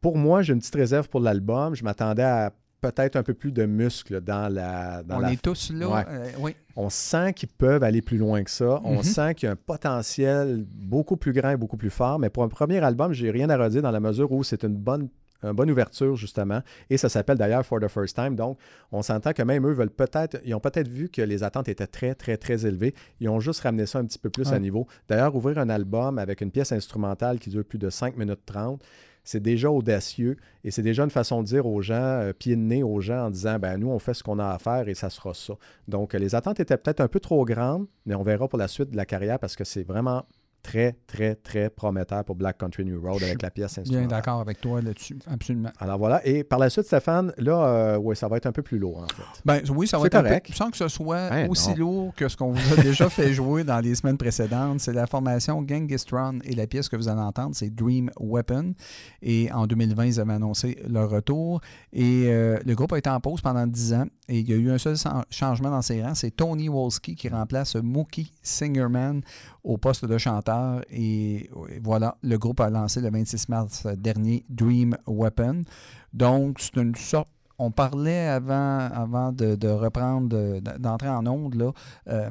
Pour 0.00 0.16
moi, 0.16 0.42
j'ai 0.42 0.52
une 0.52 0.58
petite 0.60 0.74
réserve 0.74 1.08
pour 1.08 1.20
l'album. 1.20 1.74
Je 1.74 1.84
m'attendais 1.84 2.22
à 2.22 2.52
peut-être 2.80 3.16
un 3.16 3.22
peu 3.22 3.34
plus 3.34 3.50
de 3.52 3.66
muscles 3.66 4.20
dans 4.20 4.52
la. 4.52 5.02
Dans 5.02 5.16
on 5.16 5.20
la 5.20 5.32
est 5.32 5.42
tous 5.42 5.70
là. 5.72 5.88
Ouais. 5.88 6.04
euh, 6.08 6.30
oui. 6.40 6.54
on 6.76 6.88
sent 6.90 7.32
qu'ils 7.34 7.48
peuvent 7.48 7.82
aller 7.82 8.00
plus 8.02 8.18
loin 8.18 8.42
que 8.44 8.50
ça. 8.50 8.80
On 8.84 8.96
Mhm. 8.96 9.02
sent 9.02 9.34
qu'il 9.34 9.46
y 9.46 9.50
a 9.50 9.52
un 9.52 9.56
potentiel 9.56 10.64
beaucoup 10.68 11.16
plus 11.16 11.32
grand 11.32 11.50
et 11.50 11.56
beaucoup 11.56 11.76
plus 11.76 11.90
fort. 11.90 12.18
Mais 12.18 12.30
pour 12.30 12.42
un 12.44 12.48
premier 12.48 12.78
album, 12.78 13.12
j'ai 13.12 13.30
rien 13.30 13.50
à 13.50 13.56
redire 13.56 13.82
dans 13.82 13.90
la 13.90 14.00
mesure 14.00 14.30
où 14.32 14.44
c'est 14.44 14.62
une 14.64 14.76
bonne, 14.76 15.08
une 15.42 15.52
bonne 15.52 15.70
ouverture, 15.70 16.16
justement. 16.16 16.62
Et 16.90 16.96
ça 16.96 17.08
s'appelle 17.08 17.38
d'ailleurs 17.38 17.64
For 17.64 17.80
the 17.80 17.88
First 17.88 18.16
Time. 18.16 18.34
Donc, 18.34 18.58
on 18.92 19.02
s'entend 19.02 19.32
que 19.32 19.42
même 19.42 19.66
eux 19.66 19.72
veulent 19.72 19.90
peut-être, 19.90 20.38
ils 20.44 20.54
ont 20.54 20.60
peut-être 20.60 20.88
vu 20.88 21.08
que 21.08 21.22
les 21.22 21.42
attentes 21.42 21.68
étaient 21.68 21.86
très, 21.86 22.14
très, 22.14 22.36
très 22.36 22.66
élevées. 22.66 22.94
Ils 23.20 23.28
ont 23.28 23.40
juste 23.40 23.60
ramené 23.60 23.86
ça 23.86 23.98
un 23.98 24.04
petit 24.04 24.18
peu 24.18 24.30
plus 24.30 24.52
à 24.52 24.58
niveau. 24.58 24.86
D'ailleurs, 25.08 25.34
ouvrir 25.34 25.58
un 25.58 25.68
album 25.68 26.18
avec 26.18 26.40
une 26.40 26.50
pièce 26.50 26.72
instrumentale 26.72 27.38
qui 27.38 27.50
dure 27.50 27.64
plus 27.64 27.78
de 27.78 27.90
5 27.90 28.16
minutes 28.16 28.40
30, 28.46 28.82
c'est 29.28 29.40
déjà 29.40 29.70
audacieux 29.70 30.38
et 30.64 30.70
c'est 30.70 30.82
déjà 30.82 31.04
une 31.04 31.10
façon 31.10 31.42
de 31.42 31.46
dire 31.48 31.66
aux 31.66 31.82
gens, 31.82 31.94
euh, 31.94 32.32
pied 32.32 32.56
de 32.56 32.62
nez 32.62 32.82
aux 32.82 33.00
gens 33.00 33.26
en 33.26 33.30
disant, 33.30 33.58
ben 33.58 33.76
nous, 33.76 33.90
on 33.90 33.98
fait 33.98 34.14
ce 34.14 34.22
qu'on 34.22 34.38
a 34.38 34.48
à 34.48 34.58
faire 34.58 34.88
et 34.88 34.94
ça 34.94 35.10
sera 35.10 35.34
ça. 35.34 35.52
Donc, 35.86 36.14
les 36.14 36.34
attentes 36.34 36.60
étaient 36.60 36.78
peut-être 36.78 37.00
un 37.00 37.08
peu 37.08 37.20
trop 37.20 37.44
grandes, 37.44 37.86
mais 38.06 38.14
on 38.14 38.22
verra 38.22 38.48
pour 38.48 38.58
la 38.58 38.68
suite 38.68 38.90
de 38.90 38.96
la 38.96 39.04
carrière 39.04 39.38
parce 39.38 39.54
que 39.54 39.64
c'est 39.64 39.82
vraiment 39.82 40.24
très, 40.62 40.96
très, 41.06 41.34
très 41.34 41.70
prometteur 41.70 42.24
pour 42.24 42.34
Black 42.36 42.58
Country 42.58 42.84
New 42.84 43.00
Road 43.00 43.22
avec 43.22 43.40
la 43.42 43.50
pièce 43.50 43.74
Bien 43.74 43.82
instrumentale. 43.82 44.08
d'accord 44.18 44.40
avec 44.40 44.60
toi 44.60 44.82
là-dessus. 44.82 45.18
Absolument. 45.26 45.70
Alors 45.78 45.98
voilà. 45.98 46.24
Et 46.26 46.44
par 46.44 46.58
la 46.58 46.68
suite, 46.68 46.84
Stéphane, 46.86 47.32
là, 47.38 47.66
euh, 47.66 47.98
ouais, 47.98 48.14
ça 48.14 48.28
va 48.28 48.36
être 48.36 48.46
un 48.46 48.52
peu 48.52 48.62
plus 48.62 48.78
lourd, 48.78 48.98
en 48.98 49.06
fait. 49.06 49.22
Ben 49.44 49.60
oui, 49.70 49.86
ça 49.86 49.98
va 49.98 50.06
être 50.06 50.14
un 50.16 50.22
peu- 50.22 50.28
correct. 50.28 50.50
sans 50.54 50.70
que 50.70 50.76
ce 50.76 50.88
soit 50.88 51.30
Ben 51.30 51.48
aussi 51.50 51.70
non. 51.70 51.76
lourd 51.76 52.14
que 52.14 52.28
ce 52.28 52.36
qu'on 52.36 52.52
vous 52.52 52.72
a 52.72 52.76
déjà 52.82 53.08
fait 53.08 53.32
jouer 53.32 53.64
dans 53.64 53.80
les 53.80 53.94
semaines 53.94 54.18
précédentes. 54.18 54.80
C'est 54.80 54.92
la 54.92 55.06
formation 55.06 55.62
Gangistron 55.62 56.38
et 56.44 56.54
la 56.54 56.66
pièce 56.66 56.88
que 56.88 56.96
vous 56.96 57.08
allez 57.08 57.20
entendre, 57.20 57.54
c'est 57.54 57.70
Dream 57.74 58.10
Weapon. 58.20 58.74
Et 59.22 59.50
en 59.52 59.66
2020, 59.66 60.04
ils 60.06 60.20
avaient 60.20 60.34
annoncé 60.34 60.78
leur 60.88 61.08
retour. 61.10 61.60
Et 61.92 62.24
euh, 62.26 62.58
le 62.66 62.74
groupe 62.74 62.92
a 62.92 62.98
été 62.98 63.08
en 63.10 63.20
pause 63.20 63.40
pendant 63.40 63.66
10 63.66 63.94
ans. 63.94 64.06
Et 64.28 64.40
il 64.40 64.48
y 64.50 64.52
a 64.52 64.56
eu 64.56 64.70
un 64.70 64.76
seul 64.76 64.96
changement 65.30 65.70
dans 65.70 65.80
ses 65.80 66.02
rangs, 66.02 66.14
c'est 66.14 66.30
Tony 66.30 66.68
Wolski 66.68 67.14
qui 67.14 67.30
remplace 67.30 67.76
Mookie 67.76 68.30
Singerman 68.42 69.22
au 69.68 69.76
poste 69.76 70.04
de 70.06 70.16
chanteur. 70.18 70.80
Et 70.90 71.48
voilà, 71.82 72.16
le 72.22 72.38
groupe 72.38 72.60
a 72.60 72.70
lancé 72.70 73.00
le 73.00 73.10
26 73.10 73.48
mars 73.50 73.86
dernier 73.98 74.44
Dream 74.48 74.96
Weapon. 75.06 75.62
Donc, 76.12 76.58
c'est 76.60 76.76
une 76.76 76.94
sorte. 76.94 77.28
On 77.60 77.72
parlait 77.72 78.28
avant, 78.28 78.78
avant 78.94 79.32
de, 79.32 79.56
de 79.56 79.66
reprendre, 79.68 80.28
de- 80.28 80.60
d'entrer 80.78 81.08
en 81.08 81.26
onde, 81.26 81.56
là, 81.56 81.72
euh, 82.06 82.30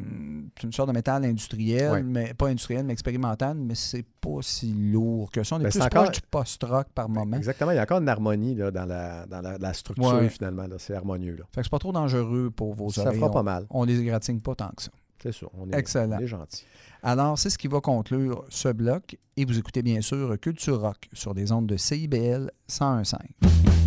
c'est 0.55 0.63
une 0.67 0.71
sorte 0.71 0.87
de 0.87 0.93
métal 0.93 1.25
industriel, 1.25 2.01
mais 2.05 2.33
pas 2.33 2.47
industriel, 2.47 2.85
mais 2.85 2.93
expérimental, 2.93 3.57
mais 3.57 3.75
c'est 3.75 4.05
pas 4.21 4.37
si 4.41 4.71
lourd 4.73 5.29
que 5.29 5.43
ça. 5.43 5.57
On 5.57 5.59
est 5.59 5.63
Ben, 5.63 5.69
plus 5.69 5.81
c'est 5.81 5.89
proche 5.89 5.99
encore- 6.01 6.11
du 6.13 6.21
post-rock 6.31 6.87
par 6.95 7.09
moment. 7.09 7.35
Exactement. 7.35 7.71
Il 7.71 7.75
y 7.75 7.79
a 7.79 7.83
encore 7.83 7.99
une 7.99 8.07
harmonie 8.07 8.55
là, 8.55 8.71
dans, 8.71 8.85
la, 8.85 9.25
dans 9.25 9.41
la, 9.41 9.57
la 9.57 9.73
structure, 9.73 10.13
Ouais. 10.13 10.29
finalement. 10.29 10.63
C'est 10.77 10.95
harmonieux. 10.95 11.35
Là. 11.35 11.43
Fait 11.53 11.59
que 11.59 11.65
c'est 11.65 11.71
pas 11.71 11.79
trop 11.79 11.91
dangereux 11.91 12.49
pour 12.49 12.73
vos 12.73 12.89
Ça 12.89 13.01
oreilles. 13.01 13.17
fera 13.19 13.29
on, 13.29 13.33
pas 13.33 13.43
mal. 13.43 13.65
on 13.69 13.83
les 13.83 13.99
égratigne 13.99 14.39
pas 14.39 14.55
tant 14.55 14.69
que 14.77 14.83
ça. 14.83 14.91
C'est 15.21 15.33
sûr. 15.33 15.49
On 15.59 15.69
est, 15.71 15.75
Excellent. 15.77 16.15
on 16.17 16.21
est 16.21 16.27
gentil. 16.27 16.65
Alors, 17.09 17.39
c'est 17.39 17.49
ce 17.49 17.57
qui 17.57 17.69
va 17.69 17.79
conclure 17.79 18.43
ce 18.49 18.67
bloc. 18.67 19.17
Et 19.37 19.45
vous 19.45 19.57
écoutez 19.57 19.81
bien 19.81 20.01
sûr 20.01 20.37
Culture 20.41 20.81
Rock 20.81 21.07
sur 21.13 21.33
des 21.33 21.53
ondes 21.53 21.65
de 21.65 21.77
CIBL 21.77 22.51
101.5. 22.69 23.86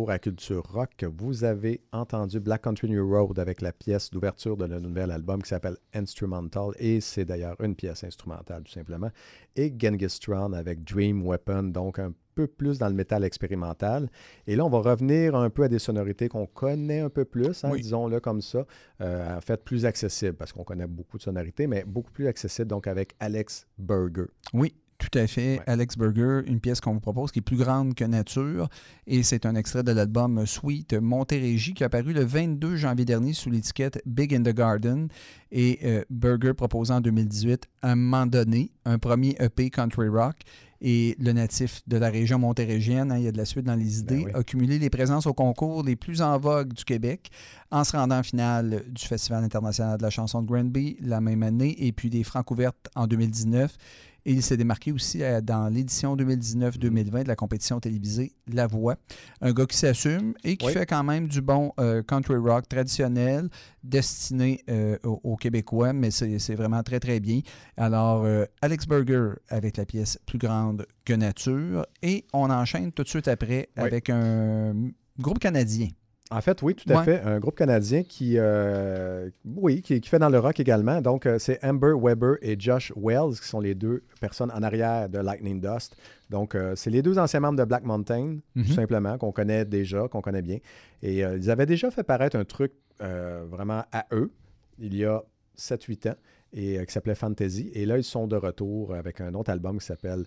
retour 0.00 0.10
à 0.10 0.18
Culture 0.18 0.62
Rock. 0.72 1.04
Vous 1.18 1.44
avez 1.44 1.82
entendu 1.92 2.40
Black 2.40 2.62
Country 2.62 2.88
New 2.88 3.06
Road 3.06 3.38
avec 3.38 3.60
la 3.60 3.72
pièce 3.72 4.10
d'ouverture 4.10 4.56
de 4.56 4.64
le 4.64 4.80
nouvel 4.80 5.10
album 5.10 5.42
qui 5.42 5.48
s'appelle 5.50 5.76
Instrumental 5.92 6.70
et 6.78 7.00
c'est 7.00 7.24
d'ailleurs 7.26 7.56
une 7.60 7.74
pièce 7.74 8.02
instrumentale 8.04 8.62
tout 8.62 8.72
simplement. 8.72 9.10
Et 9.56 9.74
Genghis 9.78 10.18
Tron 10.20 10.52
avec 10.54 10.84
Dream 10.84 11.26
Weapon, 11.26 11.64
donc 11.64 11.98
un 11.98 12.14
peu 12.34 12.46
plus 12.46 12.78
dans 12.78 12.88
le 12.88 12.94
métal 12.94 13.24
expérimental. 13.24 14.08
Et 14.46 14.56
là, 14.56 14.64
on 14.64 14.70
va 14.70 14.78
revenir 14.78 15.34
un 15.34 15.50
peu 15.50 15.64
à 15.64 15.68
des 15.68 15.78
sonorités 15.78 16.28
qu'on 16.28 16.46
connaît 16.46 17.00
un 17.00 17.10
peu 17.10 17.24
plus, 17.26 17.62
hein, 17.64 17.70
Oui. 17.72 17.82
disons-le 17.82 18.20
comme 18.20 18.40
ça, 18.40 18.64
euh, 19.02 19.36
en 19.36 19.40
fait 19.42 19.62
plus 19.62 19.84
accessible 19.84 20.34
parce 20.34 20.52
qu'on 20.52 20.64
connaît 20.64 20.86
beaucoup 20.86 21.18
de 21.18 21.22
sonorités, 21.22 21.66
mais 21.66 21.84
beaucoup 21.86 22.12
plus 22.12 22.26
accessible 22.26 22.68
donc 22.68 22.86
avec 22.86 23.14
Alex 23.20 23.66
Berger. 23.76 24.26
Oui, 24.54 24.74
tout 25.00 25.18
à 25.18 25.26
fait. 25.26 25.58
Ouais. 25.58 25.64
Alex 25.66 25.96
Berger, 25.96 26.42
une 26.46 26.60
pièce 26.60 26.80
qu'on 26.80 26.92
vous 26.92 27.00
propose 27.00 27.32
qui 27.32 27.40
est 27.40 27.42
plus 27.42 27.56
grande 27.56 27.94
que 27.94 28.04
nature. 28.04 28.68
Et 29.06 29.22
c'est 29.22 29.46
un 29.46 29.54
extrait 29.56 29.82
de 29.82 29.92
l'album 29.92 30.46
Sweet 30.46 30.92
Montérégie 30.94 31.74
qui 31.74 31.82
a 31.82 31.86
apparu 31.86 32.12
le 32.12 32.22
22 32.22 32.76
janvier 32.76 33.04
dernier 33.04 33.32
sous 33.32 33.50
l'étiquette 33.50 34.00
Big 34.06 34.34
in 34.34 34.42
the 34.42 34.54
Garden. 34.54 35.08
Et 35.50 35.80
euh, 35.84 36.04
Berger 36.10 36.52
proposant 36.52 36.96
en 36.96 37.00
2018, 37.00 37.66
à 37.82 37.92
un 37.92 37.96
moment 37.96 38.26
donné, 38.26 38.72
un 38.84 38.98
premier 38.98 39.34
EP 39.40 39.70
country 39.70 40.08
rock. 40.08 40.36
Et 40.82 41.14
le 41.18 41.32
natif 41.32 41.82
de 41.86 41.98
la 41.98 42.08
région 42.08 42.38
montérégienne, 42.38 43.12
hein, 43.12 43.18
il 43.18 43.24
y 43.24 43.28
a 43.28 43.32
de 43.32 43.36
la 43.36 43.44
suite 43.44 43.66
dans 43.66 43.74
les 43.74 43.98
idées, 43.98 44.24
oui. 44.24 44.32
a 44.32 44.42
cumulé 44.42 44.78
les 44.78 44.88
présences 44.88 45.26
au 45.26 45.34
concours 45.34 45.82
les 45.82 45.94
plus 45.94 46.22
en 46.22 46.38
vogue 46.38 46.72
du 46.72 46.84
Québec 46.84 47.30
en 47.70 47.84
se 47.84 47.94
rendant 47.94 48.18
en 48.18 48.22
finale 48.22 48.84
du 48.88 49.04
Festival 49.04 49.44
international 49.44 49.98
de 49.98 50.02
la 50.02 50.08
chanson 50.08 50.40
de 50.40 50.46
Granby 50.46 50.96
la 51.02 51.20
même 51.20 51.42
année 51.42 51.76
et 51.86 51.92
puis 51.92 52.08
des 52.08 52.24
Francs 52.24 52.50
ouvertes 52.50 52.88
en 52.96 53.06
2019. 53.06 53.76
Et 54.26 54.32
il 54.32 54.42
s'est 54.42 54.56
démarqué 54.56 54.92
aussi 54.92 55.22
euh, 55.22 55.40
dans 55.40 55.68
l'édition 55.68 56.14
2019-2020 56.16 57.22
de 57.24 57.28
la 57.28 57.36
compétition 57.36 57.80
télévisée 57.80 58.32
La 58.52 58.66
Voix. 58.66 58.96
Un 59.40 59.52
gars 59.52 59.66
qui 59.66 59.76
s'assume 59.76 60.34
et 60.44 60.56
qui 60.56 60.66
Oui. 60.66 60.72
fait 60.72 60.86
quand 60.86 61.02
même 61.04 61.26
du 61.28 61.40
bon 61.40 61.72
euh, 61.80 62.02
country 62.02 62.36
rock 62.36 62.68
traditionnel 62.68 63.48
destiné 63.82 64.62
euh, 64.68 64.98
aux, 65.04 65.20
aux 65.24 65.36
Québécois, 65.36 65.92
mais 65.92 66.10
c'est 66.10 66.38
c'est 66.38 66.54
vraiment 66.54 66.82
très, 66.82 67.00
très 67.00 67.18
bien. 67.20 67.40
Alors, 67.76 68.24
euh, 68.24 68.44
Alex 68.62 68.86
Berger 68.86 69.30
avec 69.48 69.76
la 69.76 69.84
pièce 69.86 70.18
Plus 70.26 70.38
grande 70.38 70.86
que 71.04 71.12
nature. 71.14 71.86
Et 72.02 72.24
on 72.32 72.50
enchaîne 72.50 72.92
tout 72.92 73.02
de 73.02 73.08
suite 73.08 73.26
après 73.28 73.68
Oui. 73.76 73.82
avec 73.84 74.10
un 74.10 74.74
groupe 75.18 75.38
canadien. 75.38 75.88
En 76.32 76.40
fait, 76.40 76.62
oui, 76.62 76.76
tout 76.76 76.88
à 76.92 76.98
Ouais. 76.98 77.04
fait. 77.04 77.20
Un 77.22 77.40
groupe 77.40 77.56
canadien 77.56 78.04
qui, 78.04 78.34
euh, 78.38 79.28
oui, 79.44 79.82
qui, 79.82 80.00
qui 80.00 80.08
fait 80.08 80.20
dans 80.20 80.28
le 80.28 80.38
rock 80.38 80.60
également. 80.60 81.00
Donc, 81.00 81.26
euh, 81.26 81.40
c'est 81.40 81.58
Amber 81.64 81.92
Weber 82.00 82.36
et 82.40 82.54
Josh 82.58 82.92
Wells 82.96 83.40
qui 83.40 83.48
sont 83.48 83.58
les 83.60 83.74
deux 83.74 84.04
personnes 84.20 84.52
en 84.52 84.62
arrière 84.62 85.08
de 85.08 85.18
Lightning 85.18 85.60
Dust. 85.60 85.96
Donc, 86.30 86.54
euh, 86.54 86.74
c'est 86.76 86.90
les 86.90 87.02
deux 87.02 87.18
anciens 87.18 87.40
membres 87.40 87.58
de 87.58 87.64
Black 87.64 87.82
Mountain, 87.84 88.38
Mhm. 88.54 88.64
tout 88.64 88.72
simplement, 88.72 89.18
qu'on 89.18 89.32
connaît 89.32 89.64
déjà, 89.64 90.06
qu'on 90.06 90.20
connaît 90.20 90.42
bien. 90.42 90.58
Et 91.02 91.24
euh, 91.24 91.36
ils 91.36 91.50
avaient 91.50 91.66
déjà 91.66 91.90
fait 91.90 92.04
paraître 92.04 92.36
un 92.36 92.44
truc 92.44 92.72
vraiment 93.00 93.82
à 93.92 94.04
eux, 94.12 94.30
il 94.78 94.94
y 94.94 95.06
a 95.06 95.22
7-8 95.56 96.06
ans, 96.06 96.16
et 96.52 96.84
qui 96.86 96.92
s'appelait 96.92 97.14
Fantasy. 97.14 97.70
Et 97.74 97.86
là, 97.86 97.96
ils 97.96 98.04
sont 98.04 98.26
de 98.26 98.36
retour 98.36 98.94
avec 98.94 99.22
un 99.22 99.32
autre 99.32 99.50
album 99.50 99.78
qui 99.78 99.86
s'appelle 99.86 100.26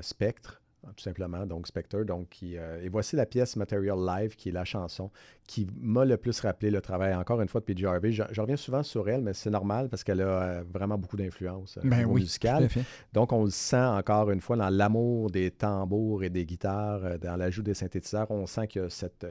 Spectre 0.00 0.60
tout 0.94 1.02
simplement, 1.02 1.46
donc 1.46 1.66
Spectre. 1.66 2.04
Donc, 2.04 2.28
qui, 2.28 2.56
euh, 2.56 2.82
et 2.82 2.88
voici 2.88 3.16
la 3.16 3.26
pièce 3.26 3.56
Material 3.56 3.98
Live, 3.98 4.36
qui 4.36 4.50
est 4.50 4.52
la 4.52 4.64
chanson 4.64 5.10
qui 5.46 5.66
m'a 5.80 6.04
le 6.04 6.16
plus 6.16 6.40
rappelé 6.40 6.70
le 6.70 6.80
travail, 6.80 7.14
encore 7.14 7.40
une 7.40 7.48
fois, 7.48 7.60
de 7.60 7.66
PJ 7.72 7.84
Harvey. 7.84 8.12
Je, 8.12 8.22
je 8.30 8.40
reviens 8.40 8.56
souvent 8.56 8.82
sur 8.82 9.08
elle, 9.08 9.22
mais 9.22 9.32
c'est 9.32 9.50
normal 9.50 9.88
parce 9.88 10.02
qu'elle 10.02 10.20
a 10.20 10.42
euh, 10.42 10.64
vraiment 10.72 10.98
beaucoup 10.98 11.16
d'influence 11.16 11.78
euh, 11.78 11.82
Ben 11.84 11.98
niveau 11.98 12.12
oui, 12.12 12.22
musical. 12.22 12.58
tout 12.58 12.64
à 12.64 12.68
fait. 12.68 12.84
Donc, 13.12 13.32
on 13.32 13.44
le 13.44 13.50
sent 13.50 13.76
encore 13.76 14.30
une 14.30 14.40
fois 14.40 14.56
dans 14.56 14.70
l'amour 14.70 15.30
des 15.30 15.50
tambours 15.50 16.24
et 16.24 16.30
des 16.30 16.44
guitares, 16.44 17.18
dans 17.20 17.36
l'ajout 17.36 17.62
des 17.62 17.74
synthétiseurs. 17.74 18.30
On 18.30 18.46
sent 18.46 18.66
qu'il 18.66 18.82
y 18.82 18.84
a 18.84 18.90
cette, 18.90 19.26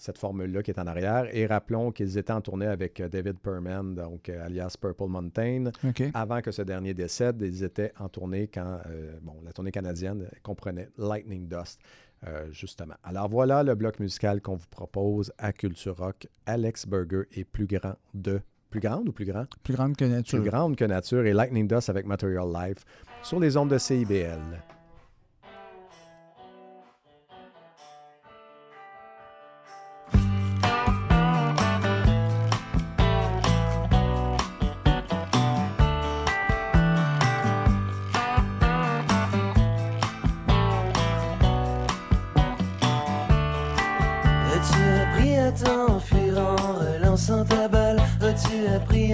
cette 0.00 0.18
formule-là 0.18 0.62
qui 0.62 0.70
est 0.70 0.78
en 0.78 0.86
arrière. 0.86 1.28
Et 1.32 1.46
rappelons 1.46 1.92
qu'ils 1.92 2.16
étaient 2.16 2.32
en 2.32 2.40
tournée 2.40 2.66
avec 2.66 2.98
euh, 3.00 3.08
David 3.08 3.38
Perman, 3.38 3.94
donc 3.94 4.28
euh, 4.28 4.44
alias 4.44 4.76
Purple 4.80 5.08
Mountain. 5.08 5.70
Avant 6.14 6.40
que 6.40 6.50
ce 6.50 6.62
dernier 6.62 6.94
décède, 6.94 7.40
ils 7.42 7.62
étaient 7.62 7.92
en 7.98 8.08
tournée 8.08 8.48
quand 8.48 8.80
euh, 8.86 9.18
bon, 9.22 9.36
la 9.44 9.52
tournée 9.52 9.70
canadienne 9.70 10.28
comprenait 10.42 10.88
Lightning 10.96 11.46
Dust, 11.48 11.80
euh, 12.26 12.50
justement. 12.50 12.94
Alors 13.04 13.28
voilà 13.28 13.62
le 13.62 13.74
bloc 13.74 14.00
musical 14.00 14.40
qu'on 14.40 14.56
vous 14.56 14.68
propose 14.70 15.32
à 15.38 15.52
Culture 15.52 15.96
Rock. 15.98 16.26
Alex 16.46 16.86
Berger 16.86 17.24
est 17.32 17.44
plus 17.44 17.66
grand 17.66 17.94
de. 18.14 18.40
Plus 18.70 18.80
grande 18.80 19.08
ou 19.08 19.12
plus 19.12 19.24
grand? 19.24 19.46
Plus 19.64 19.74
grande 19.74 19.96
que 19.96 20.04
nature. 20.04 20.40
Plus 20.40 20.48
grande 20.48 20.76
que 20.76 20.84
nature 20.84 21.26
et 21.26 21.32
Lightning 21.32 21.66
Dust 21.66 21.90
avec 21.90 22.06
Material 22.06 22.46
Life 22.52 22.84
sur 23.22 23.40
les 23.40 23.56
ondes 23.56 23.70
de 23.70 23.78
CIBL. 23.78 24.79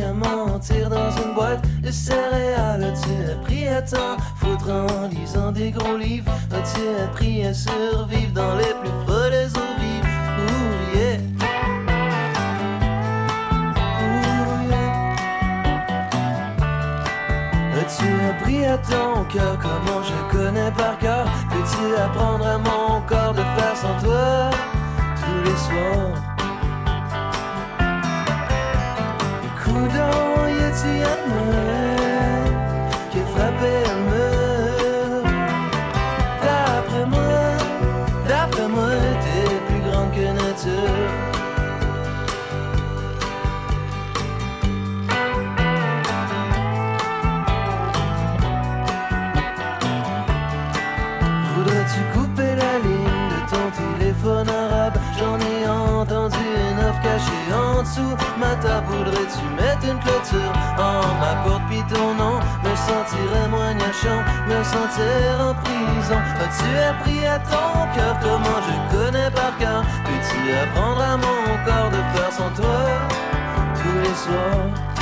À 0.07 0.13
mentir 0.13 0.89
dans 0.89 1.11
une 1.11 1.35
boîte 1.35 1.65
de 1.83 1.91
céréales. 1.91 2.85
As-tu 2.85 3.31
appris 3.33 3.69
à 3.69 3.83
t'en 3.83 4.17
foutre 4.37 4.71
en 4.71 5.09
lisant 5.09 5.53
des 5.53 5.71
gros 5.71 5.97
livres. 5.97 6.31
As-tu 6.53 6.81
appris 7.05 7.45
à 7.47 7.55
survivre 7.55 8.33
dans 8.33 8.55
les 8.57 8.75
plus 8.81 8.91
folles 9.07 9.49
eaux 9.57 9.75
vives 9.81 10.05
Ouh 10.47 10.97
yeah. 10.97 11.19
Ouh 14.01 14.71
yeah. 14.71 14.97
As-tu 17.81 18.09
appris 18.31 18.65
à 18.65 18.79
ton 18.79 19.25
cœur 19.25 19.59
comment 19.61 20.03
je 20.03 20.37
connais 20.37 20.71
par 20.73 20.99
cœur. 20.99 21.27
Peux-tu 21.51 21.97
apprendre 21.97 22.47
à 22.47 22.59
mon 22.59 23.01
corps 23.07 23.35
de 23.35 23.43
faire 23.57 23.77
sans 23.77 23.99
toi 24.05 24.51
tous 25.17 25.43
les 25.45 25.57
soirs? 25.57 26.36
A-t-il 30.77 31.03
un 31.03 31.21
mur 31.33 32.53
qui 33.11 33.19
a 33.19 33.27
frappé 33.35 33.73
mur. 34.11 35.23
D'après 36.43 37.07
moi, 37.07 37.35
d'après 38.29 38.69
moi, 38.69 38.91
t'es 39.23 39.49
plus 39.69 39.81
grande 39.89 40.11
que 40.13 40.27
nature. 40.33 40.97
Voudrais-tu 51.55 52.01
couper 52.13 52.53
la 52.55 52.73
ligne 52.85 53.25
de 53.31 53.41
ton 53.51 53.67
téléphone 53.99 54.49
arabe? 54.51 54.99
J'en 55.19 55.39
ai 55.39 55.67
entendu 55.69 56.37
une 56.71 56.81
offre 56.85 57.01
en 57.55 57.83
dessous. 57.83 58.17
Ma 58.39 58.55
voudrais-tu 58.81 59.45
mettre 59.57 59.76
une 59.91 59.99
clôture. 60.01 60.53
En 60.79 61.15
ma 61.21 61.35
porte 61.45 61.63
puis 61.69 61.83
ton 61.89 62.15
nom 62.15 62.39
Me 62.65 62.75
sentirais 62.75 63.49
moins 63.49 63.75
gnachant, 63.75 64.23
me 64.49 64.63
sentir 64.65 65.33
en 65.41 65.55
prison. 65.55 66.21
As-tu 66.45 66.69
appris 66.91 67.27
à 67.27 67.39
ton 67.39 67.71
cœur 67.95 68.17
comment 68.21 68.59
je 68.67 68.97
connais 68.97 69.31
par 69.31 69.57
cœur? 69.59 69.85
Peux-tu 70.05 70.53
apprendre 70.53 71.03
à 71.03 71.17
mon 71.17 71.65
corps 71.65 71.91
de 71.91 72.03
faire 72.17 72.33
sans 72.33 72.51
toi 72.51 72.85
tous 73.81 73.99
les 74.01 74.15
soirs? 74.15 74.96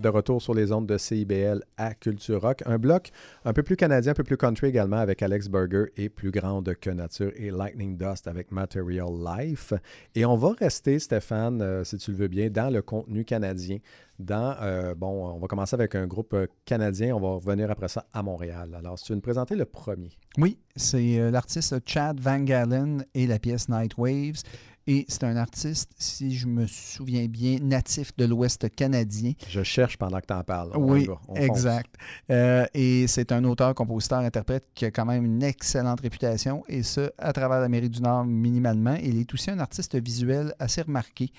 De 0.00 0.08
retour 0.08 0.40
sur 0.40 0.54
les 0.54 0.72
ondes 0.72 0.86
de 0.86 0.98
CIBL 0.98 1.62
à 1.76 1.94
Culture 1.94 2.40
Rock. 2.40 2.62
Un 2.66 2.78
bloc 2.78 3.10
un 3.44 3.52
peu 3.52 3.62
plus 3.62 3.76
canadien, 3.76 4.12
un 4.12 4.14
peu 4.14 4.24
plus 4.24 4.36
country 4.36 4.68
également 4.68 4.98
avec 4.98 5.22
Alex 5.22 5.48
Burger 5.48 5.86
et 5.96 6.08
Plus 6.08 6.30
grande 6.30 6.74
que 6.80 6.90
nature 6.90 7.32
et 7.36 7.50
Lightning 7.50 7.96
Dust 7.96 8.26
avec 8.26 8.50
Material 8.50 9.08
Life. 9.08 9.72
Et 10.14 10.24
on 10.24 10.36
va 10.36 10.52
rester, 10.58 10.98
Stéphane, 10.98 11.60
euh, 11.62 11.84
si 11.84 11.96
tu 11.98 12.12
le 12.12 12.16
veux 12.16 12.28
bien, 12.28 12.50
dans 12.50 12.72
le 12.72 12.82
contenu 12.82 13.24
canadien. 13.24 13.78
Dans, 14.18 14.56
euh, 14.60 14.94
bon, 14.94 15.28
on 15.28 15.38
va 15.38 15.46
commencer 15.46 15.74
avec 15.74 15.94
un 15.94 16.06
groupe 16.06 16.34
euh, 16.34 16.46
canadien. 16.64 17.14
On 17.14 17.20
va 17.20 17.28
revenir 17.28 17.70
après 17.70 17.88
ça 17.88 18.06
à 18.12 18.22
Montréal. 18.22 18.74
Alors, 18.76 18.98
si 18.98 19.04
tu 19.04 19.12
veux 19.12 19.16
nous 19.16 19.22
présenter 19.22 19.54
le 19.54 19.64
premier. 19.64 20.10
Oui, 20.38 20.58
c'est 20.74 21.30
l'artiste 21.30 21.76
Chad 21.86 22.20
Van 22.20 22.40
Galen 22.40 23.04
et 23.14 23.26
la 23.26 23.38
pièce 23.38 23.68
Night 23.68 23.96
Waves. 23.96 24.42
Et 24.90 25.04
c'est 25.06 25.24
un 25.24 25.36
artiste, 25.36 25.90
si 25.98 26.34
je 26.34 26.46
me 26.46 26.66
souviens 26.66 27.26
bien, 27.26 27.58
natif 27.60 28.16
de 28.16 28.24
l'Ouest 28.24 28.74
canadien. 28.74 29.32
Je 29.46 29.62
cherche 29.62 29.98
pendant 29.98 30.18
que 30.18 30.24
tu 30.26 30.32
en 30.32 30.42
parles. 30.42 30.70
On 30.74 30.80
Oui, 30.80 31.06
va, 31.06 31.18
exact. 31.34 31.94
Euh, 32.30 32.64
et 32.72 33.06
c'est 33.06 33.30
un 33.30 33.44
auteur, 33.44 33.74
compositeur, 33.74 34.20
interprète 34.20 34.64
qui 34.74 34.86
a 34.86 34.90
quand 34.90 35.04
même 35.04 35.26
une 35.26 35.42
excellente 35.42 36.00
réputation, 36.00 36.64
et 36.68 36.82
ce, 36.82 37.10
à 37.18 37.34
travers 37.34 37.60
l'Amérique 37.60 37.90
du 37.90 38.00
Nord 38.00 38.24
minimalement. 38.24 38.96
Il 39.02 39.18
est 39.18 39.34
aussi 39.34 39.50
un 39.50 39.58
artiste 39.58 39.94
visuel 40.02 40.54
assez 40.58 40.80
remarqué. 40.80 41.32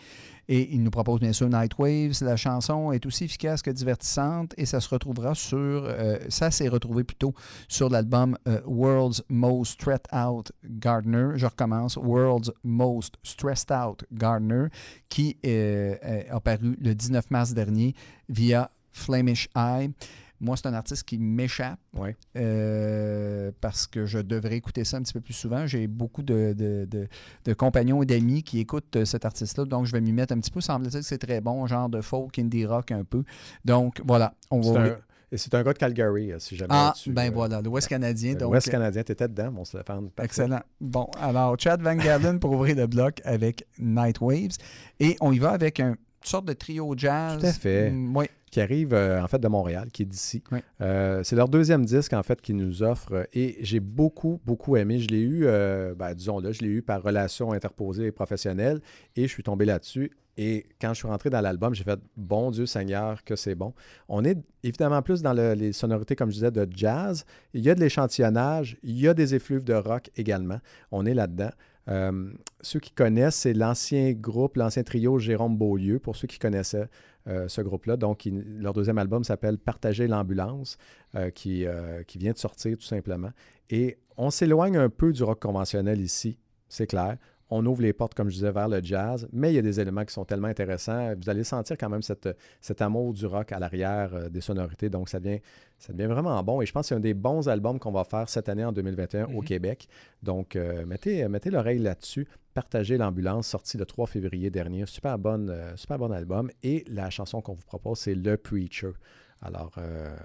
Et 0.51 0.73
il 0.73 0.81
nous 0.81 0.89
propose 0.89 1.19
bien 1.19 1.31
sûr 1.31 1.47
Night 1.47 1.77
Waves. 1.77 2.21
La 2.21 2.35
chanson 2.35 2.91
est 2.91 3.05
aussi 3.05 3.26
efficace 3.26 3.61
que 3.61 3.69
divertissante 3.69 4.55
et 4.57 4.65
ça 4.65 4.81
se 4.81 4.89
retrouvera 4.89 5.35
sur. 5.35 5.59
euh, 5.85 6.17
ça 6.27 6.49
s'est 6.49 6.67
retrouvé 6.67 7.03
plutôt 7.03 7.35
sur 7.67 7.88
l'album 7.88 8.35
euh, 8.47 8.59
World's 8.65 9.23
Most 9.30 9.73
Stressed 9.73 10.07
Out 10.11 10.51
Gardener. 10.65 11.34
Je 11.35 11.45
recommence. 11.45 11.97
World's 11.97 12.51
Most 12.63 13.17
Stressed 13.21 13.71
Out 13.71 14.05
Gardener, 14.11 14.69
qui 15.07 15.38
euh, 15.45 15.95
euh, 16.03 16.23
a 16.31 16.39
paru 16.39 16.76
le 16.81 16.95
19 16.95 17.30
mars 17.30 17.53
dernier 17.53 17.93
via 18.27 18.71
Flemish 18.91 19.49
Eye. 19.55 19.91
Moi, 20.41 20.56
c'est 20.57 20.68
un 20.68 20.74
artiste 20.74 21.03
qui 21.03 21.18
m'échappe 21.18 21.80
Ouais. 21.95 22.16
euh, 22.38 23.52
parce 23.61 23.88
que 23.88 24.06
je 24.06 24.20
devrais 24.20 24.56
écouter 24.56 24.84
ça 24.86 24.98
un 24.98 25.02
petit 25.02 25.14
peu 25.14 25.22
plus 25.22 25.34
souvent. 25.34 25.66
J'ai 25.68 25.88
beaucoup 25.88 26.24
de, 26.24 26.53
de- 26.57 26.86
de- 26.90 27.07
de 27.45 27.53
compagnons 27.53 28.02
et 28.03 28.06
d'amis 28.06 28.44
qui 28.44 28.60
écoutent 28.60 28.95
euh, 28.95 29.06
cet 29.06 29.26
artiste-là, 29.26 29.66
donc 29.66 29.86
je 29.86 29.91
vais 29.91 30.02
m'y 30.02 30.11
mettre 30.14 30.34
un 30.34 30.40
petit 30.40 30.52
peu. 30.52 30.61
Semble-t-il 30.61 30.99
que 31.02 31.06
c'est 31.06 31.18
très 31.18 31.41
bon, 31.41 31.66
genre 31.68 31.90
de 31.90 32.02
folk, 32.02 32.38
indie 32.40 32.66
rock 32.66 32.91
un 32.91 33.03
peu. 33.03 33.24
Donc 33.66 34.02
voilà, 34.06 34.34
on 34.52 34.61
C'est 34.64 34.72
va. 34.74 34.82
un, 34.82 34.98
et 35.32 35.38
c'est 35.38 35.53
un 35.53 35.61
gars 35.61 35.74
de 35.74 35.78
Calgary, 35.78 36.32
euh, 36.32 36.40
si 36.40 36.56
jamais. 36.56 36.70
Ah, 36.74 36.94
tu, 36.95 37.11
ben 37.11 37.28
euh, 37.30 37.34
voilà, 37.34 37.61
l'Ouest 37.61 37.88
canadien. 37.88 38.36
L'Ouest 38.40 38.70
canadien, 38.70 39.03
tu 39.03 39.11
étais 39.11 39.28
dedans, 39.28 39.52
mon 39.52 39.66
Stéphane. 39.66 40.10
Excellent. 40.22 40.61
Bon, 40.82 41.07
alors, 41.22 41.56
Chad 41.60 41.82
Van 41.82 41.95
Galen 41.95 42.40
pour 42.40 42.52
ouvrir 42.52 42.76
le 42.76 42.88
bloc 42.88 43.22
avec 43.24 43.66
Night 43.78 44.20
Waves. 44.22 44.57
Et 44.99 45.16
on 45.22 45.32
y 45.32 45.38
va 45.38 45.52
avec 45.52 45.80
un, 45.80 45.90
une 45.90 45.98
sorte 46.24 46.45
de 46.45 46.53
trio 46.53 46.95
jazz. 46.98 47.40
Tout 47.40 47.45
à 47.45 47.53
fait. 47.53 47.91
Mm, 47.91 48.18
oui, 48.18 48.26
qui 48.49 48.61
arrive 48.61 48.93
euh, 48.93 49.21
en 49.21 49.27
fait 49.27 49.39
de 49.39 49.47
Montréal, 49.47 49.89
qui 49.91 50.03
est 50.03 50.05
d'ici. 50.05 50.43
Oui. 50.51 50.59
Euh, 50.81 51.21
c'est 51.23 51.35
leur 51.35 51.49
deuxième 51.49 51.85
disque 51.85 52.13
en 52.13 52.23
fait 52.23 52.41
qu'ils 52.41 52.55
nous 52.55 52.84
offrent 52.84 53.27
et 53.34 53.57
j'ai 53.61 53.80
beaucoup, 53.80 54.39
beaucoup 54.45 54.76
aimé. 54.77 54.99
Je 54.99 55.07
l'ai 55.07 55.21
eu, 55.21 55.41
euh, 55.45 55.93
ben, 55.95 56.13
disons-le, 56.13 56.51
je 56.51 56.61
l'ai 56.61 56.67
eu 56.69 56.81
par 56.81 57.01
relation 57.03 57.51
interposée 57.51 58.07
et 58.07 58.11
professionnelle 58.11 58.80
et 59.15 59.23
je 59.23 59.27
suis 59.31 59.43
tombé 59.43 59.65
là-dessus. 59.65 60.11
Et 60.41 60.67
quand 60.80 60.89
je 60.93 60.99
suis 60.99 61.07
rentré 61.07 61.30
dans 61.30 61.41
l'album, 61.41 61.76
j'ai 61.76 61.84
fait 61.84 61.99
Bon 62.15 62.49
Dieu 62.49 62.65
Seigneur, 62.65 63.26
que 63.26 63.35
c'est 63.35 63.55
bon. 63.55 63.73
On 64.07 64.23
est 64.23 64.38
évidemment 64.63 65.01
plus 65.01 65.21
dans 65.21 65.34
le- 65.34 65.53
les 65.53 65.73
sonorités, 65.73 66.15
comme 66.15 66.30
je 66.30 66.35
disais, 66.35 66.51
de 66.51 66.65
jazz. 66.73 67.26
Il 67.53 67.61
y 67.61 67.69
a 67.69 67.76
de 67.76 67.81
l'échantillonnage, 67.81 68.77
il 68.81 68.97
y 68.97 69.09
a 69.09 69.13
des 69.13 69.35
effluves 69.35 69.65
de 69.65 69.73
rock 69.73 70.09
également. 70.15 70.59
On 70.91 71.05
est 71.05 71.13
là-dedans. 71.13 71.49
Euh, 71.90 72.32
ceux 72.61 72.80
qui 72.80 72.91
connaissent, 72.91 73.36
c'est 73.36 73.53
l'ancien 73.53 74.11
groupe, 74.14 74.57
l'ancien 74.57 74.84
trio 74.84 75.18
Jérôme 75.18 75.57
Beaulieu, 75.57 75.99
pour 75.99 76.16
ceux 76.16 76.28
qui 76.28 76.40
connaissaient 76.40 76.88
euh, 77.28 77.48
ce 77.48 77.61
groupe-là. 77.61 77.98
Donc, 77.98 78.28
leur 78.32 78.74
deuxième 78.74 78.98
album 78.98 79.24
s'appelle 79.24 79.57
Partager 79.57 80.07
l'ambulance, 80.07 80.78
euh, 81.16 81.30
qui 81.32 81.66
vient 82.16 82.34
de 82.34 82.38
sortir 82.38 82.78
tout 82.78 82.84
simplement. 82.84 83.32
Et 83.70 83.98
on 84.18 84.30
s'éloigne 84.30 84.78
un 84.78 84.90
peu 84.90 85.11
du 85.11 85.24
rock 85.24 85.41
conventionnel 85.41 85.99
ici, 86.02 86.38
c'est 86.68 86.88
clair. 86.88 87.18
On 87.51 87.65
ouvre 87.65 87.81
les 87.81 87.93
portes, 87.93 88.13
comme 88.13 88.30
je 88.30 88.35
disais, 88.35 88.51
vers 88.51 88.67
le 88.67 88.80
jazz, 88.84 89.27
mais 89.34 89.51
il 89.51 89.55
y 89.55 89.57
a 89.57 89.63
des 89.63 89.80
éléments 89.80 90.05
qui 90.05 90.13
sont 90.13 90.23
tellement 90.26 90.47
intéressants. 90.49 91.15
Vous 91.15 91.30
allez 91.30 91.43
sentir 91.43 91.77
quand 91.80 91.89
même 91.89 92.03
cette, 92.03 92.30
cet 92.61 92.81
amour 92.81 93.11
du 93.13 93.26
rock 93.26 93.51
à 93.51 93.57
l'arrière 93.59 94.13
euh, 94.13 94.30
des 94.30 94.41
sonorités. 94.41 94.89
Donc, 94.89 95.09
ça 95.09 95.19
devient, 95.19 95.39
ça 95.77 95.91
devient 95.91 96.05
vraiment 96.07 96.41
bon. 96.43 96.61
Et 96.61 96.67
je 96.67 96.71
pense 96.71 96.84
que 96.85 96.88
c'est 96.89 96.95
un 96.95 96.99
des 96.99 97.15
bons 97.15 97.49
albums 97.49 97.80
qu'on 97.80 97.91
va 97.91 98.03
faire 98.03 98.30
cette 98.30 98.49
année 98.49 98.63
en 98.63 98.71
2021 98.71 99.26
au 99.34 99.39
Mhm. 99.39 99.43
Québec. 99.43 99.88
Donc, 100.21 100.55
euh, 100.55 100.85
mettez, 100.85 101.27
mettez 101.27 101.49
l'oreille 101.49 101.80
là-dessus. 101.80 102.27
Partagez 102.53 102.97
l'ambulance, 102.97 103.47
sorti 103.47 103.77
le 103.77 103.85
3 103.85 104.05
février 104.07 104.49
dernier. 104.51 104.85
Super, 104.85 105.17
bonne, 105.17 105.49
euh, 105.49 105.76
super 105.76 105.97
bon 105.97 106.11
album. 106.11 106.51
Et 106.61 106.84
la 106.88 107.09
chanson 107.09 107.41
qu'on 107.41 107.53
vous 107.53 107.65
propose, 107.65 107.99
c'est 107.99 108.15
Le 108.15 108.38
Preacher. 108.38 108.91
Alors, 109.41 109.71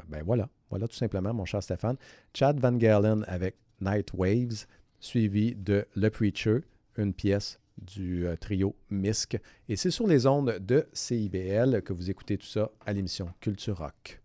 ben 0.08 0.22
voilà. 0.24 0.48
Voilà 0.70 0.88
tout 0.88 0.96
simplement, 0.96 1.32
mon 1.32 1.44
cher 1.44 1.62
Stéphane. 1.62 1.96
Chad 2.34 2.58
Van 2.58 2.72
Galen 2.72 3.24
avec 3.28 3.54
Night 3.80 4.12
Waves, 4.12 4.66
suivi 4.98 5.54
de 5.54 5.86
Le 5.94 6.10
Preacher, 6.10 6.62
une 6.96 7.12
pièce 7.12 7.60
du 7.78 8.26
euh, 8.26 8.36
trio 8.36 8.76
Misk. 8.90 9.38
Et 9.68 9.76
c'est 9.76 9.90
sur 9.90 10.06
les 10.06 10.26
ondes 10.26 10.58
de 10.60 10.86
CIBL 10.92 11.82
que 11.82 11.92
vous 11.92 12.10
écoutez 12.10 12.38
tout 12.38 12.46
ça 12.46 12.70
à 12.86 12.92
l'émission 12.92 13.28
Culture 13.40 13.78
Rock. 13.78 14.20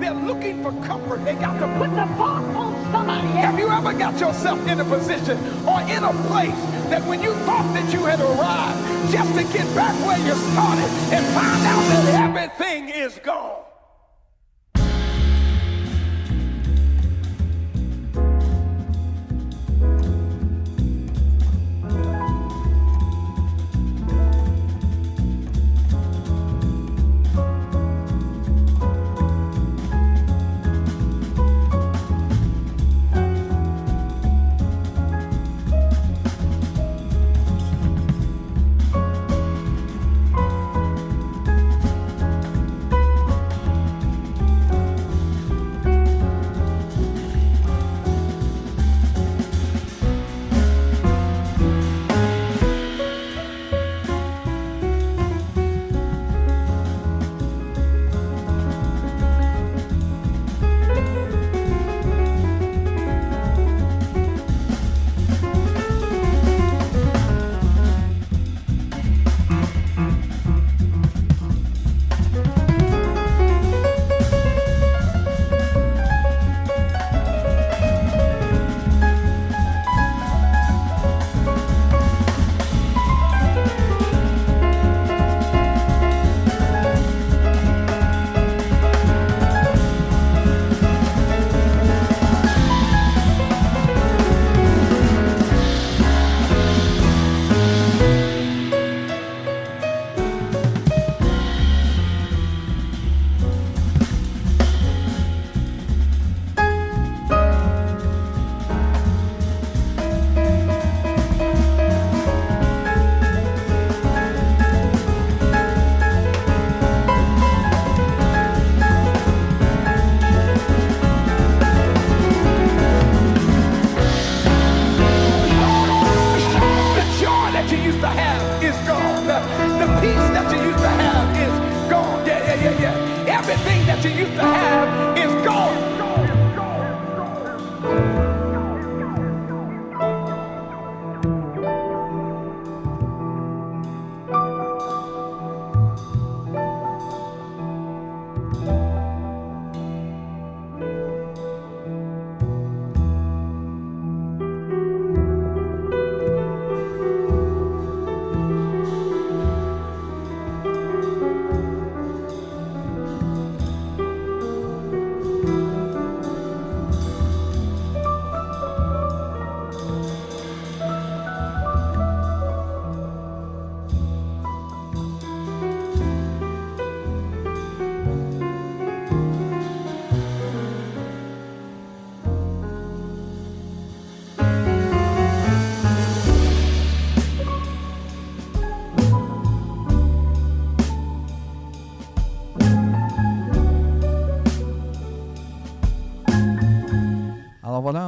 They're 0.00 0.14
looking 0.14 0.62
for 0.62 0.72
comfort. 0.84 1.24
They 1.24 1.34
got 1.34 1.60
to 1.60 1.66
put 1.78 1.90
the 1.90 2.06
fault 2.16 2.44
on 2.56 2.74
somebody 2.90 3.28
else. 3.28 3.36
Have 3.36 3.58
you 3.58 3.68
ever 3.68 3.92
got 3.92 4.18
yourself 4.18 4.66
in 4.66 4.80
a 4.80 4.84
position 4.84 5.38
or 5.66 5.80
in 5.82 6.02
a 6.02 6.12
place 6.26 6.58
that 6.90 7.06
when 7.06 7.22
you 7.22 7.32
thought 7.46 7.72
that 7.74 7.92
you 7.92 8.00
had 8.04 8.20
arrived, 8.20 9.12
just 9.12 9.32
to 9.34 9.44
get 9.56 9.72
back 9.76 9.94
where 10.04 10.18
you 10.18 10.34
started 10.34 10.90
and 11.14 11.24
find 11.34 11.66
out 11.66 11.82
that 11.88 12.48
everything 12.48 12.88
is 12.88 13.18
gone? 13.20 13.61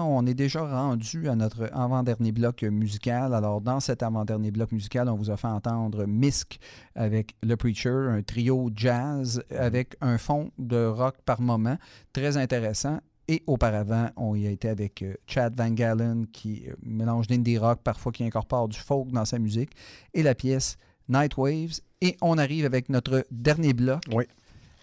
On 0.02 0.26
est 0.26 0.34
déjà 0.34 0.66
rendu 0.66 1.28
à 1.28 1.36
notre 1.36 1.70
avant-dernier 1.72 2.32
bloc 2.32 2.62
musical. 2.62 3.34
Alors 3.34 3.60
dans 3.60 3.80
cet 3.80 4.02
avant-dernier 4.02 4.50
bloc 4.50 4.72
musical, 4.72 5.08
on 5.08 5.16
vous 5.16 5.30
a 5.30 5.36
fait 5.36 5.46
entendre 5.48 6.06
Misk 6.06 6.58
avec 6.94 7.34
Le 7.42 7.56
Preacher, 7.56 8.08
un 8.10 8.22
trio 8.22 8.70
jazz 8.74 9.42
avec 9.56 9.96
un 10.00 10.18
fond 10.18 10.50
de 10.58 10.86
rock 10.86 11.16
par 11.24 11.40
moment, 11.40 11.76
très 12.12 12.36
intéressant. 12.36 12.98
Et 13.26 13.42
auparavant, 13.46 14.10
on 14.16 14.34
y 14.34 14.46
a 14.46 14.50
été 14.50 14.68
avec 14.68 15.02
euh, 15.02 15.14
Chad 15.26 15.56
Van 15.56 15.70
Galen 15.70 16.26
qui 16.26 16.64
euh, 16.68 16.74
mélange 16.82 17.26
d'indie 17.26 17.56
rock, 17.56 17.80
parfois 17.82 18.12
qui 18.12 18.22
incorpore 18.22 18.68
du 18.68 18.78
folk 18.78 19.10
dans 19.12 19.24
sa 19.24 19.38
musique, 19.38 19.70
et 20.12 20.22
la 20.22 20.34
pièce 20.34 20.76
Night 21.08 21.36
Waves. 21.38 21.80
Et 22.02 22.18
on 22.20 22.36
arrive 22.36 22.66
avec 22.66 22.90
notre 22.90 23.24
dernier 23.30 23.72
bloc. 23.72 24.02
Oui. 24.12 24.24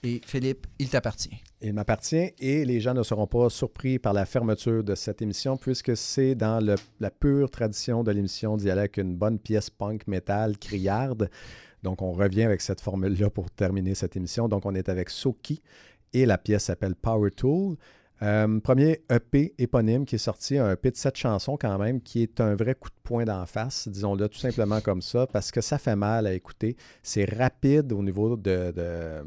Et 0.03 0.19
Philippe, 0.25 0.65
il 0.79 0.89
t'appartient. 0.89 1.37
Il 1.61 1.73
m'appartient 1.73 2.33
et 2.39 2.65
les 2.65 2.79
gens 2.79 2.95
ne 2.95 3.03
seront 3.03 3.27
pas 3.27 3.51
surpris 3.51 3.99
par 3.99 4.13
la 4.13 4.25
fermeture 4.25 4.83
de 4.83 4.95
cette 4.95 5.21
émission 5.21 5.57
puisque 5.57 5.95
c'est 5.95 6.33
dans 6.33 6.59
la 6.99 7.11
pure 7.11 7.51
tradition 7.51 8.03
de 8.03 8.11
l'émission 8.11 8.57
d'y 8.57 8.71
aller 8.71 8.79
avec 8.79 8.97
une 8.97 9.15
bonne 9.15 9.37
pièce 9.37 9.69
punk 9.69 10.07
metal 10.07 10.57
criarde. 10.57 11.29
Donc 11.83 12.01
on 12.01 12.13
revient 12.13 12.43
avec 12.43 12.61
cette 12.61 12.81
formule-là 12.81 13.29
pour 13.29 13.51
terminer 13.51 13.93
cette 13.93 14.15
émission. 14.15 14.47
Donc 14.47 14.65
on 14.65 14.73
est 14.73 14.89
avec 14.89 15.11
Soki 15.11 15.61
et 16.13 16.25
la 16.25 16.39
pièce 16.39 16.63
s'appelle 16.63 16.95
Power 16.95 17.29
Tool. 17.29 17.77
Euh, 18.23 18.59
premier 18.59 19.01
EP 19.09 19.55
éponyme 19.57 20.05
qui 20.05 20.15
est 20.15 20.19
sorti, 20.19 20.59
un 20.59 20.71
EP 20.71 20.91
de 20.91 20.95
sept 20.95 21.17
chansons 21.17 21.57
quand 21.57 21.77
même, 21.79 22.01
qui 22.01 22.21
est 22.21 22.39
un 22.39 22.53
vrai 22.53 22.75
coup 22.75 22.89
de 22.89 22.95
poing 23.03 23.25
d'en 23.25 23.47
face, 23.47 23.87
disons-le 23.87 24.29
tout 24.29 24.37
simplement 24.37 24.79
comme 24.83 25.01
ça, 25.01 25.25
parce 25.25 25.51
que 25.51 25.59
ça 25.59 25.79
fait 25.79 25.95
mal 25.95 26.27
à 26.27 26.33
écouter. 26.33 26.77
C'est 27.01 27.25
rapide 27.25 27.91
au 27.91 28.03
niveau 28.03 28.37
de, 28.37 28.71
de 28.75 29.23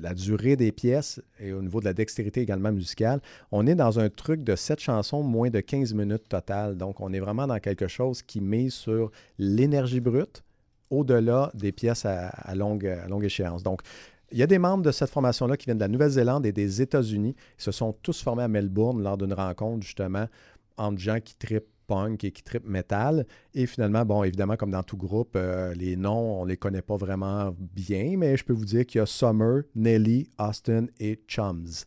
la 0.00 0.14
durée 0.14 0.54
des 0.54 0.70
pièces 0.70 1.20
et 1.40 1.52
au 1.52 1.62
niveau 1.62 1.80
de 1.80 1.86
la 1.86 1.94
dextérité 1.94 2.40
également 2.40 2.70
musicale. 2.70 3.20
On 3.50 3.66
est 3.66 3.74
dans 3.74 3.98
un 3.98 4.08
truc 4.08 4.44
de 4.44 4.54
sept 4.54 4.78
chansons, 4.78 5.24
moins 5.24 5.50
de 5.50 5.58
15 5.58 5.92
minutes 5.94 6.28
total. 6.28 6.76
Donc 6.76 7.00
on 7.00 7.12
est 7.12 7.20
vraiment 7.20 7.48
dans 7.48 7.58
quelque 7.58 7.88
chose 7.88 8.22
qui 8.22 8.40
mise 8.40 8.74
sur 8.74 9.10
l'énergie 9.38 10.00
brute 10.00 10.44
au-delà 10.90 11.50
des 11.54 11.72
pièces 11.72 12.06
à, 12.06 12.28
à 12.28 12.54
longue, 12.54 12.86
à 12.86 13.08
longue 13.08 13.24
échéance. 13.24 13.62
Donc, 13.62 13.82
il 14.30 14.38
y 14.38 14.42
a 14.42 14.46
des 14.46 14.58
membres 14.58 14.82
de 14.82 14.92
cette 14.92 15.10
formation-là 15.10 15.56
qui 15.56 15.66
viennent 15.66 15.78
de 15.78 15.84
la 15.84 15.88
Nouvelle-Zélande 15.88 16.44
et 16.46 16.52
des 16.52 16.82
États-Unis. 16.82 17.34
Ils 17.58 17.62
se 17.62 17.72
sont 17.72 17.92
tous 18.02 18.22
formés 18.22 18.42
à 18.42 18.48
Melbourne 18.48 19.02
lors 19.02 19.16
d'une 19.16 19.32
rencontre, 19.32 19.84
justement, 19.84 20.26
entre 20.76 20.98
gens 20.98 21.20
qui 21.20 21.34
tripent 21.36 21.68
punk 21.86 22.22
et 22.22 22.30
qui 22.30 22.42
tripent 22.42 22.66
metal. 22.66 23.26
Et 23.54 23.66
finalement, 23.66 24.04
bon, 24.04 24.22
évidemment, 24.22 24.56
comme 24.56 24.70
dans 24.70 24.82
tout 24.82 24.96
groupe, 24.96 25.34
euh, 25.34 25.74
les 25.74 25.96
noms, 25.96 26.40
on 26.40 26.44
ne 26.44 26.50
les 26.50 26.56
connaît 26.56 26.82
pas 26.82 26.96
vraiment 26.96 27.54
bien, 27.58 28.16
mais 28.16 28.36
je 28.36 28.44
peux 28.44 28.52
vous 28.52 28.66
dire 28.66 28.86
qu'il 28.86 28.98
y 28.98 29.02
a 29.02 29.06
Summer, 29.06 29.62
Nelly, 29.74 30.28
Austin 30.38 30.86
et 31.00 31.18
Chums, 31.26 31.86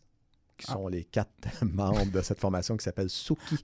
qui 0.58 0.66
sont 0.66 0.88
les 0.88 1.04
quatre 1.04 1.30
membres 1.62 2.10
de 2.10 2.20
cette 2.20 2.40
formation 2.40 2.76
qui 2.76 2.84
s'appelle 2.84 3.08
Suki 3.08 3.56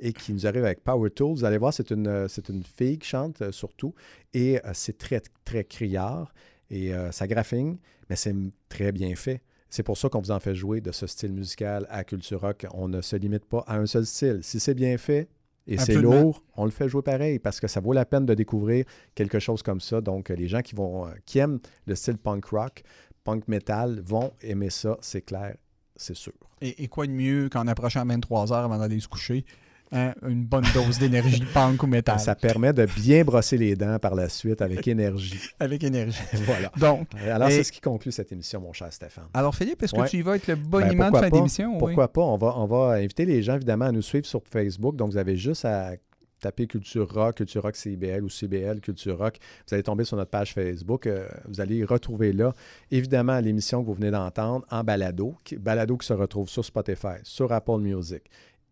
et 0.00 0.12
qui 0.12 0.32
nous 0.34 0.46
arrive 0.46 0.64
avec 0.64 0.82
Power 0.82 1.10
Tools. 1.10 1.36
Vous 1.36 1.44
allez 1.44 1.58
voir, 1.58 1.72
c'est 1.72 1.90
une, 1.90 2.28
c'est 2.28 2.48
une 2.48 2.64
fille 2.64 2.98
qui 2.98 3.08
chante 3.08 3.40
euh, 3.40 3.52
surtout 3.52 3.94
et 4.34 4.58
euh, 4.58 4.70
c'est 4.74 4.98
très, 4.98 5.22
très 5.44 5.64
criard 5.64 6.34
et 6.70 6.94
euh, 6.94 7.12
ça 7.12 7.26
graphine, 7.26 7.78
mais 8.08 8.16
c'est 8.16 8.34
très 8.68 8.92
bien 8.92 9.14
fait. 9.16 9.42
C'est 9.68 9.82
pour 9.82 9.98
ça 9.98 10.08
qu'on 10.08 10.20
vous 10.20 10.30
en 10.30 10.40
fait 10.40 10.54
jouer 10.54 10.80
de 10.80 10.92
ce 10.92 11.06
style 11.06 11.32
musical 11.32 11.86
à 11.90 12.04
Culture 12.04 12.40
Rock. 12.40 12.66
On 12.72 12.88
ne 12.88 13.00
se 13.00 13.16
limite 13.16 13.44
pas 13.44 13.64
à 13.66 13.76
un 13.76 13.86
seul 13.86 14.06
style. 14.06 14.40
Si 14.42 14.60
c'est 14.60 14.74
bien 14.74 14.96
fait 14.96 15.28
et 15.66 15.78
c'est 15.78 15.94
lourd, 15.94 16.42
on 16.56 16.64
le 16.64 16.70
fait 16.70 16.88
jouer 16.88 17.02
pareil 17.02 17.38
parce 17.40 17.58
que 17.58 17.66
ça 17.66 17.80
vaut 17.80 17.92
la 17.92 18.04
peine 18.04 18.24
de 18.24 18.34
découvrir 18.34 18.84
quelque 19.14 19.40
chose 19.40 19.62
comme 19.62 19.80
ça. 19.80 20.00
Donc, 20.00 20.30
euh, 20.30 20.34
les 20.34 20.46
gens 20.46 20.62
qui, 20.62 20.76
vont, 20.76 21.06
euh, 21.06 21.10
qui 21.24 21.40
aiment 21.40 21.58
le 21.86 21.94
style 21.96 22.18
punk 22.18 22.44
rock, 22.46 22.82
punk 23.24 23.48
metal 23.48 24.00
vont 24.00 24.32
aimer 24.40 24.70
ça, 24.70 24.96
c'est 25.00 25.22
clair, 25.22 25.56
c'est 25.96 26.14
sûr. 26.14 26.32
Et, 26.60 26.84
et 26.84 26.88
quoi 26.88 27.06
de 27.06 27.12
mieux 27.12 27.48
qu'en 27.48 27.66
approchant 27.66 28.04
23 28.06 28.52
heures 28.52 28.64
avant 28.64 28.78
d'aller 28.78 29.00
se 29.00 29.08
coucher? 29.08 29.44
Hein, 29.92 30.14
une 30.26 30.44
bonne 30.44 30.64
dose 30.74 30.98
d'énergie 30.98 31.44
punk 31.54 31.82
ou 31.82 31.86
métal. 31.86 32.18
Ça 32.20 32.34
permet 32.34 32.72
de 32.72 32.86
bien 32.86 33.24
brosser 33.24 33.56
les 33.56 33.74
dents 33.76 33.98
par 33.98 34.14
la 34.14 34.28
suite 34.28 34.60
avec 34.62 34.86
énergie. 34.88 35.40
Avec 35.60 35.82
énergie. 35.84 36.18
voilà. 36.44 36.70
Donc, 36.78 37.08
Alors, 37.28 37.48
et- 37.48 37.52
c'est 37.52 37.64
ce 37.64 37.72
qui 37.72 37.80
conclut 37.80 38.12
cette 38.12 38.32
émission, 38.32 38.60
mon 38.60 38.72
cher 38.72 38.92
Stéphane. 38.92 39.24
alors 39.34 39.54
Philippe, 39.54 39.82
est-ce 39.82 39.92
que 39.94 40.00
Ouais. 40.00 40.08
tu 40.08 40.18
y 40.18 40.22
vas 40.22 40.32
avec 40.32 40.46
le 40.46 40.56
Ben, 40.56 40.62
boniment 40.68 41.06
de 41.06 41.10
pourquoi 41.10 41.20
fin 41.22 41.30
d'émission? 41.30 41.72
Oui. 41.72 41.78
Pourquoi 41.78 42.08
pas? 42.12 42.22
On 42.22 42.36
va, 42.36 42.54
on 42.58 42.66
va 42.66 42.92
inviter 42.94 43.24
les 43.24 43.42
gens, 43.42 43.54
évidemment, 43.56 43.86
à 43.86 43.92
nous 43.92 44.02
suivre 44.02 44.26
sur 44.26 44.42
Facebook. 44.44 44.96
Donc, 44.96 45.10
vous 45.12 45.16
avez 45.18 45.36
juste 45.36 45.64
à 45.64 45.92
taper 46.38 46.66
Culture 46.66 47.10
Rock, 47.10 47.36
Culture 47.36 47.62
Rock 47.62 47.76
CIBL 47.76 48.22
ou 48.22 48.28
CBL 48.28 48.80
Culture 48.82 49.16
Rock. 49.18 49.38
Vous 49.66 49.72
allez 49.74 49.82
tomber 49.82 50.04
sur 50.04 50.18
notre 50.18 50.30
page 50.30 50.52
Facebook. 50.52 51.06
Euh, 51.06 51.26
vous 51.48 51.62
allez 51.62 51.82
retrouver 51.82 52.32
là, 52.34 52.52
évidemment, 52.90 53.40
l'émission 53.40 53.80
que 53.82 53.86
vous 53.86 53.94
venez 53.94 54.10
d'entendre 54.10 54.66
en 54.70 54.84
balado, 54.84 55.34
qui, 55.44 55.56
balado 55.56 55.96
qui 55.96 56.06
se 56.06 56.12
retrouve 56.12 56.48
sur 56.50 56.62
Spotify, 56.62 57.16
sur 57.22 57.50
Apple 57.52 57.78
Music, 57.78 58.22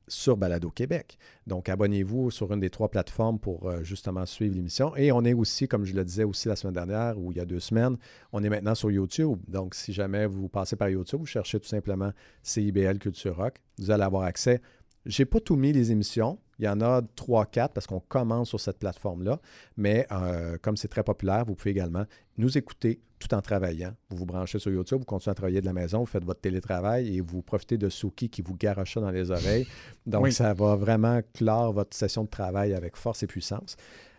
sur 0.08 0.36
Balado 0.36 0.70
Québec. 0.70 1.18
Donc, 1.46 1.68
abonnez-vous 1.68 2.30
sur 2.30 2.52
une 2.52 2.60
des 2.60 2.70
trois 2.70 2.88
plateformes 2.88 3.38
pour 3.38 3.68
euh, 3.68 3.82
justement 3.82 4.26
suivre 4.26 4.54
l'émission. 4.54 4.94
Et 4.96 5.12
on 5.12 5.24
est 5.24 5.34
aussi, 5.34 5.68
comme 5.68 5.84
je 5.84 5.94
le 5.94 6.04
disais 6.04 6.24
aussi 6.24 6.48
la 6.48 6.56
semaine 6.56 6.74
dernière 6.74 7.18
ou 7.18 7.32
il 7.32 7.38
y 7.38 7.40
a 7.40 7.44
deux 7.44 7.60
semaines, 7.60 7.96
on 8.32 8.42
est 8.42 8.48
maintenant 8.48 8.74
sur 8.74 8.90
YouTube. 8.90 9.38
Donc, 9.48 9.74
si 9.74 9.92
jamais 9.92 10.26
vous 10.26 10.48
passez 10.48 10.76
par 10.76 10.88
YouTube, 10.88 11.20
vous 11.20 11.26
cherchez 11.26 11.58
tout 11.60 11.68
simplement 11.68 12.12
CIBL 12.42 12.98
Culture 12.98 13.36
Rock, 13.36 13.54
vous 13.78 13.90
allez 13.90 14.04
avoir 14.04 14.24
accès. 14.24 14.60
J'ai 15.06 15.24
pas 15.24 15.40
tout 15.40 15.56
mis 15.56 15.72
les 15.72 15.92
émissions. 15.92 16.38
Il 16.58 16.64
y 16.64 16.68
en 16.68 16.80
a 16.80 17.02
3-4 17.02 17.70
parce 17.74 17.86
qu'on 17.86 18.00
commence 18.00 18.48
sur 18.48 18.60
cette 18.60 18.78
plateforme-là. 18.78 19.40
Mais 19.76 20.06
euh, 20.12 20.56
comme 20.62 20.76
c'est 20.76 20.88
très 20.88 21.02
populaire, 21.02 21.44
vous 21.44 21.54
pouvez 21.54 21.72
également 21.72 22.04
nous 22.38 22.56
écouter 22.56 23.00
tout 23.26 23.34
en 23.34 23.40
travaillant. 23.40 23.94
Vous 24.10 24.18
vous 24.18 24.26
branchez 24.26 24.58
sur 24.58 24.70
YouTube, 24.70 24.98
vous 25.00 25.04
continuez 25.04 25.32
à 25.32 25.34
travailler 25.34 25.60
de 25.60 25.66
la 25.66 25.72
maison, 25.72 26.00
vous 26.00 26.06
faites 26.06 26.24
votre 26.24 26.40
télétravail 26.40 27.16
et 27.16 27.20
vous 27.20 27.42
profitez 27.42 27.78
de 27.78 27.88
Suki 27.88 28.28
qui 28.28 28.42
vous 28.42 28.54
garoche 28.54 28.96
dans 28.96 29.10
les 29.10 29.30
oreilles. 29.30 29.66
Donc, 30.06 30.24
Oui. 30.24 30.32
ça 30.32 30.52
va 30.54 30.76
vraiment 30.76 31.20
clore 31.32 31.72
votre 31.72 31.96
session 31.96 32.24
de 32.24 32.28
travail 32.28 32.74
avec 32.74 32.96
force 32.96 33.22
et 33.22 33.26
puissance. 33.26 33.76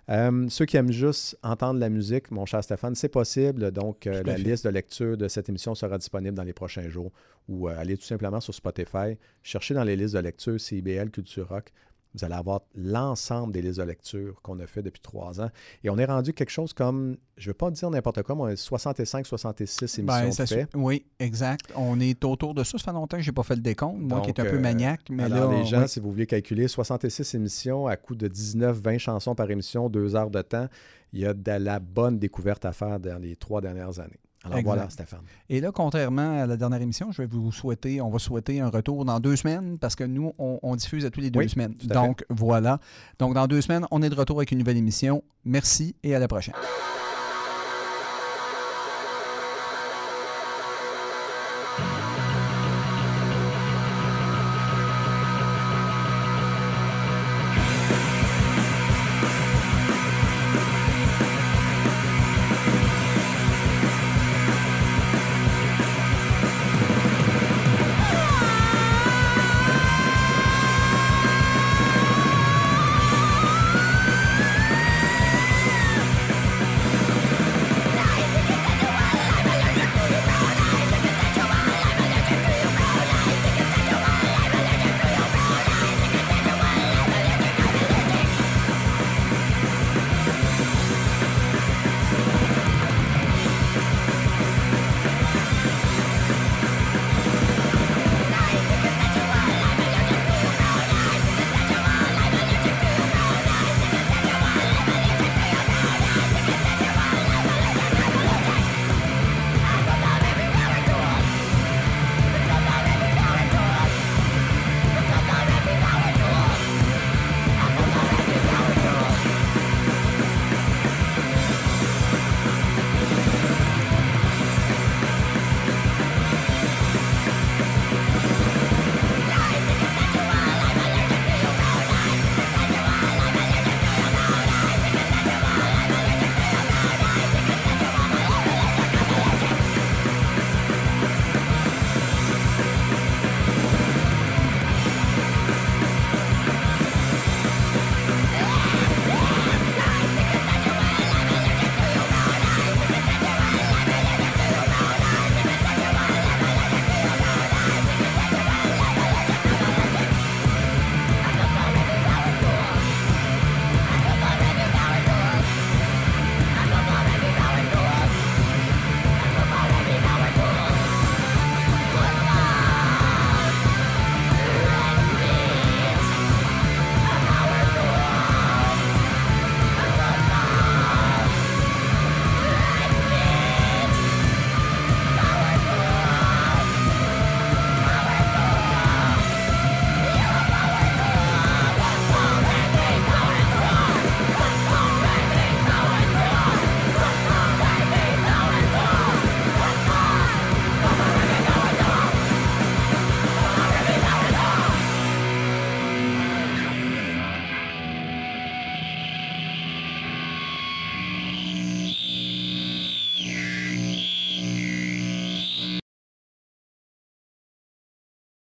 Euh, 0.09 0.45
ceux 0.49 0.65
qui 0.65 0.77
aiment 0.77 0.91
juste 0.91 1.35
entendre 1.41 1.79
la 1.79 1.89
musique, 1.89 2.29
mon 2.29 2.45
cher 2.45 2.63
Stéphane, 2.63 2.93
c'est 2.93 3.09
possible. 3.09 3.71
Donc, 3.71 4.05
euh, 4.05 4.21
la 4.23 4.35
fait. 4.35 4.41
liste 4.41 4.65
de 4.65 4.69
lecture 4.69 5.17
de 5.17 5.27
cette 5.27 5.49
émission 5.49 5.73
sera 5.73 5.97
disponible 5.97 6.35
dans 6.35 6.43
les 6.43 6.53
prochains 6.53 6.87
jours 6.89 7.11
ou 7.47 7.67
euh, 7.69 7.75
allez 7.77 7.97
tout 7.97 8.05
simplement 8.05 8.39
sur 8.39 8.53
Spotify, 8.53 9.17
cherchez 9.43 9.73
dans 9.73 9.83
les 9.83 9.95
listes 9.95 10.13
de 10.15 10.19
lecture 10.19 10.59
CIBL 10.59 11.09
Culture 11.09 11.47
Rock. 11.49 11.71
Vous 12.15 12.23
allez 12.23 12.35
avoir 12.35 12.61
l'ensemble 12.75 13.51
des 13.51 13.61
listes 13.61 13.79
de 13.79 13.83
lecture 13.83 14.41
qu'on 14.41 14.57
a 14.59 14.67
fait 14.67 14.81
depuis 14.81 15.01
trois 15.01 15.41
ans. 15.41 15.49
Et 15.83 15.89
on 15.89 15.97
est 15.97 16.05
rendu 16.05 16.33
quelque 16.33 16.49
chose 16.49 16.71
comme, 16.71 17.17
je 17.35 17.49
ne 17.49 17.49
vais 17.49 17.53
pas 17.55 17.69
dire 17.71 17.89
n'importe 17.89 18.23
quoi, 18.23 18.35
mais 18.35 18.41
on 18.41 18.47
est 18.47 18.69
65-66 18.69 19.99
émissions 19.99 20.05
Ben, 20.05 20.31
ça 20.31 20.45
fait. 20.45 20.67
Oui, 20.75 21.05
exact. 21.19 21.71
On 21.75 21.99
est 21.99 22.23
autour 22.23 22.53
de 22.53 22.63
ça. 22.63 22.77
Ça 22.77 22.85
fait 22.85 22.91
longtemps 22.93 23.17
que 23.17 23.23
je 23.23 23.29
n'ai 23.29 23.33
pas 23.35 23.43
fait 23.43 23.55
le 23.55 23.61
décompte, 23.61 23.99
moi 23.99 24.21
qui 24.21 24.27
Donc, 24.27 24.39
est 24.39 24.41
un 24.41 24.49
peu 24.49 24.57
euh, 24.57 24.61
maniaque. 24.61 25.01
Mais 25.09 25.23
Alors, 25.23 25.51
là, 25.51 25.57
les 25.57 25.65
gens, 25.65 25.81
oui. 25.81 25.89
si 25.89 25.99
vous 25.99 26.11
voulez 26.11 26.27
calculer 26.27 26.67
66 26.67 27.35
émissions 27.35 27.87
à 27.87 27.97
coût 27.97 28.15
de 28.15 28.27
19-20 28.27 28.97
chansons 28.99 29.35
par 29.35 29.51
émission, 29.51 29.89
deux 29.89 30.15
heures 30.15 30.31
de 30.31 30.41
temps, 30.41 30.67
il 31.11 31.19
y 31.19 31.25
a 31.25 31.33
de 31.33 31.51
la 31.51 31.79
bonne 31.79 32.17
découverte 32.17 32.65
à 32.65 32.71
faire 32.71 32.99
dans 32.99 33.21
les 33.21 33.35
trois 33.35 33.61
dernières 33.61 33.99
années. 33.99 34.19
Alors 34.45 34.59
Exact. 34.59 34.63
voilà, 34.75 34.89
Stéphane. 34.89 35.19
Et 35.49 35.59
là, 35.59 35.71
contrairement 35.71 36.41
à 36.43 36.45
la 36.45 36.55
dernière 36.55 36.81
émission, 36.81 37.11
je 37.11 37.21
vais 37.23 37.27
vous 37.27 37.51
souhaiter, 37.51 37.99
on 38.01 38.09
va 38.09 38.19
souhaiter 38.19 38.59
un 38.61 38.69
retour 38.69 39.03
dans 39.05 39.19
deux 39.19 39.35
semaines 39.35 39.77
parce 39.79 39.95
que 39.95 40.03
nous, 40.03 40.33
on, 40.37 40.59
on 40.61 40.75
diffuse 40.75 41.05
à 41.05 41.09
tous 41.09 41.19
les 41.21 41.31
deux 41.31 41.39
Oui, 41.39 41.49
semaines. 41.49 41.73
Donc, 41.83 42.23
voilà. 42.29 42.79
Donc, 43.19 43.33
dans 43.33 43.47
deux 43.47 43.61
semaines, 43.61 43.85
on 43.91 44.01
est 44.01 44.09
de 44.09 44.15
retour 44.15 44.37
avec 44.37 44.51
une 44.51 44.59
nouvelle 44.59 44.77
émission. 44.77 45.23
Merci 45.43 45.95
et 46.03 46.15
à 46.15 46.19
la 46.19 46.27
prochaine. 46.27 46.53